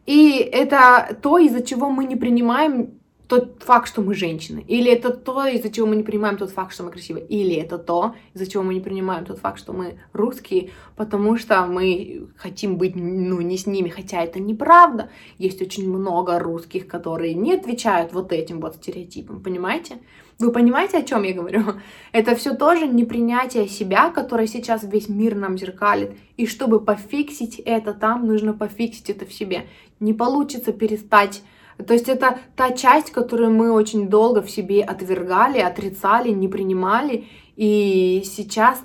И 0.06 0.36
это 0.38 1.16
то, 1.22 1.38
из-за 1.38 1.62
чего 1.62 1.90
мы 1.90 2.04
не 2.04 2.16
принимаем 2.16 3.00
тот 3.26 3.62
факт, 3.62 3.88
что 3.88 4.02
мы 4.02 4.14
женщины, 4.14 4.64
или 4.68 4.90
это 4.90 5.10
то, 5.10 5.46
из-за 5.46 5.70
чего 5.70 5.86
мы 5.86 5.96
не 5.96 6.02
принимаем 6.02 6.36
тот 6.36 6.50
факт, 6.50 6.74
что 6.74 6.84
мы 6.84 6.90
красивые, 6.90 7.26
или 7.26 7.54
это 7.54 7.78
то, 7.78 8.14
из-за 8.34 8.46
чего 8.46 8.62
мы 8.62 8.74
не 8.74 8.80
принимаем 8.80 9.24
тот 9.24 9.38
факт, 9.38 9.58
что 9.58 9.72
мы 9.72 9.98
русские, 10.12 10.70
потому 10.94 11.36
что 11.38 11.64
мы 11.66 12.28
хотим 12.36 12.76
быть, 12.76 12.94
ну, 12.96 13.40
не 13.40 13.56
с 13.56 13.66
ними, 13.66 13.88
хотя 13.88 14.22
это 14.22 14.40
неправда. 14.40 15.10
Есть 15.38 15.62
очень 15.62 15.88
много 15.88 16.38
русских, 16.38 16.86
которые 16.86 17.34
не 17.34 17.54
отвечают 17.54 18.12
вот 18.12 18.32
этим 18.32 18.60
вот 18.60 18.76
стереотипам, 18.76 19.42
понимаете? 19.42 19.98
Вы 20.38 20.50
понимаете, 20.50 20.98
о 20.98 21.02
чем 21.02 21.22
я 21.22 21.32
говорю? 21.32 21.62
Это 22.12 22.34
все 22.34 22.54
тоже 22.54 22.86
непринятие 22.86 23.68
себя, 23.68 24.10
которое 24.10 24.46
сейчас 24.46 24.82
весь 24.82 25.08
мир 25.08 25.34
нам 25.34 25.56
зеркалит. 25.56 26.16
И 26.36 26.46
чтобы 26.46 26.80
пофиксить 26.80 27.60
это 27.60 27.94
там, 27.94 28.26
нужно 28.26 28.52
пофиксить 28.52 29.10
это 29.10 29.26
в 29.26 29.32
себе. 29.32 29.66
Не 30.00 30.12
получится 30.12 30.72
перестать 30.72 31.42
то 31.76 31.92
есть 31.92 32.08
это 32.08 32.38
та 32.56 32.70
часть, 32.70 33.10
которую 33.10 33.50
мы 33.50 33.72
очень 33.72 34.08
долго 34.08 34.42
в 34.42 34.50
себе 34.50 34.82
отвергали, 34.82 35.58
отрицали, 35.58 36.30
не 36.30 36.48
принимали, 36.48 37.26
и 37.56 38.22
сейчас, 38.24 38.80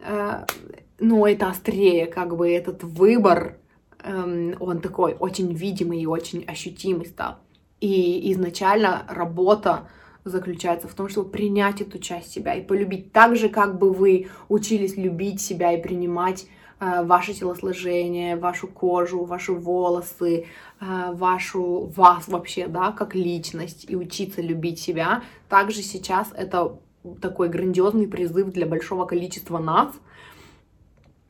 э, 0.00 0.44
ну, 0.98 1.26
это 1.26 1.48
острее, 1.48 2.06
как 2.06 2.36
бы 2.36 2.50
этот 2.50 2.84
выбор, 2.84 3.58
э, 4.02 4.54
он 4.60 4.80
такой 4.80 5.16
очень 5.18 5.54
видимый 5.54 6.00
и 6.00 6.06
очень 6.06 6.44
ощутимый 6.44 7.06
стал. 7.06 7.36
И 7.80 8.30
изначально 8.32 9.04
работа 9.08 9.88
заключается 10.24 10.88
в 10.88 10.94
том, 10.94 11.08
чтобы 11.08 11.30
принять 11.30 11.80
эту 11.80 11.98
часть 11.98 12.32
себя 12.32 12.54
и 12.54 12.62
полюбить 12.62 13.12
так 13.12 13.36
же, 13.36 13.48
как 13.48 13.78
бы 13.78 13.92
вы 13.92 14.28
учились 14.48 14.96
любить 14.96 15.40
себя 15.40 15.72
и 15.72 15.82
принимать 15.82 16.46
Э, 16.80 17.02
ваше 17.04 17.34
телосложение, 17.34 18.36
вашу 18.36 18.66
кожу, 18.66 19.24
ваши 19.24 19.52
волосы, 19.52 20.46
э, 20.80 21.12
вашу 21.12 21.92
вас 21.96 22.28
вообще, 22.28 22.66
да, 22.66 22.92
как 22.92 23.14
личность 23.14 23.86
и 23.88 23.96
учиться 23.96 24.42
любить 24.42 24.80
себя. 24.80 25.22
Также 25.48 25.82
сейчас 25.82 26.28
это 26.36 26.78
такой 27.20 27.48
грандиозный 27.48 28.08
призыв 28.08 28.52
для 28.52 28.66
большого 28.66 29.06
количества 29.06 29.58
нас 29.58 29.92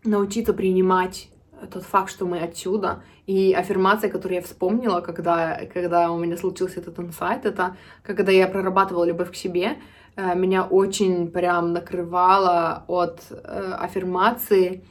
научиться 0.02 0.54
принимать 0.54 1.28
тот 1.66 1.84
факт, 1.84 2.10
что 2.10 2.26
мы 2.26 2.40
отсюда. 2.40 3.02
И 3.26 3.52
аффирмация, 3.52 4.10
которую 4.10 4.36
я 4.36 4.42
вспомнила, 4.42 5.00
когда, 5.00 5.60
когда 5.72 6.10
у 6.10 6.18
меня 6.18 6.36
случился 6.36 6.80
этот 6.80 6.98
инсайт, 6.98 7.46
это 7.46 7.76
когда 8.02 8.32
я 8.32 8.46
прорабатывала 8.48 9.04
любовь 9.04 9.30
к 9.30 9.34
себе, 9.34 9.78
э, 10.16 10.34
меня 10.34 10.64
очень 10.64 11.30
прям 11.30 11.72
накрывало 11.72 12.84
от 12.86 13.20
аффирмации 13.30 14.82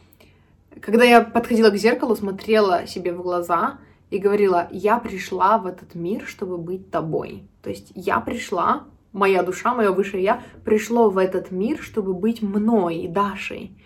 когда 0.82 1.04
я 1.04 1.22
подходила 1.22 1.70
к 1.70 1.78
зеркалу, 1.78 2.16
смотрела 2.16 2.88
себе 2.88 3.14
в 3.14 3.22
глаза 3.22 3.80
и 4.10 4.18
говорила, 4.18 4.68
я 4.72 5.00
пришла 5.00 5.58
в 5.58 5.66
этот 5.66 5.96
мир, 5.96 6.26
чтобы 6.26 6.58
быть 6.58 6.92
тобой. 6.92 7.44
То 7.62 7.70
есть 7.70 7.92
я 7.96 8.20
пришла, 8.20 8.84
моя 9.12 9.44
душа, 9.44 9.74
мое 9.74 9.92
высшее 9.92 10.24
я, 10.24 10.44
пришло 10.66 11.10
в 11.10 11.18
этот 11.18 11.52
мир, 11.52 11.80
чтобы 11.82 12.14
быть 12.14 12.42
мной, 12.42 13.08
Дашей. 13.08 13.78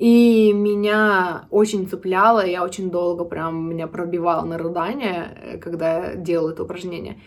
И 0.00 0.54
меня 0.54 1.44
очень 1.50 1.86
цепляло, 1.86 2.46
я 2.46 2.64
очень 2.64 2.90
долго 2.90 3.24
прям 3.24 3.68
меня 3.68 3.86
пробивала 3.86 4.46
на 4.46 4.56
рыдание, 4.56 5.36
э, 5.42 5.58
когда 5.58 6.06
я 6.06 6.14
делала 6.14 6.52
это 6.52 6.62
упражнение. 6.62 7.20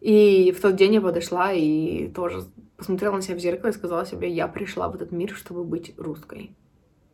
И 0.00 0.50
в 0.52 0.58
тот 0.62 0.74
день 0.74 0.94
я 0.94 1.02
подошла 1.02 1.52
и 1.52 2.08
тоже 2.08 2.44
посмотрела 2.78 3.16
на 3.16 3.20
себя 3.20 3.36
в 3.36 3.40
зеркало 3.40 3.68
и 3.68 3.74
сказала 3.74 4.06
себе, 4.06 4.30
я 4.30 4.48
пришла 4.48 4.88
в 4.88 4.94
этот 4.94 5.12
мир, 5.12 5.34
чтобы 5.34 5.64
быть 5.64 5.92
русской. 5.98 6.56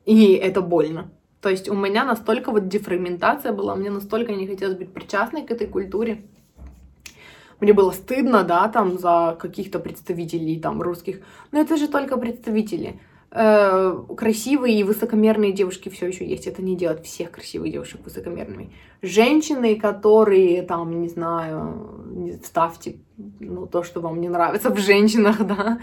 И 0.04 0.34
это 0.34 0.60
больно. 0.60 1.10
То 1.40 1.48
есть 1.48 1.68
у 1.68 1.74
меня 1.74 2.04
настолько 2.04 2.52
вот 2.52 2.68
дефрагментация 2.68 3.52
была, 3.52 3.74
мне 3.74 3.90
настолько 3.90 4.32
не 4.32 4.46
хотелось 4.46 4.76
быть 4.76 4.92
причастной 4.92 5.44
к 5.44 5.50
этой 5.50 5.66
культуре. 5.66 6.22
Мне 7.58 7.72
было 7.72 7.90
стыдно, 7.90 8.44
да, 8.44 8.68
там, 8.68 8.96
за 8.96 9.36
каких-то 9.40 9.80
представителей, 9.80 10.60
там, 10.60 10.80
русских. 10.80 11.20
Но 11.50 11.60
это 11.60 11.76
же 11.76 11.88
только 11.88 12.16
представители. 12.16 13.00
Э, 13.32 13.96
красивые 14.16 14.80
и 14.80 14.82
высокомерные 14.82 15.52
девушки 15.52 15.88
все 15.88 16.08
еще 16.08 16.26
есть. 16.26 16.48
Это 16.48 16.62
не 16.62 16.76
делает 16.76 17.04
всех 17.06 17.30
красивых 17.30 17.70
девушек 17.70 18.00
высокомерными. 18.04 18.72
Женщины, 19.02 19.76
которые, 19.76 20.62
там, 20.62 21.00
не 21.00 21.08
знаю, 21.08 22.40
ставьте 22.44 22.96
ну, 23.38 23.66
то, 23.66 23.84
что 23.84 24.00
вам 24.00 24.20
не 24.20 24.28
нравится 24.28 24.70
в 24.70 24.78
женщинах, 24.78 25.38
да, 25.46 25.78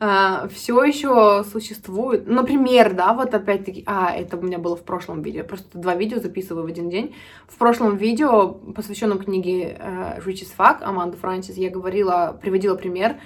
Uh, 0.00 0.48
все 0.48 0.82
еще 0.82 1.44
существует. 1.44 2.26
Например, 2.26 2.92
да, 2.92 3.14
вот 3.14 3.32
опять-таки, 3.34 3.84
а, 3.86 4.12
это 4.12 4.36
у 4.36 4.42
меня 4.42 4.58
было 4.58 4.74
в 4.74 4.82
прошлом 4.82 5.22
видео, 5.22 5.44
просто 5.44 5.78
два 5.78 5.94
видео 5.94 6.18
записываю 6.18 6.64
в 6.64 6.68
один 6.68 6.90
день. 6.90 7.14
В 7.46 7.56
прошлом 7.56 7.96
видео, 7.96 8.48
посвященном 8.48 9.20
книге 9.20 9.78
uh, 9.78 10.24
Rich 10.24 10.42
as 10.42 10.48
Fuck 10.58 10.82
Аманды 10.82 11.16
Франсис, 11.18 11.56
я 11.56 11.70
говорила, 11.70 12.36
приводила 12.42 12.74
пример, 12.74 13.18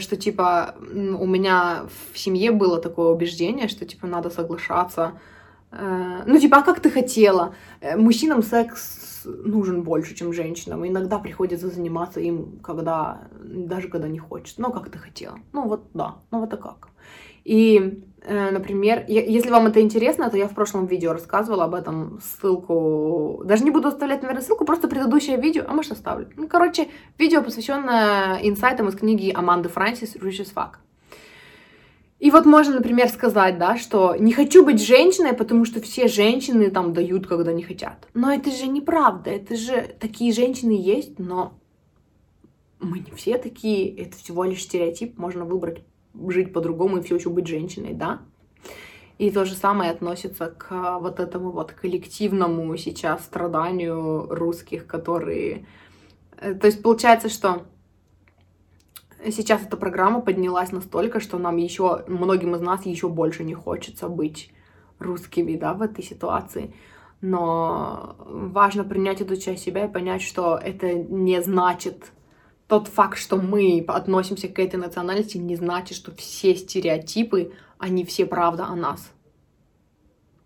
что, 0.00 0.16
типа, 0.16 0.74
у 0.80 1.26
меня 1.26 1.86
в 2.12 2.18
семье 2.18 2.50
было 2.50 2.80
такое 2.80 3.08
убеждение, 3.08 3.68
что, 3.68 3.84
типа, 3.84 4.06
надо 4.06 4.30
соглашаться. 4.30 5.12
Uh, 5.70 6.22
ну, 6.26 6.38
типа, 6.38 6.58
а 6.58 6.62
как 6.62 6.78
ты 6.78 6.88
хотела? 6.88 7.56
Э, 7.80 7.96
мужчинам 7.96 8.44
секс 8.44 9.26
нужен 9.26 9.82
больше, 9.82 10.14
чем 10.14 10.32
женщинам. 10.32 10.86
Иногда 10.86 11.18
приходится 11.18 11.68
заниматься 11.68 12.20
им, 12.20 12.60
когда, 12.62 13.22
даже 13.42 13.88
когда 13.88 14.08
не 14.08 14.18
хочется. 14.18 14.62
Ну, 14.62 14.70
как 14.70 14.90
ты 14.90 14.98
хотела. 14.98 15.38
Ну, 15.52 15.66
вот 15.66 15.86
да, 15.94 16.16
ну 16.30 16.40
вот 16.40 16.52
и 16.52 16.56
как. 16.56 16.88
И, 17.44 17.78
э, 17.78 18.13
например, 18.26 19.04
если 19.06 19.50
вам 19.50 19.66
это 19.66 19.80
интересно, 19.80 20.30
то 20.30 20.36
я 20.36 20.48
в 20.48 20.54
прошлом 20.54 20.86
видео 20.86 21.12
рассказывала 21.12 21.64
об 21.64 21.74
этом, 21.74 22.20
ссылку, 22.22 23.42
даже 23.44 23.64
не 23.64 23.70
буду 23.70 23.88
оставлять, 23.88 24.22
наверное, 24.22 24.42
ссылку, 24.42 24.64
просто 24.64 24.88
предыдущее 24.88 25.36
видео, 25.36 25.64
а 25.66 25.74
может 25.74 25.92
оставлю. 25.92 26.28
Ну, 26.36 26.48
короче, 26.48 26.88
видео, 27.18 27.42
посвященное 27.42 28.38
инсайтам 28.42 28.88
из 28.88 28.96
книги 28.96 29.30
Аманды 29.34 29.68
Франсис 29.68 30.16
«Rich 30.16 30.42
as 30.42 30.54
fuck». 30.54 30.76
И 32.20 32.30
вот 32.30 32.46
можно, 32.46 32.76
например, 32.76 33.08
сказать, 33.08 33.58
да, 33.58 33.76
что 33.76 34.16
не 34.16 34.32
хочу 34.32 34.64
быть 34.64 34.82
женщиной, 34.82 35.34
потому 35.34 35.66
что 35.66 35.82
все 35.82 36.08
женщины 36.08 36.70
там 36.70 36.94
дают, 36.94 37.26
когда 37.26 37.52
не 37.52 37.62
хотят. 37.62 38.08
Но 38.14 38.32
это 38.32 38.50
же 38.50 38.66
неправда, 38.66 39.30
это 39.30 39.56
же 39.56 39.94
такие 40.00 40.32
женщины 40.32 40.70
есть, 40.70 41.18
но 41.18 41.60
мы 42.80 43.00
не 43.00 43.10
все 43.14 43.36
такие, 43.36 43.94
это 43.94 44.16
всего 44.16 44.44
лишь 44.44 44.62
стереотип, 44.62 45.18
можно 45.18 45.44
выбрать 45.44 45.82
жить 46.28 46.52
по-другому 46.52 46.98
и 46.98 47.02
все 47.02 47.16
еще 47.16 47.30
быть 47.30 47.46
женщиной, 47.46 47.92
да? 47.92 48.20
И 49.18 49.30
то 49.30 49.44
же 49.44 49.54
самое 49.54 49.90
относится 49.90 50.46
к 50.46 50.98
вот 50.98 51.20
этому 51.20 51.50
вот 51.50 51.72
коллективному 51.72 52.76
сейчас 52.76 53.24
страданию 53.24 54.26
русских, 54.28 54.86
которые... 54.86 55.66
Э, 56.38 56.54
то 56.54 56.66
есть 56.66 56.82
получается, 56.82 57.28
что 57.28 57.62
сейчас 59.30 59.62
эта 59.62 59.76
программа 59.76 60.20
поднялась 60.20 60.72
настолько, 60.72 61.20
что 61.20 61.38
нам 61.38 61.56
еще, 61.56 62.04
многим 62.08 62.56
из 62.56 62.60
нас 62.60 62.86
еще 62.86 63.08
больше 63.08 63.44
не 63.44 63.54
хочется 63.54 64.08
быть 64.08 64.52
русскими, 64.98 65.56
да, 65.56 65.74
в 65.74 65.82
этой 65.82 66.02
ситуации. 66.02 66.74
Но 67.20 68.16
важно 68.18 68.84
принять 68.84 69.20
эту 69.20 69.36
часть 69.36 69.62
себя 69.62 69.84
и 69.84 69.92
понять, 69.92 70.22
что 70.22 70.58
это 70.58 70.92
не 70.92 71.40
значит 71.42 72.12
тот 72.74 72.88
факт, 72.88 73.18
что 73.18 73.36
мы 73.36 73.84
относимся 73.86 74.48
к 74.48 74.58
этой 74.58 74.80
национальности, 74.80 75.38
не 75.38 75.54
значит, 75.54 75.96
что 75.96 76.12
все 76.12 76.56
стереотипы, 76.56 77.52
они 77.78 78.04
все 78.04 78.26
правда 78.26 78.66
о 78.66 78.74
нас. 78.74 79.12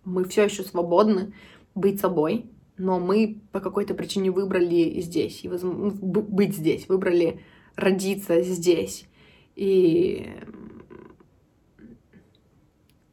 Мы 0.05 0.25
все 0.25 0.45
еще 0.45 0.63
свободны 0.63 1.33
быть 1.75 2.01
собой, 2.01 2.45
но 2.77 3.01
мы 3.01 3.41
по 3.51 3.61
какой-то 3.61 3.95
причине 3.95 4.31
выбрали 4.31 5.01
здесь, 5.01 5.43
и 5.43 5.49
быть 5.49 6.55
здесь, 6.55 6.87
выбрали 6.91 7.43
родиться 7.77 8.43
здесь. 8.43 9.07
И 9.57 10.31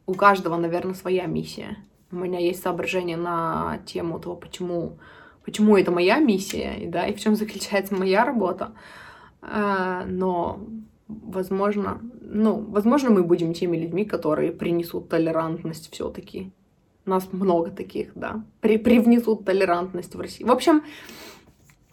у 0.04 0.12
каждого, 0.12 0.56
наверное, 0.56 0.92
своя 0.92 1.24
миссия. 1.24 1.78
У 2.12 2.16
меня 2.16 2.38
есть 2.38 2.62
соображение 2.62 3.16
на 3.16 3.78
тему 3.86 4.20
того, 4.20 4.36
почему, 4.36 4.98
почему 5.42 5.74
это 5.74 5.90
моя 5.90 6.18
миссия, 6.18 6.74
и, 6.74 6.86
да, 6.86 7.06
и 7.06 7.14
в 7.14 7.18
чем 7.18 7.34
заключается 7.34 7.94
моя 7.94 8.26
работа. 8.26 8.74
А, 9.48 10.04
но, 10.06 10.58
возможно, 11.08 12.00
ну, 12.20 12.64
возможно, 12.68 13.10
мы 13.10 13.22
будем 13.22 13.54
теми 13.54 13.76
людьми, 13.76 14.04
которые 14.04 14.50
принесут 14.50 15.08
толерантность 15.08 15.92
все-таки. 15.92 16.50
Нас 17.04 17.28
много 17.32 17.70
таких, 17.70 18.10
да, 18.16 18.42
при, 18.60 18.76
привнесут 18.78 19.44
толерантность 19.44 20.16
в 20.16 20.20
Россию. 20.20 20.48
В 20.48 20.52
общем, 20.52 20.82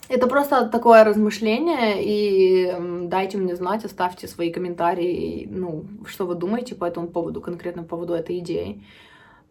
это 0.10 0.26
просто 0.28 0.68
такое 0.68 1.04
размышление, 1.04 2.04
и 2.04 2.76
дайте 3.08 3.38
мне 3.38 3.56
знать, 3.56 3.86
оставьте 3.86 4.28
свои 4.28 4.52
комментарии, 4.52 5.48
ну, 5.52 5.86
что 6.08 6.26
вы 6.26 6.34
думаете 6.34 6.74
по 6.74 6.86
этому 6.86 7.08
поводу, 7.08 7.40
конкретно 7.40 7.84
по 7.84 7.90
поводу 7.90 8.14
этой 8.14 8.40
идеи. 8.40 8.84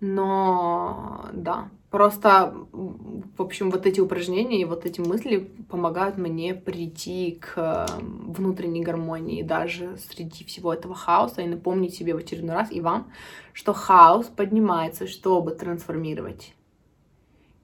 Но, 0.01 1.27
да, 1.33 1.69
Просто, 1.93 2.55
в 2.73 3.43
общем, 3.43 3.71
вот 3.71 3.85
эти 3.85 4.01
упражнения 4.01 4.63
и 4.63 4.65
вот 4.65 4.87
эти 4.87 5.03
мысли 5.03 5.51
помогают 5.69 6.17
мне 6.17 6.55
прийти 6.55 7.39
к 7.39 7.87
внутренней 8.01 8.81
гармонии 8.83 9.43
даже 9.43 9.99
среди 9.99 10.43
всего 10.43 10.73
этого 10.73 10.95
хаоса 10.95 11.43
и 11.43 11.47
напомнить 11.47 11.95
себе 11.95 12.15
в 12.15 12.17
очередной 12.17 12.55
раз 12.55 12.73
и 12.73 12.81
вам, 12.81 13.13
что 13.53 13.75
хаос 13.75 14.25
поднимается, 14.27 15.07
чтобы 15.07 15.51
трансформировать. 15.51 16.55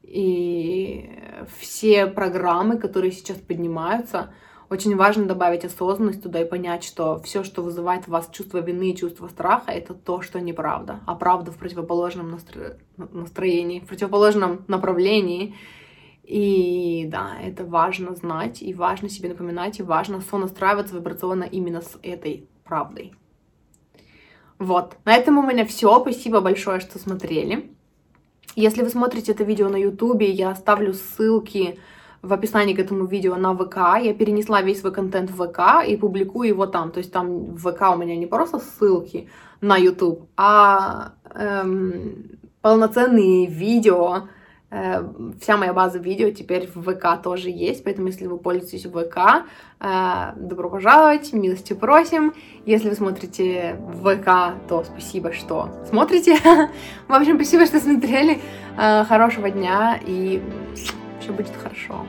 И 0.02 1.10
все 1.58 2.06
программы, 2.06 2.76
которые 2.76 3.12
сейчас 3.12 3.38
поднимаются, 3.38 4.34
очень 4.70 4.96
важно 4.96 5.24
добавить 5.24 5.64
осознанность 5.64 6.22
туда 6.22 6.42
и 6.42 6.48
понять, 6.48 6.84
что 6.84 7.18
все, 7.20 7.42
что 7.42 7.62
вызывает 7.62 8.04
в 8.04 8.08
вас 8.08 8.28
чувство 8.30 8.58
вины 8.58 8.90
и 8.90 8.96
чувство 8.96 9.28
страха, 9.28 9.70
это 9.70 9.94
то, 9.94 10.20
что 10.20 10.40
неправда, 10.40 11.00
а 11.06 11.14
правда 11.14 11.50
в 11.50 11.56
противоположном 11.56 12.30
настро... 12.30 12.76
настроении, 12.96 13.80
в 13.80 13.86
противоположном 13.86 14.64
направлении. 14.68 15.54
И 16.22 17.06
да, 17.10 17.38
это 17.42 17.64
важно 17.64 18.14
знать, 18.14 18.60
и 18.62 18.74
важно 18.74 19.08
себе 19.08 19.30
напоминать, 19.30 19.78
и 19.78 19.82
важно 19.82 20.20
сонастраиваться 20.20 20.94
вибрационно 20.94 21.44
именно 21.44 21.80
с 21.80 21.98
этой 22.02 22.46
правдой. 22.64 23.14
Вот, 24.58 24.96
на 25.04 25.14
этом 25.14 25.38
у 25.38 25.42
меня 25.42 25.64
все. 25.64 25.98
Спасибо 26.00 26.40
большое, 26.40 26.80
что 26.80 26.98
смотрели. 26.98 27.70
Если 28.56 28.82
вы 28.82 28.90
смотрите 28.90 29.32
это 29.32 29.44
видео 29.44 29.68
на 29.68 29.76
YouTube, 29.76 30.22
я 30.22 30.50
оставлю 30.50 30.92
ссылки 30.92 31.78
в 32.22 32.32
описании 32.32 32.74
к 32.74 32.78
этому 32.80 33.06
видео 33.06 33.36
на 33.36 33.54
ВК. 33.54 34.02
Я 34.02 34.14
перенесла 34.14 34.62
весь 34.62 34.80
свой 34.80 34.92
контент 34.92 35.30
в 35.30 35.46
ВК 35.46 35.86
и 35.86 35.96
публикую 35.96 36.48
его 36.48 36.66
там. 36.66 36.90
То 36.90 36.98
есть 36.98 37.12
там 37.12 37.54
в 37.54 37.70
ВК 37.70 37.94
у 37.94 37.96
меня 37.96 38.16
не 38.16 38.26
просто 38.26 38.58
ссылки 38.58 39.28
на 39.60 39.76
YouTube, 39.76 40.28
а 40.36 41.12
эм, 41.34 42.38
полноценные 42.60 43.46
видео. 43.46 44.28
Э, 44.70 45.02
вся 45.40 45.56
моя 45.56 45.72
база 45.72 45.98
видео 45.98 46.30
теперь 46.30 46.68
в 46.74 46.82
ВК 46.82 47.22
тоже 47.22 47.48
есть, 47.48 47.84
поэтому 47.84 48.08
если 48.08 48.26
вы 48.26 48.36
пользуетесь 48.36 48.84
ВК, 48.84 49.46
э, 49.80 50.32
добро 50.36 50.68
пожаловать, 50.68 51.32
милости 51.32 51.72
просим. 51.72 52.34
Если 52.66 52.90
вы 52.90 52.94
смотрите 52.94 53.80
ВК, 54.02 54.58
то 54.68 54.84
спасибо, 54.84 55.32
что 55.32 55.70
смотрите. 55.88 56.36
В 57.08 57.14
общем, 57.14 57.36
спасибо, 57.36 57.64
что 57.64 57.80
смотрели. 57.80 58.40
Э, 58.76 59.04
хорошего 59.04 59.50
дня 59.50 59.98
и 60.04 60.42
все 61.28 61.34
будет 61.34 61.56
хорошо. 61.56 62.06